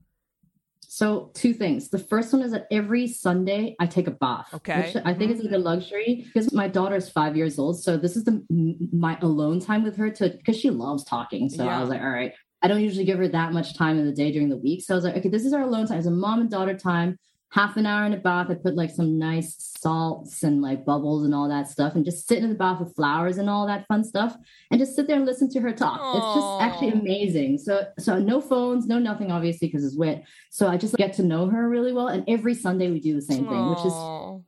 So 0.95 1.32
two 1.34 1.53
things. 1.53 1.88
The 1.88 1.99
first 1.99 2.32
one 2.32 2.40
is 2.40 2.53
that 2.53 2.68
every 2.70 3.09
Sunday 3.09 3.74
I 3.80 3.86
take 3.86 4.07
a 4.07 4.12
bath. 4.12 4.47
Okay. 4.55 4.92
Which 4.95 5.05
I 5.05 5.12
think 5.12 5.32
mm-hmm. 5.32 5.40
is 5.40 5.45
like 5.47 5.55
a 5.55 5.59
luxury 5.59 6.22
because 6.24 6.53
my 6.53 6.68
daughter 6.68 6.95
is 6.95 7.11
five 7.11 7.36
years 7.36 7.59
old. 7.59 7.82
So 7.82 7.97
this 7.97 8.14
is 8.14 8.22
the 8.22 8.45
my 8.92 9.18
alone 9.20 9.59
time 9.59 9.82
with 9.82 9.97
her 9.97 10.09
to 10.11 10.28
because 10.28 10.57
she 10.57 10.70
loves 10.70 11.03
talking. 11.03 11.49
So 11.49 11.64
yeah. 11.64 11.78
I 11.78 11.80
was 11.80 11.90
like, 11.90 12.01
all 12.01 12.11
right. 12.11 12.32
I 12.62 12.68
don't 12.68 12.80
usually 12.80 13.05
give 13.05 13.18
her 13.18 13.26
that 13.26 13.53
much 13.53 13.76
time 13.76 13.99
in 13.99 14.07
the 14.07 14.12
day 14.12 14.30
during 14.30 14.49
the 14.49 14.57
week. 14.57 14.84
So 14.84 14.95
I 14.95 14.97
was 14.97 15.05
like, 15.05 15.16
okay, 15.16 15.28
this 15.28 15.45
is 15.45 15.53
our 15.53 15.62
alone 15.62 15.88
time. 15.88 15.99
It's 15.99 16.07
a 16.07 16.12
mom 16.12 16.40
and 16.40 16.49
daughter 16.49 16.78
time 16.78 17.18
half 17.55 17.76
an 17.76 17.86
hour 17.86 18.05
in 18.05 18.12
a 18.12 18.16
bath. 18.16 18.48
I 18.50 18.55
put 18.55 18.74
like 18.74 18.90
some 18.90 19.16
nice 19.16 19.55
salts 19.78 20.42
and 20.42 20.61
like 20.61 20.84
bubbles 20.84 21.24
and 21.24 21.32
all 21.32 21.48
that 21.48 21.68
stuff 21.68 21.94
and 21.94 22.05
just 22.05 22.26
sit 22.26 22.42
in 22.42 22.48
the 22.48 22.55
bath 22.57 22.80
with 22.80 22.96
flowers 22.96 23.38
and 23.38 23.48
all 23.48 23.64
that 23.68 23.86
fun 23.86 24.02
stuff 24.02 24.36
and 24.72 24.80
just 24.80 24.96
sit 24.96 25.07
there 25.07 25.14
and 25.14 25.24
listen 25.24 25.48
to 25.50 25.61
her 25.61 25.72
talk. 25.72 26.00
Aww. 26.00 26.16
It's 26.16 26.34
just 26.34 26.62
actually 26.62 27.00
amazing. 27.00 27.59
So 27.59 27.86
so 27.96 28.18
no 28.18 28.40
phones, 28.40 28.88
no 28.88 28.98
nothing 28.98 29.30
obviously 29.30 29.68
because 29.68 29.84
it's 29.84 29.96
wet. 29.96 30.24
So 30.50 30.66
I 30.66 30.76
just 30.76 30.96
get 30.96 31.12
to 31.14 31.22
know 31.22 31.46
her 31.46 31.68
really 31.68 31.92
well. 31.92 32.09
And 32.09 32.24
every 32.26 32.55
Sunday 32.55 32.90
we 32.90 32.98
do 32.98 33.14
the 33.14 33.22
same 33.22 33.46
thing, 33.46 33.70
which 33.70 33.84
is 33.84 33.94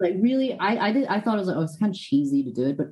like 0.01 0.15
really 0.21 0.59
I 0.59 0.89
I 0.89 0.93
did 0.93 1.07
I 1.07 1.21
thought 1.21 1.37
it 1.37 1.39
was 1.39 1.49
like 1.49 1.59
oh 1.59 1.63
it's 1.63 1.79
kind 1.79 1.95
of 1.95 2.01
cheesy 2.01 2.43
to 2.43 2.51
do 2.51 2.67
it, 2.67 2.77
but 2.77 2.89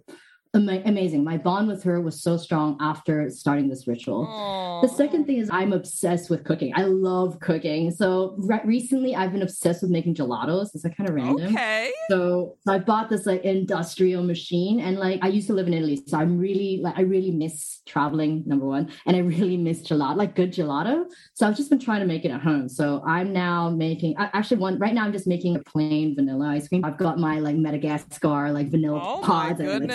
amazing. 0.54 1.24
My 1.24 1.36
bond 1.36 1.68
with 1.68 1.82
her 1.82 2.00
was 2.00 2.22
so 2.22 2.36
strong 2.36 2.76
after 2.80 3.28
starting 3.30 3.68
this 3.68 3.86
ritual. 3.86 4.26
Aww. 4.26 4.82
The 4.82 4.88
second 4.88 5.26
thing 5.26 5.38
is 5.38 5.50
I'm 5.52 5.72
obsessed 5.72 6.30
with 6.30 6.44
cooking. 6.44 6.72
I 6.76 6.82
love 6.82 7.40
cooking. 7.40 7.90
So 7.90 8.34
re- 8.38 8.60
recently 8.64 9.14
I've 9.16 9.32
been 9.32 9.42
obsessed 9.42 9.82
with 9.82 9.90
making 9.90 10.14
gelatos. 10.14 10.74
It's 10.74 10.84
like 10.84 10.96
kind 10.96 11.08
of 11.08 11.14
random. 11.14 11.54
Okay. 11.54 11.90
So, 12.08 12.56
so 12.66 12.72
I 12.72 12.78
bought 12.78 13.10
this 13.10 13.26
like 13.26 13.42
industrial 13.42 14.22
machine 14.22 14.80
and 14.80 14.98
like 14.98 15.20
I 15.22 15.28
used 15.28 15.46
to 15.48 15.54
live 15.54 15.66
in 15.66 15.74
Italy. 15.74 16.02
So 16.06 16.18
I'm 16.18 16.38
really 16.38 16.80
like 16.82 16.96
I 16.96 17.02
really 17.02 17.30
miss 17.30 17.80
traveling, 17.86 18.44
number 18.46 18.66
one. 18.66 18.90
And 19.06 19.16
I 19.16 19.20
really 19.20 19.56
miss 19.56 19.82
gelato, 19.82 20.16
like 20.16 20.34
good 20.34 20.52
gelato. 20.52 21.04
So 21.34 21.46
I've 21.46 21.56
just 21.56 21.70
been 21.70 21.80
trying 21.80 22.00
to 22.00 22.06
make 22.06 22.24
it 22.24 22.30
at 22.30 22.40
home. 22.40 22.68
So 22.68 23.02
I'm 23.06 23.32
now 23.32 23.70
making 23.70 24.16
I 24.18 24.30
actually 24.32 24.58
one 24.58 24.78
right 24.78 24.94
now 24.94 25.04
I'm 25.04 25.12
just 25.12 25.26
making 25.26 25.56
a 25.56 25.60
plain 25.60 26.14
vanilla 26.14 26.48
ice 26.48 26.68
cream. 26.68 26.84
I've 26.84 26.98
got 26.98 27.18
my 27.18 27.38
like 27.38 27.56
Madagascar 27.56 28.52
like 28.52 28.70
vanilla 28.70 29.00
oh 29.02 29.20
pods 29.22 29.60
and 29.60 29.88
like 29.88 29.90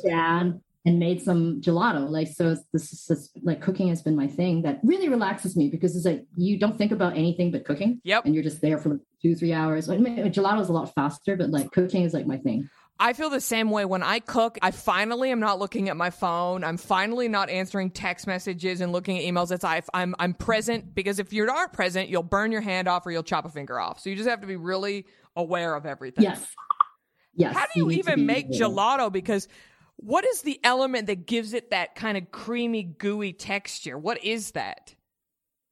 down 0.00 0.62
and 0.84 0.98
made 0.98 1.22
some 1.22 1.60
gelato. 1.60 2.08
Like 2.08 2.28
so, 2.28 2.56
this 2.72 2.92
is 3.10 3.30
like 3.42 3.60
cooking 3.60 3.88
has 3.88 4.02
been 4.02 4.16
my 4.16 4.26
thing 4.26 4.62
that 4.62 4.80
really 4.82 5.08
relaxes 5.08 5.56
me 5.56 5.68
because 5.68 5.96
it's 5.96 6.06
like 6.06 6.24
you 6.36 6.58
don't 6.58 6.76
think 6.76 6.92
about 6.92 7.16
anything 7.16 7.50
but 7.50 7.64
cooking. 7.64 8.00
Yep, 8.04 8.24
and 8.24 8.34
you're 8.34 8.44
just 8.44 8.60
there 8.60 8.78
for 8.78 8.98
two 9.20 9.34
three 9.34 9.52
hours. 9.52 9.88
I 9.88 9.98
mean, 9.98 10.16
gelato 10.32 10.60
is 10.60 10.68
a 10.68 10.72
lot 10.72 10.92
faster, 10.94 11.36
but 11.36 11.50
like 11.50 11.70
cooking 11.70 12.04
is 12.04 12.14
like 12.14 12.26
my 12.26 12.38
thing. 12.38 12.68
I 12.98 13.14
feel 13.14 13.30
the 13.30 13.40
same 13.40 13.70
way 13.70 13.84
when 13.84 14.02
I 14.02 14.20
cook. 14.20 14.58
I 14.62 14.70
finally 14.70 15.30
am 15.32 15.40
not 15.40 15.58
looking 15.58 15.88
at 15.88 15.96
my 15.96 16.10
phone. 16.10 16.62
I'm 16.62 16.76
finally 16.76 17.26
not 17.26 17.50
answering 17.50 17.90
text 17.90 18.28
messages 18.28 18.80
and 18.80 18.92
looking 18.92 19.18
at 19.18 19.24
emails. 19.24 19.50
It's 19.50 19.64
I, 19.64 19.82
I'm 19.92 20.14
I'm 20.18 20.34
present 20.34 20.94
because 20.94 21.18
if 21.18 21.32
you 21.32 21.48
aren't 21.48 21.72
present, 21.72 22.10
you'll 22.10 22.22
burn 22.22 22.52
your 22.52 22.60
hand 22.60 22.88
off 22.88 23.06
or 23.06 23.10
you'll 23.10 23.24
chop 23.24 23.44
a 23.44 23.48
finger 23.48 23.80
off. 23.80 24.00
So 24.00 24.10
you 24.10 24.16
just 24.16 24.28
have 24.28 24.40
to 24.42 24.46
be 24.46 24.56
really 24.56 25.06
aware 25.34 25.74
of 25.74 25.86
everything. 25.86 26.24
Yes. 26.24 26.46
Yes. 27.34 27.56
How 27.56 27.64
do 27.64 27.80
you, 27.80 27.90
you 27.90 27.98
even 27.98 28.26
make 28.26 28.50
gelato? 28.50 29.10
Because 29.10 29.48
what 30.02 30.24
is 30.24 30.42
the 30.42 30.58
element 30.64 31.06
that 31.06 31.26
gives 31.26 31.52
it 31.52 31.70
that 31.70 31.94
kind 31.94 32.16
of 32.16 32.30
creamy, 32.30 32.82
gooey 32.82 33.32
texture? 33.32 33.96
What 33.96 34.22
is 34.24 34.52
that? 34.52 34.94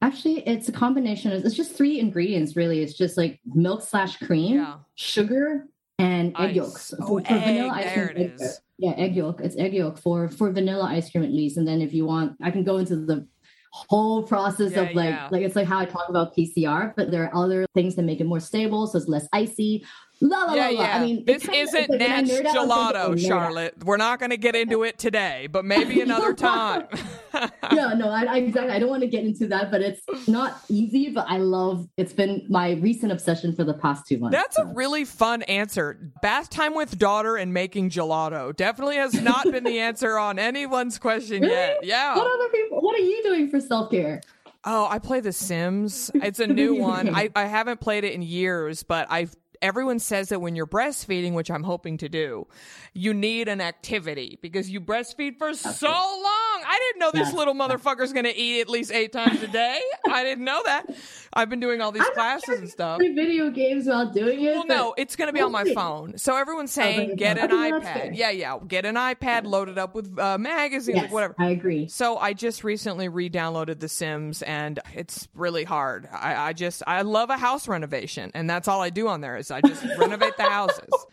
Actually, 0.03 0.47
it's 0.47 0.69
a 0.69 0.73
combination 0.73 1.33
of 1.33 1.45
it's 1.45 1.55
just 1.55 1.75
three 1.75 1.99
ingredients 1.99 2.57
really. 2.57 2.81
It's 2.81 2.95
just 2.95 3.17
like 3.17 3.41
milk 3.45 3.83
slash 3.83 4.17
cream, 4.19 4.57
yeah. 4.57 4.77
sugar, 4.95 5.67
and 5.99 6.33
ice. 6.37 6.51
egg 6.51 6.57
yolks. 6.57 6.95
Oh, 6.99 7.07
for, 7.07 7.25
for 7.25 7.33
egg, 7.33 7.45
vanilla 7.45 7.73
ice 7.75 7.93
cream. 7.93 8.17
Egg, 8.17 8.41
yeah, 8.79 8.93
egg 8.93 9.17
yolk. 9.17 9.41
It's 9.43 9.57
egg 9.57 9.75
yolk 9.75 9.99
for 9.99 10.29
for 10.29 10.51
vanilla 10.53 10.85
ice 10.85 11.11
cream 11.11 11.25
at 11.25 11.31
least. 11.31 11.59
And 11.59 11.69
then 11.69 11.83
if 11.83 11.93
you 11.93 12.07
want, 12.07 12.37
I 12.43 12.51
can 12.51 12.65
go 12.65 12.79
into 12.79 12.97
the 12.97 13.27
whole 13.73 14.23
process 14.23 14.73
yeah, 14.73 14.83
of 14.83 14.95
like 14.95 15.11
yeah. 15.11 15.29
like 15.31 15.43
it's 15.43 15.57
like 15.57 15.67
how 15.67 15.79
I 15.79 15.85
talk 15.85 16.09
about 16.09 16.35
PCR, 16.35 16.95
but 16.97 17.11
there 17.11 17.25
are 17.25 17.45
other 17.45 17.67
things 17.75 17.95
that 17.97 18.03
make 18.03 18.21
it 18.21 18.27
more 18.27 18.41
stable, 18.41 18.87
so 18.87 18.97
it's 18.97 19.09
less 19.09 19.29
icy. 19.33 19.85
La, 20.23 20.45
la, 20.45 20.55
yeah, 20.55 20.63
la, 20.63 20.69
yeah. 20.69 20.97
I 20.97 21.01
mean, 21.01 21.25
this 21.25 21.49
isn't 21.49 21.91
like 21.91 22.01
Gelato, 22.01 22.95
oh, 22.95 23.17
Charlotte. 23.17 23.75
We're 23.85 23.97
not 23.97 24.19
going 24.19 24.31
to 24.31 24.37
get 24.37 24.55
into 24.55 24.83
it 24.83 24.99
today, 24.99 25.49
but 25.51 25.65
maybe 25.65 26.01
another 26.03 26.35
time. 26.35 26.87
no, 27.73 27.95
no, 27.95 28.11
I, 28.11 28.25
I, 28.25 28.37
exactly. 28.39 28.71
I 28.73 28.79
don't 28.79 28.91
want 28.91 29.01
to 29.01 29.09
get 29.09 29.25
into 29.25 29.47
that, 29.49 29.71
but 29.71 29.81
it's 29.81 30.03
not 30.29 30.61
easy. 30.69 31.09
But 31.09 31.25
I 31.29 31.39
love. 31.39 31.89
It's 31.97 32.13
been 32.13 32.45
my 32.51 32.73
recent 32.73 33.13
obsession 33.13 33.55
for 33.55 33.65
the 33.65 33.73
past 33.73 34.07
two 34.07 34.19
months. 34.19 34.37
That's 34.37 34.57
so. 34.57 34.65
a 34.65 34.75
really 34.75 35.07
fun 35.07 35.43
answer. 35.45 35.99
Bath 36.21 36.51
time 36.51 36.75
with 36.75 36.99
daughter 36.99 37.37
and 37.37 37.55
making 37.55 37.89
gelato 37.89 38.55
definitely 38.55 38.97
has 38.97 39.15
not 39.15 39.45
been 39.51 39.65
the 39.65 39.79
answer 39.81 40.19
on 40.19 40.39
anyone's 40.39 40.99
question 40.99 41.41
really? 41.41 41.55
yet. 41.55 41.79
Yeah. 41.83 42.15
What 42.15 42.27
other 42.27 42.51
people? 42.51 42.83
What 42.83 42.95
are 42.95 43.03
you 43.03 43.23
doing 43.23 43.49
for 43.49 43.59
self 43.59 43.91
care? 43.91 44.21
Oh, 44.65 44.87
I 44.91 44.99
play 44.99 45.21
The 45.21 45.33
Sims. 45.33 46.11
It's 46.15 46.41
a 46.41 46.47
new 46.47 46.75
one. 46.75 47.15
I, 47.15 47.31
I 47.35 47.47
haven't 47.47 47.81
played 47.81 48.05
it 48.05 48.13
in 48.13 48.21
years, 48.21 48.83
but 48.83 49.07
I've 49.11 49.35
everyone 49.63 49.99
says 49.99 50.29
that 50.31 50.41
when 50.41 50.57
you're 50.57 50.67
breastfeeding, 50.67 51.33
which 51.35 51.51
I'm 51.51 51.63
hoping 51.63 51.99
to 51.99 52.09
do, 52.09 52.47
you 52.95 53.15
need 53.15 53.49
an 53.49 53.61
activity 53.61 54.39
because 54.43 54.71
you 54.71 54.81
breastfeed 54.81 55.39
for 55.39 55.55
That's 55.55 55.79
so 55.79 55.89
long. 55.89 56.40
I 56.71 56.79
didn't 56.79 57.01
know 57.01 57.11
this 57.11 57.35
little 57.35 57.55
motherfucker's 57.55 58.13
going 58.13 58.27
to 58.27 58.37
eat 58.37 58.61
at 58.61 58.69
least 58.69 58.93
eight 58.93 59.13
times 59.13 59.43
a 59.43 59.49
day. 59.49 59.81
I 60.09 60.23
didn't 60.23 60.45
know 60.45 60.63
that. 60.65 60.87
I've 61.33 61.51
been 61.51 61.59
doing 61.59 61.81
all 61.81 61.91
these 61.91 62.05
I'm 62.07 62.13
classes 62.15 62.61
and 62.61 62.69
stuff. 62.71 63.01
Video 63.01 63.51
games 63.51 63.87
while 63.87 64.09
doing 64.09 64.45
it. 64.45 64.55
Well, 64.55 64.67
no, 64.69 64.95
it's 64.97 65.17
going 65.17 65.27
to 65.27 65.33
be 65.33 65.41
on 65.41 65.51
my 65.51 65.65
phone. 65.75 66.17
So 66.17 66.37
everyone's 66.37 66.71
saying 66.71 67.17
get 67.17 67.39
an 67.39 67.51
iPad. 67.51 68.17
Yeah, 68.17 68.31
yeah, 68.31 68.57
get 68.69 68.85
an 68.85 68.95
iPad 68.95 69.47
loaded 69.47 69.79
up 69.79 69.97
with 69.97 70.17
uh, 70.17 70.39
magazines, 70.39 70.97
yes, 71.03 71.11
whatever. 71.11 71.35
I 71.39 71.49
agree. 71.51 71.89
So 71.89 72.19
I 72.19 72.35
just 72.35 72.63
recently 72.63 73.09
re-downloaded 73.09 73.81
The 73.81 73.89
Sims, 73.89 74.43
and 74.43 74.79
it's 74.95 75.27
really 75.35 75.65
hard. 75.65 76.09
I, 76.13 76.37
I 76.37 76.53
just 76.53 76.85
I 76.87 77.03
love 77.03 77.31
a 77.31 77.37
house 77.37 77.67
renovation, 77.67 78.31
and 78.33 78.49
that's 78.49 78.69
all 78.69 78.81
I 78.81 78.91
do 78.91 79.09
on 79.09 79.23
there 79.23 79.37
is 79.37 79.51
I 79.51 79.61
just 79.61 79.85
renovate 79.99 80.37
the 80.37 80.45
houses. 80.45 80.89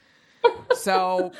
So 0.76 1.32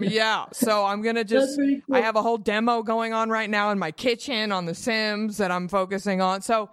yeah, 0.00 0.46
so 0.52 0.84
I'm 0.84 1.02
gonna 1.02 1.24
just 1.24 1.58
cool. 1.58 1.80
I 1.92 2.00
have 2.00 2.16
a 2.16 2.22
whole 2.22 2.38
demo 2.38 2.82
going 2.82 3.12
on 3.12 3.30
right 3.30 3.50
now 3.50 3.70
in 3.70 3.78
my 3.78 3.90
kitchen 3.90 4.52
on 4.52 4.66
The 4.66 4.74
Sims 4.74 5.38
that 5.38 5.50
I'm 5.50 5.68
focusing 5.68 6.20
on. 6.20 6.42
So 6.42 6.70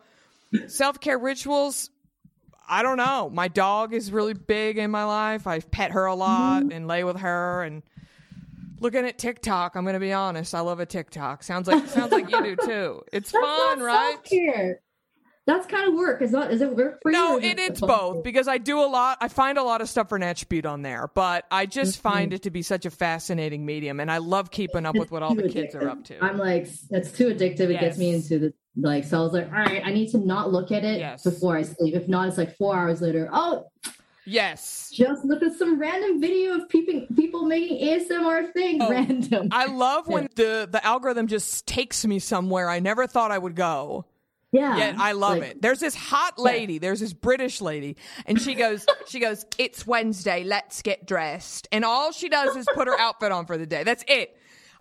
self 0.68 1.00
care 1.00 1.18
rituals. 1.18 1.90
I 2.68 2.82
don't 2.82 2.98
know. 2.98 3.30
My 3.32 3.48
dog 3.48 3.94
is 3.94 4.12
really 4.12 4.34
big 4.34 4.78
in 4.78 4.90
my 4.90 5.06
life. 5.06 5.46
I 5.46 5.60
pet 5.60 5.92
her 5.92 6.06
a 6.06 6.16
lot 6.16 6.64
mm-hmm. 6.64 6.72
and 6.72 6.88
lay 6.88 7.04
with 7.04 7.18
her 7.18 7.64
and 7.64 7.84
looking 8.80 9.06
at 9.06 9.18
TikTok. 9.18 9.76
I'm 9.76 9.86
to 9.86 10.00
be 10.00 10.14
honest. 10.14 10.56
I 10.56 10.62
love 10.62 10.80
a 10.80 10.86
TikTok. 10.86 11.44
Sounds 11.44 11.68
like 11.68 11.88
sounds 11.88 12.12
like 12.12 12.30
you 12.32 12.42
do 12.44 12.56
too. 12.56 13.02
It's 13.12 13.32
fun, 13.32 13.80
right? 13.82 14.14
Self-care. 14.14 14.82
That's 15.46 15.68
kind 15.68 15.88
of 15.88 15.94
work. 15.94 16.22
Is 16.22 16.32
that 16.32 16.52
is 16.52 16.62
it 16.62 16.76
work 16.76 17.02
for 17.02 17.12
no, 17.12 17.36
you? 17.36 17.42
No, 17.42 17.48
it, 17.48 17.60
it's 17.60 17.80
both 17.80 18.24
because 18.24 18.48
I 18.48 18.58
do 18.58 18.80
a 18.80 18.86
lot. 18.88 19.20
I 19.22 19.28
find 19.28 19.58
a 19.58 19.64
lot 19.64 19.82
of 19.82 19.90
stuff 19.90 20.10
for 20.10 20.18
Natch 20.18 20.50
Beaut 20.50 20.66
on 20.66 20.82
there, 20.82 21.10
but 21.14 21.46
I 21.52 21.68
just 21.68 22.00
mm-hmm. 22.00 22.10
find 22.10 22.34
it 22.34 22.44
to 22.44 22.50
be 22.50 22.64
such 22.64 22.86
a 22.86 22.90
fascinating 22.90 23.66
medium, 23.66 24.00
and 24.00 24.12
I 24.12 24.18
love 24.18 24.50
keeping 24.50 24.86
up 24.86 24.96
with 24.96 25.12
what 25.12 25.22
all 25.22 25.36
the 25.36 25.50
kids 25.50 25.76
are 25.76 25.88
up 25.88 26.04
to. 26.06 26.24
I'm 26.24 26.38
like, 26.38 26.68
it's 26.90 27.12
too 27.12 27.28
addictive. 27.28 27.70
Yes. 27.70 27.70
It 27.70 27.80
gets 27.80 27.98
me 27.98 28.16
into 28.16 28.40
the 28.40 28.54
like. 28.76 29.04
So 29.04 29.20
I 29.20 29.22
was 29.22 29.34
like, 29.34 29.48
all 29.48 29.60
right, 29.60 29.84
I 29.86 29.92
need 29.92 30.10
to 30.12 30.18
not 30.18 30.52
look 30.52 30.72
at 30.72 30.84
it 30.84 31.00
yes. 31.00 31.24
before 31.24 31.56
I 31.56 31.62
sleep. 31.62 31.94
If 31.94 32.08
not, 32.08 32.28
it's 32.28 32.38
like 32.38 32.58
four 32.58 32.76
hours 32.76 33.02
later. 33.02 33.30
Oh, 33.32 33.68
Yes. 34.26 34.90
Just 34.92 35.24
look 35.24 35.44
at 35.44 35.54
some 35.54 35.80
random 35.80 36.20
video 36.20 36.56
of 36.56 36.68
people 36.68 37.06
people 37.16 37.46
making 37.46 37.88
ASMR 37.88 38.52
things 38.54 38.84
oh, 38.84 38.90
random. 38.90 39.50
I 39.52 39.68
love 39.68 40.08
when 40.08 40.30
the 40.36 40.68
the 40.70 40.84
algorithm 40.84 41.28
just 41.28 41.68
takes 41.68 42.04
me 42.06 42.18
somewhere 42.18 42.68
I 42.68 42.80
never 42.80 43.06
thought 43.06 43.32
I 43.32 43.38
would 43.38 43.56
go. 43.56 44.06
Yeah. 44.56 44.96
I 44.98 45.12
love 45.12 45.40
like, 45.40 45.52
it. 45.52 45.62
There's 45.62 45.80
this 45.80 45.96
hot 45.96 46.38
lady, 46.40 46.74
yeah. 46.74 46.80
there's 46.80 47.00
this 47.00 47.14
British 47.14 47.62
lady, 47.62 47.98
and 48.26 48.42
she 48.42 48.56
goes, 48.56 48.86
she 49.08 49.20
goes, 49.20 49.46
It's 49.58 49.86
Wednesday, 49.86 50.44
let's 50.44 50.82
get 50.82 51.06
dressed. 51.06 51.68
And 51.72 51.84
all 51.84 52.12
she 52.12 52.30
does 52.30 52.56
is 52.56 52.68
put 52.74 52.88
her 52.88 53.00
outfit 53.00 53.32
on 53.32 53.46
for 53.46 53.58
the 53.58 53.66
day. 53.66 53.84
That's 53.84 54.04
it. 54.08 54.38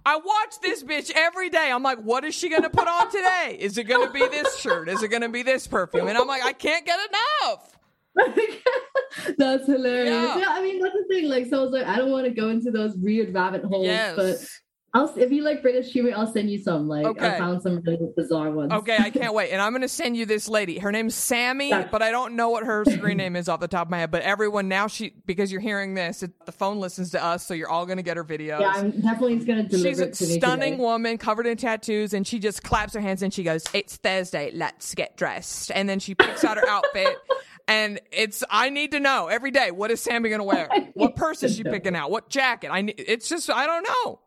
I 0.06 0.16
watch 0.16 0.60
this 0.60 0.84
bitch 0.84 1.10
every 1.14 1.48
day. 1.48 1.70
I'm 1.72 1.82
like, 1.82 1.98
what 1.98 2.24
is 2.24 2.34
she 2.34 2.50
gonna 2.50 2.68
put 2.68 2.86
on 2.86 3.10
today? 3.10 3.56
Is 3.58 3.78
it 3.78 3.84
gonna 3.84 4.10
be 4.10 4.20
this 4.28 4.58
shirt? 4.58 4.88
Is 4.88 5.02
it 5.02 5.08
gonna 5.08 5.30
be 5.30 5.42
this 5.42 5.66
perfume? 5.66 6.08
And 6.08 6.18
I'm 6.18 6.26
like, 6.26 6.44
I 6.44 6.52
can't 6.52 6.84
get 6.84 6.98
enough. 7.08 7.78
that's 9.38 9.66
hilarious. 9.66 10.10
Yeah. 10.10 10.38
yeah. 10.38 10.48
I 10.48 10.62
mean 10.62 10.80
that's 10.80 10.94
the 10.94 11.04
thing. 11.08 11.28
Like, 11.28 11.46
so 11.46 11.58
I 11.58 11.62
was 11.62 11.72
like, 11.72 11.86
I 11.86 11.96
don't 11.96 12.10
want 12.10 12.26
to 12.26 12.32
go 12.32 12.50
into 12.50 12.70
those 12.70 12.94
weird 12.96 13.32
rabbit 13.32 13.64
holes, 13.64 13.86
yes. 13.86 14.14
but 14.14 14.46
I'll 14.94 15.12
if 15.16 15.32
you 15.32 15.42
like 15.42 15.60
British 15.60 15.90
humor, 15.90 16.12
I'll 16.14 16.32
send 16.32 16.48
you 16.48 16.58
some. 16.58 16.86
Like 16.86 17.04
okay. 17.04 17.30
I 17.30 17.38
found 17.38 17.60
some 17.62 17.80
really 17.80 18.12
bizarre 18.16 18.52
ones. 18.52 18.72
Okay, 18.72 18.96
I 18.96 19.10
can't 19.10 19.34
wait. 19.34 19.50
And 19.50 19.60
I'm 19.60 19.72
gonna 19.72 19.88
send 19.88 20.16
you 20.16 20.24
this 20.24 20.48
lady. 20.48 20.78
Her 20.78 20.92
name's 20.92 21.16
Sammy, 21.16 21.72
but 21.90 22.00
I 22.00 22.12
don't 22.12 22.36
know 22.36 22.50
what 22.50 22.64
her 22.64 22.84
screen 22.84 23.16
name 23.24 23.34
is 23.34 23.48
off 23.48 23.58
the 23.58 23.66
top 23.66 23.88
of 23.88 23.90
my 23.90 23.98
head. 23.98 24.12
But 24.12 24.22
everyone 24.22 24.68
now 24.68 24.86
she 24.86 25.12
because 25.26 25.50
you're 25.50 25.60
hearing 25.60 25.94
this, 25.94 26.22
it, 26.22 26.46
the 26.46 26.52
phone 26.52 26.78
listens 26.78 27.10
to 27.10 27.22
us, 27.22 27.44
so 27.44 27.54
you're 27.54 27.68
all 27.68 27.86
gonna 27.86 28.02
get 28.02 28.16
her 28.16 28.24
videos. 28.24 28.60
Yeah, 28.60 28.72
I'm 28.72 28.92
definitely 28.92 29.38
gonna 29.44 29.64
deliver 29.64 29.88
She's 29.88 29.98
a 29.98 30.14
stunning 30.14 30.78
woman 30.78 31.18
covered 31.18 31.48
in 31.48 31.56
tattoos, 31.56 32.14
and 32.14 32.24
she 32.24 32.38
just 32.38 32.62
claps 32.62 32.94
her 32.94 33.00
hands 33.00 33.22
and 33.22 33.34
she 33.34 33.42
goes, 33.42 33.64
"It's 33.74 33.96
Thursday, 33.96 34.52
let's 34.54 34.94
get 34.94 35.16
dressed." 35.16 35.72
And 35.74 35.88
then 35.88 35.98
she 35.98 36.14
picks 36.14 36.44
out 36.44 36.56
her 36.56 36.68
outfit. 36.68 37.16
And 37.66 37.98
it's 38.12 38.44
I 38.50 38.68
need 38.68 38.90
to 38.90 39.00
know 39.00 39.28
every 39.28 39.50
day 39.50 39.70
what 39.70 39.90
is 39.90 39.98
Sammy 39.98 40.28
gonna 40.28 40.44
wear? 40.44 40.68
What 40.92 41.16
purse 41.16 41.42
is 41.42 41.56
she 41.56 41.64
picking 41.64 41.96
out? 41.96 42.10
What 42.10 42.28
jacket? 42.28 42.68
I 42.70 42.82
need, 42.82 42.96
it's 42.98 43.26
just 43.26 43.48
I 43.48 43.66
don't 43.66 43.88
know. 43.88 44.20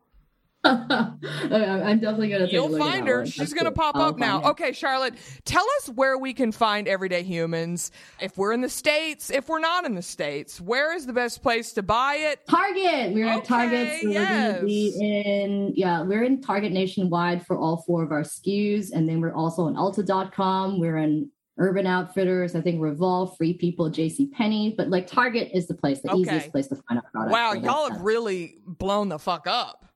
I'm 0.64 2.00
definitely 2.00 2.30
gonna. 2.30 2.46
You'll 2.46 2.76
find 2.76 3.06
her. 3.06 3.24
She's 3.24 3.36
That's 3.36 3.52
gonna 3.52 3.70
cool. 3.70 3.76
pop 3.76 3.96
I'll 3.96 4.02
up 4.02 4.18
now. 4.18 4.40
Her. 4.40 4.50
Okay, 4.50 4.72
Charlotte, 4.72 5.14
tell 5.44 5.64
us 5.78 5.88
where 5.90 6.18
we 6.18 6.34
can 6.34 6.50
find 6.50 6.88
everyday 6.88 7.22
humans. 7.22 7.92
If 8.20 8.36
we're 8.36 8.52
in 8.52 8.60
the 8.60 8.68
states, 8.68 9.30
if 9.30 9.48
we're 9.48 9.60
not 9.60 9.84
in 9.84 9.94
the 9.94 10.02
states, 10.02 10.60
where 10.60 10.94
is 10.96 11.06
the 11.06 11.12
best 11.12 11.42
place 11.42 11.72
to 11.74 11.82
buy 11.84 12.16
it? 12.16 12.40
Target. 12.48 13.14
We're 13.14 13.26
okay, 13.26 13.36
at 13.36 13.44
Target. 13.44 14.00
So 14.02 14.08
yes. 14.08 14.52
We're 14.52 14.54
gonna 14.54 14.66
be 14.66 14.96
in. 15.00 15.72
Yeah, 15.76 16.02
we're 16.02 16.24
in 16.24 16.40
Target 16.40 16.72
nationwide 16.72 17.46
for 17.46 17.56
all 17.56 17.84
four 17.86 18.02
of 18.02 18.10
our 18.10 18.22
SKUs, 18.22 18.90
and 18.92 19.08
then 19.08 19.20
we're 19.20 19.34
also 19.34 19.62
on 19.62 19.76
Ulta.com. 19.76 20.80
We're 20.80 20.98
in 20.98 21.30
Urban 21.58 21.86
Outfitters, 21.86 22.56
I 22.56 22.60
think 22.60 22.80
Revolve, 22.80 23.36
Free 23.36 23.52
People, 23.52 23.90
J.C. 23.90 24.26
Penney, 24.26 24.74
but 24.76 24.88
like 24.88 25.06
Target 25.06 25.50
is 25.54 25.68
the 25.68 25.74
place, 25.74 26.00
the 26.00 26.10
okay. 26.10 26.20
easiest 26.20 26.50
place 26.50 26.66
to 26.68 26.76
find 26.88 26.98
a 26.98 27.02
product. 27.10 27.32
Wow, 27.32 27.52
y'all 27.52 27.90
have 27.90 28.00
really 28.00 28.58
blown 28.66 29.08
the 29.08 29.18
fuck 29.18 29.46
up 29.46 29.87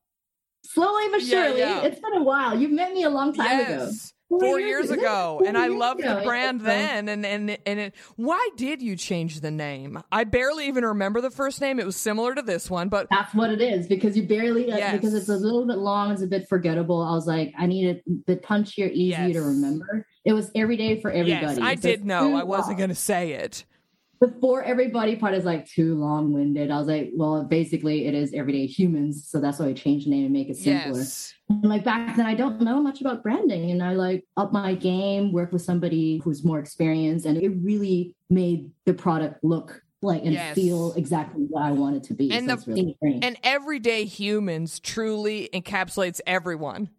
slowly 0.72 1.04
but 1.10 1.22
surely. 1.22 1.58
Yeah, 1.58 1.82
yeah. 1.82 1.86
It's 1.86 2.00
been 2.00 2.14
a 2.14 2.22
while. 2.22 2.58
You've 2.58 2.72
met 2.72 2.92
me 2.92 3.04
a 3.04 3.10
long 3.10 3.32
time 3.32 3.58
yes. 3.58 3.82
ago. 3.82 3.92
Four, 4.28 4.40
Four 4.40 4.60
years, 4.60 4.88
years 4.88 4.90
ago, 4.92 5.36
Four 5.40 5.48
and 5.48 5.58
I 5.58 5.66
loved 5.66 6.00
ago. 6.00 6.16
the 6.16 6.22
brand 6.22 6.62
then. 6.62 7.06
And 7.10 7.26
and 7.26 7.58
and 7.66 7.80
it, 7.80 7.94
why 8.16 8.48
did 8.56 8.80
you 8.80 8.96
change 8.96 9.40
the 9.40 9.50
name? 9.50 10.02
I 10.10 10.24
barely 10.24 10.68
even 10.68 10.86
remember 10.86 11.20
the 11.20 11.30
first 11.30 11.60
name. 11.60 11.78
It 11.78 11.84
was 11.84 11.96
similar 11.96 12.34
to 12.34 12.40
this 12.40 12.70
one, 12.70 12.88
but 12.88 13.08
that's 13.10 13.34
what 13.34 13.50
it 13.50 13.60
is 13.60 13.86
because 13.86 14.16
you 14.16 14.22
barely 14.22 14.68
yes. 14.68 14.94
because 14.94 15.12
it's 15.12 15.28
a 15.28 15.36
little 15.36 15.66
bit 15.66 15.76
long. 15.76 16.12
It's 16.12 16.22
a 16.22 16.26
bit 16.26 16.48
forgettable. 16.48 17.02
I 17.02 17.12
was 17.12 17.26
like, 17.26 17.52
I 17.58 17.66
need 17.66 17.86
it 17.86 18.02
a 18.08 18.10
bit 18.10 18.42
punchier, 18.42 18.90
easier 18.90 19.26
yes. 19.26 19.34
to 19.34 19.42
remember. 19.42 20.06
It 20.24 20.32
was 20.32 20.50
every 20.54 20.78
day 20.78 20.98
for 20.98 21.10
everybody. 21.10 21.56
Yes, 21.56 21.58
I 21.58 21.74
so 21.74 21.82
did 21.82 22.06
know. 22.06 22.34
I 22.34 22.44
wasn't 22.44 22.78
going 22.78 22.88
to 22.88 22.94
say 22.94 23.32
it 23.32 23.66
the 24.22 24.32
for 24.40 24.62
everybody 24.62 25.16
part 25.16 25.34
is 25.34 25.44
like 25.44 25.66
too 25.66 25.96
long 25.96 26.32
winded. 26.32 26.70
I 26.70 26.78
was 26.78 26.86
like, 26.86 27.10
well, 27.16 27.42
basically 27.42 28.06
it 28.06 28.14
is 28.14 28.32
everyday 28.32 28.66
humans. 28.66 29.28
So 29.28 29.40
that's 29.40 29.58
why 29.58 29.66
I 29.66 29.72
changed 29.72 30.06
the 30.06 30.10
name 30.10 30.26
and 30.26 30.32
make 30.32 30.48
it 30.48 30.56
simpler. 30.56 30.98
Yes. 31.00 31.34
And 31.48 31.64
like 31.64 31.82
back 31.82 32.16
then, 32.16 32.24
I 32.24 32.34
don't 32.34 32.60
know 32.60 32.80
much 32.80 33.00
about 33.00 33.24
branding 33.24 33.72
and 33.72 33.82
I 33.82 33.94
like 33.94 34.24
up 34.36 34.52
my 34.52 34.76
game, 34.76 35.32
work 35.32 35.50
with 35.50 35.62
somebody 35.62 36.20
who's 36.22 36.44
more 36.44 36.60
experienced. 36.60 37.26
And 37.26 37.36
it 37.36 37.48
really 37.64 38.14
made 38.30 38.70
the 38.86 38.94
product 38.94 39.42
look 39.42 39.82
like 40.02 40.22
and 40.22 40.34
yes. 40.34 40.54
feel 40.54 40.92
exactly 40.92 41.42
what 41.48 41.64
I 41.64 41.72
want 41.72 41.96
it 41.96 42.04
to 42.04 42.14
be. 42.14 42.30
And, 42.30 42.48
so 42.48 42.54
the, 42.54 42.94
really 43.02 43.18
and 43.22 43.36
everyday 43.42 44.04
humans 44.04 44.78
truly 44.78 45.50
encapsulates 45.52 46.20
everyone 46.28 46.90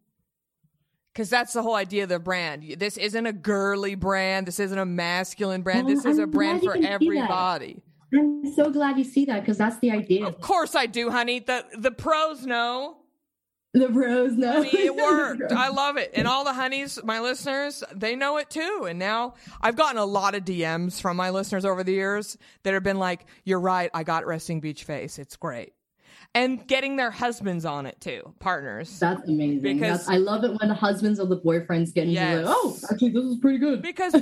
because 1.14 1.30
that's 1.30 1.54
the 1.54 1.62
whole 1.62 1.76
idea 1.76 2.04
of 2.04 2.10
the 2.10 2.20
brand. 2.20 2.76
This 2.78 2.98
isn't 2.98 3.26
a 3.26 3.34
girly 3.34 3.96
brand. 3.96 4.48
This 4.48 4.60
isn't 4.60 4.78
a 4.78 4.86
masculine 4.86 5.62
brand. 5.62 5.86
Well, 5.86 5.96
this 5.96 6.06
is 6.06 6.18
I'm 6.18 6.24
a 6.24 6.28
brand 6.28 6.64
for 6.64 6.76
everybody. 6.76 7.84
I'm 8.14 8.54
so 8.54 8.70
glad 8.72 8.98
you 8.98 9.04
see 9.04 9.26
that 9.26 9.42
because 9.42 9.58
that's 9.58 9.80
the 9.80 9.92
idea. 9.92 10.26
Of 10.26 10.40
course 10.42 10.76
I 10.76 10.86
do, 10.86 11.10
honey. 11.10 11.40
The 11.40 11.66
the 11.78 11.92
pros 11.92 12.46
know. 12.46 12.98
The 13.76 13.90
pros 13.90 14.34
know. 14.34 14.58
I 14.58 14.62
mean, 14.62 14.72
it 14.74 14.96
worked. 14.96 15.52
I 15.52 15.70
love 15.70 15.98
it. 15.98 16.12
And 16.14 16.28
all 16.28 16.44
the 16.44 16.54
honeys, 16.54 17.00
my 17.04 17.22
listeners, 17.22 17.84
they 17.92 18.16
know 18.16 18.38
it 18.38 18.52
too. 18.52 18.86
And 18.88 19.00
now 19.00 19.34
I've 19.62 19.76
gotten 19.76 19.98
a 19.98 20.06
lot 20.06 20.36
of 20.36 20.46
DMs 20.46 21.02
from 21.02 21.18
my 21.18 21.32
listeners 21.32 21.66
over 21.66 21.84
the 21.84 21.94
years 21.94 22.38
that 22.64 22.76
have 22.76 22.84
been 22.84 23.00
like, 23.00 23.26
"You're 23.46 23.60
right. 23.60 23.90
I 23.94 24.04
got 24.04 24.28
resting 24.28 24.60
beach 24.60 24.84
face. 24.84 25.18
It's 25.18 25.36
great." 25.36 25.74
And 26.36 26.66
getting 26.68 26.96
their 26.96 27.12
husbands 27.12 27.66
on 27.66 27.86
it 27.86 28.00
too, 28.02 28.34
partners. 28.40 29.00
That's 29.00 29.28
amazing. 29.28 29.62
Because 29.62 30.06
That's, 30.06 30.10
I 30.10 30.18
love 30.18 30.44
it 30.44 30.52
when 30.60 30.70
the 30.70 30.76
husbands 30.76 31.20
or 31.20 31.28
the 31.28 31.40
boyfriends 31.40 31.94
get 31.94 32.04
into 32.04 32.14
yes. 32.14 32.46
like, 32.46 32.56
oh, 32.58 32.78
actually, 32.92 33.12
this 33.12 33.24
is 33.24 33.38
pretty 33.38 33.60
good. 33.60 33.82
Because 33.82 34.14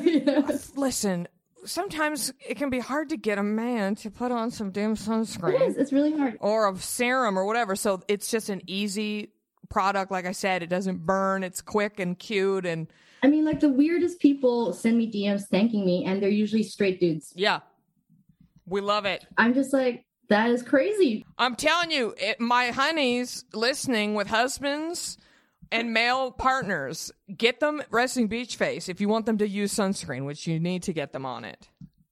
listen, 0.75 1.27
sometimes 1.65 2.33
it 2.47 2.55
can 2.55 2.69
be 2.69 2.79
hard 2.79 3.09
to 3.09 3.17
get 3.17 3.37
a 3.37 3.43
man 3.43 3.95
to 3.95 4.11
put 4.11 4.31
on 4.31 4.51
some 4.51 4.71
damn 4.71 4.95
sunscreen. 4.95 5.55
It 5.55 5.61
is. 5.61 5.77
It's 5.77 5.93
really 5.93 6.15
hard. 6.15 6.37
Or 6.39 6.69
a 6.69 6.77
serum 6.77 7.37
or 7.37 7.45
whatever. 7.45 7.75
So 7.75 8.01
it's 8.07 8.29
just 8.29 8.49
an 8.49 8.61
easy 8.67 9.31
product. 9.69 10.11
Like 10.11 10.25
I 10.25 10.33
said, 10.33 10.63
it 10.63 10.69
doesn't 10.69 11.05
burn. 11.05 11.43
It's 11.43 11.61
quick 11.61 11.99
and 11.99 12.17
cute 12.17 12.65
and. 12.65 12.87
I 13.23 13.27
mean, 13.27 13.45
like 13.45 13.59
the 13.59 13.69
weirdest 13.69 14.19
people 14.19 14.73
send 14.73 14.97
me 14.97 15.11
DMs 15.11 15.43
thanking 15.47 15.85
me, 15.85 16.05
and 16.05 16.21
they're 16.21 16.29
usually 16.29 16.63
straight 16.63 16.99
dudes. 16.99 17.31
Yeah. 17.35 17.59
We 18.65 18.81
love 18.81 19.05
it. 19.05 19.25
I'm 19.37 19.53
just 19.53 19.73
like, 19.73 20.05
that 20.31 20.49
is 20.49 20.63
crazy. 20.63 21.25
I'm 21.37 21.55
telling 21.55 21.91
you, 21.91 22.15
it, 22.17 22.39
my 22.39 22.67
honeys 22.67 23.43
listening 23.53 24.15
with 24.15 24.27
husbands 24.27 25.17
and 25.71 25.93
male 25.93 26.31
partners, 26.31 27.11
get 27.37 27.59
them 27.59 27.81
resting 27.89 28.27
beach 28.27 28.55
face 28.55 28.89
if 28.89 29.01
you 29.01 29.09
want 29.09 29.25
them 29.25 29.37
to 29.39 29.47
use 29.47 29.73
sunscreen, 29.73 30.25
which 30.25 30.47
you 30.47 30.59
need 30.59 30.83
to 30.83 30.93
get 30.93 31.11
them 31.11 31.25
on 31.25 31.43
it. 31.43 31.69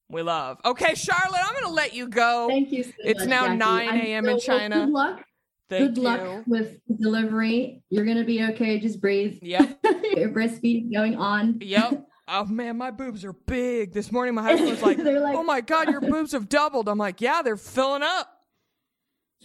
We 0.09 0.21
love. 0.21 0.59
Okay, 0.65 0.95
Charlotte, 0.95 1.41
I'm 1.41 1.53
going 1.53 1.65
to 1.65 1.71
let 1.71 1.93
you 1.93 2.07
go. 2.07 2.47
Thank 2.49 2.71
you. 2.71 2.83
So 2.83 2.91
it's 2.99 3.19
much, 3.21 3.29
now 3.29 3.45
Jackie. 3.45 3.57
9 3.57 3.97
a.m. 4.01 4.25
in 4.27 4.39
China. 4.39 4.79
Good 4.85 4.89
luck. 4.89 5.25
Thank 5.69 5.87
good 5.87 5.97
you. 5.97 6.03
luck 6.03 6.43
with 6.47 6.79
delivery. 6.99 7.83
You're 7.89 8.05
going 8.05 8.17
to 8.17 8.23
be 8.25 8.43
okay. 8.43 8.79
Just 8.79 8.99
breathe. 8.99 9.37
Yep. 9.41 9.79
Your 10.17 10.29
breastfeeding 10.33 10.91
going 10.91 11.15
on. 11.15 11.59
Yep. 11.61 12.08
Oh 12.29 12.45
man, 12.45 12.77
my 12.77 12.91
boobs 12.91 13.25
are 13.25 13.33
big. 13.33 13.93
This 13.93 14.11
morning 14.11 14.35
my 14.35 14.43
husband 14.43 14.69
was 14.69 14.81
like, 14.83 14.97
like 14.97 15.35
oh 15.35 15.43
my 15.43 15.61
God, 15.61 15.89
your 15.89 16.01
boobs 16.01 16.31
have 16.33 16.49
doubled. 16.49 16.87
I'm 16.87 16.97
like, 16.97 17.21
yeah, 17.21 17.41
they're 17.41 17.57
filling 17.57 18.03
up. 18.03 18.27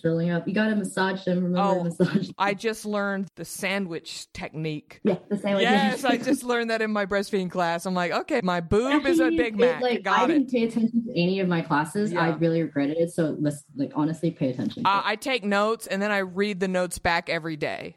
Filling 0.02 0.30
up. 0.30 0.46
You 0.46 0.52
got 0.52 0.68
to 0.68 0.76
massage 0.76 1.24
them. 1.24 1.44
Remember 1.44 1.60
oh, 1.60 1.84
massage. 1.84 2.26
Them. 2.26 2.34
I 2.36 2.52
just 2.52 2.84
learned 2.84 3.28
the 3.36 3.44
sandwich 3.44 4.30
technique. 4.32 5.00
Yeah, 5.04 5.16
the 5.30 5.38
sandwich. 5.38 5.62
Yes, 5.62 6.04
I 6.04 6.18
just 6.18 6.42
learned 6.42 6.70
that 6.70 6.82
in 6.82 6.90
my 6.90 7.06
breastfeeding 7.06 7.50
class. 7.50 7.86
I'm 7.86 7.94
like, 7.94 8.12
okay, 8.12 8.40
my 8.42 8.60
boob 8.60 9.06
is 9.06 9.20
a 9.20 9.30
Big 9.30 9.58
Mac. 9.58 9.80
Like, 9.80 10.02
got 10.02 10.18
I 10.18 10.24
it. 10.24 10.28
didn't 10.28 10.50
pay 10.50 10.64
attention 10.64 11.04
to 11.06 11.10
any 11.12 11.40
of 11.40 11.48
my 11.48 11.62
classes. 11.62 12.12
Yeah. 12.12 12.20
I 12.20 12.28
really 12.30 12.62
regretted 12.62 12.98
it. 12.98 13.12
So 13.12 13.36
let's 13.38 13.64
like 13.76 13.92
honestly 13.94 14.30
pay 14.30 14.50
attention. 14.50 14.84
Uh, 14.84 15.00
I 15.04 15.16
take 15.16 15.44
notes 15.44 15.86
and 15.86 16.02
then 16.02 16.10
I 16.10 16.18
read 16.18 16.60
the 16.60 16.68
notes 16.68 16.98
back 16.98 17.30
every 17.30 17.56
day. 17.56 17.96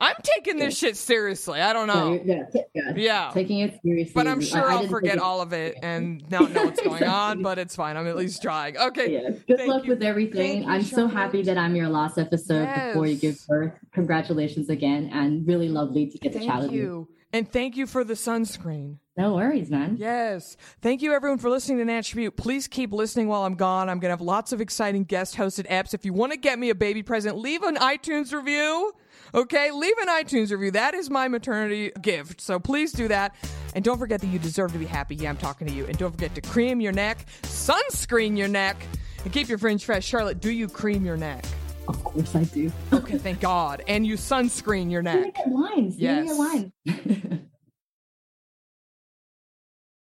I'm 0.00 0.16
taking 0.22 0.58
this 0.58 0.78
shit 0.78 0.96
seriously. 0.96 1.60
I 1.60 1.72
don't 1.72 1.86
know. 1.86 2.18
Yeah, 2.24 2.44
yeah, 2.74 2.92
yeah. 2.96 3.30
taking 3.34 3.60
it 3.60 3.78
seriously. 3.82 4.12
But 4.14 4.26
I'm 4.26 4.40
sure 4.40 4.68
I, 4.70 4.80
will 4.80 4.88
forget 4.88 5.18
all 5.18 5.42
of 5.42 5.52
it 5.52 5.76
and 5.82 6.28
not 6.30 6.50
know 6.52 6.64
what's 6.64 6.80
going 6.80 7.04
on. 7.04 7.42
But 7.42 7.58
it's 7.58 7.76
fine. 7.76 7.96
I'm 7.96 8.06
at 8.06 8.16
least 8.16 8.40
trying. 8.40 8.78
Okay. 8.78 9.12
Yeah. 9.12 9.30
Good 9.46 9.68
luck 9.68 9.84
you. 9.84 9.90
with 9.90 10.02
everything. 10.02 10.66
I'm 10.68 10.82
so 10.82 11.06
happy 11.06 11.42
that 11.42 11.58
I'm 11.58 11.76
your 11.76 11.88
last 11.88 12.16
episode 12.16 12.62
yes. 12.62 12.88
before 12.88 13.06
you 13.06 13.16
give 13.16 13.38
birth. 13.46 13.72
Congratulations 13.92 14.70
again, 14.70 15.10
and 15.12 15.46
really 15.46 15.68
lovely 15.68 16.06
to 16.06 16.18
get 16.18 16.32
thank 16.32 16.44
to 16.44 16.50
chat 16.50 16.62
with 16.62 16.72
you. 16.72 17.08
And 17.32 17.50
thank 17.50 17.76
you 17.76 17.86
for 17.86 18.02
the 18.02 18.14
sunscreen. 18.14 18.96
No 19.16 19.34
worries, 19.34 19.70
man. 19.70 19.96
Yes. 19.98 20.56
Thank 20.80 21.02
you, 21.02 21.12
everyone, 21.12 21.38
for 21.38 21.50
listening 21.50 21.78
to 21.78 21.84
Natch 21.84 22.14
Beaut. 22.14 22.36
Please 22.36 22.66
keep 22.66 22.92
listening 22.92 23.28
while 23.28 23.42
I'm 23.42 23.54
gone. 23.54 23.88
I'm 23.88 23.98
going 24.00 24.08
to 24.08 24.14
have 24.14 24.20
lots 24.20 24.52
of 24.52 24.60
exciting 24.60 25.04
guest 25.04 25.36
hosted 25.36 25.68
apps. 25.68 25.94
If 25.94 26.04
you 26.04 26.12
want 26.12 26.32
to 26.32 26.38
get 26.38 26.58
me 26.58 26.70
a 26.70 26.74
baby 26.74 27.02
present, 27.02 27.36
leave 27.36 27.62
an 27.62 27.76
iTunes 27.76 28.32
review. 28.32 28.92
Okay, 29.34 29.70
leave 29.70 29.96
an 29.98 30.08
iTunes 30.08 30.50
review. 30.50 30.72
That 30.72 30.94
is 30.94 31.10
my 31.10 31.28
maternity 31.28 31.92
gift. 32.00 32.40
So 32.40 32.58
please 32.58 32.92
do 32.92 33.08
that. 33.08 33.34
And 33.74 33.84
don't 33.84 33.98
forget 33.98 34.20
that 34.20 34.26
you 34.26 34.38
deserve 34.38 34.72
to 34.72 34.78
be 34.78 34.86
happy. 34.86 35.14
Yeah, 35.14 35.30
I'm 35.30 35.36
talking 35.36 35.66
to 35.66 35.72
you. 35.72 35.86
And 35.86 35.96
don't 35.96 36.10
forget 36.12 36.34
to 36.34 36.40
cream 36.40 36.80
your 36.80 36.92
neck, 36.92 37.26
sunscreen 37.42 38.36
your 38.36 38.48
neck, 38.48 38.76
and 39.24 39.32
keep 39.32 39.48
your 39.48 39.58
fringe 39.58 39.84
fresh. 39.84 40.04
Charlotte, 40.04 40.40
do 40.40 40.50
you 40.50 40.68
cream 40.68 41.04
your 41.04 41.16
neck? 41.16 41.44
Of 41.88 42.02
course 42.04 42.34
I 42.34 42.44
do. 42.44 42.70
okay, 42.92 43.18
thank 43.18 43.40
God. 43.40 43.82
And 43.88 44.06
you 44.06 44.14
sunscreen 44.14 44.90
your 44.90 45.02
neck. 45.02 45.26
You 45.26 45.32
get 45.32 45.52
lines. 45.52 45.96
Yes. 45.96 46.28
You 46.28 46.72
get 46.86 46.96
lines. 46.96 47.40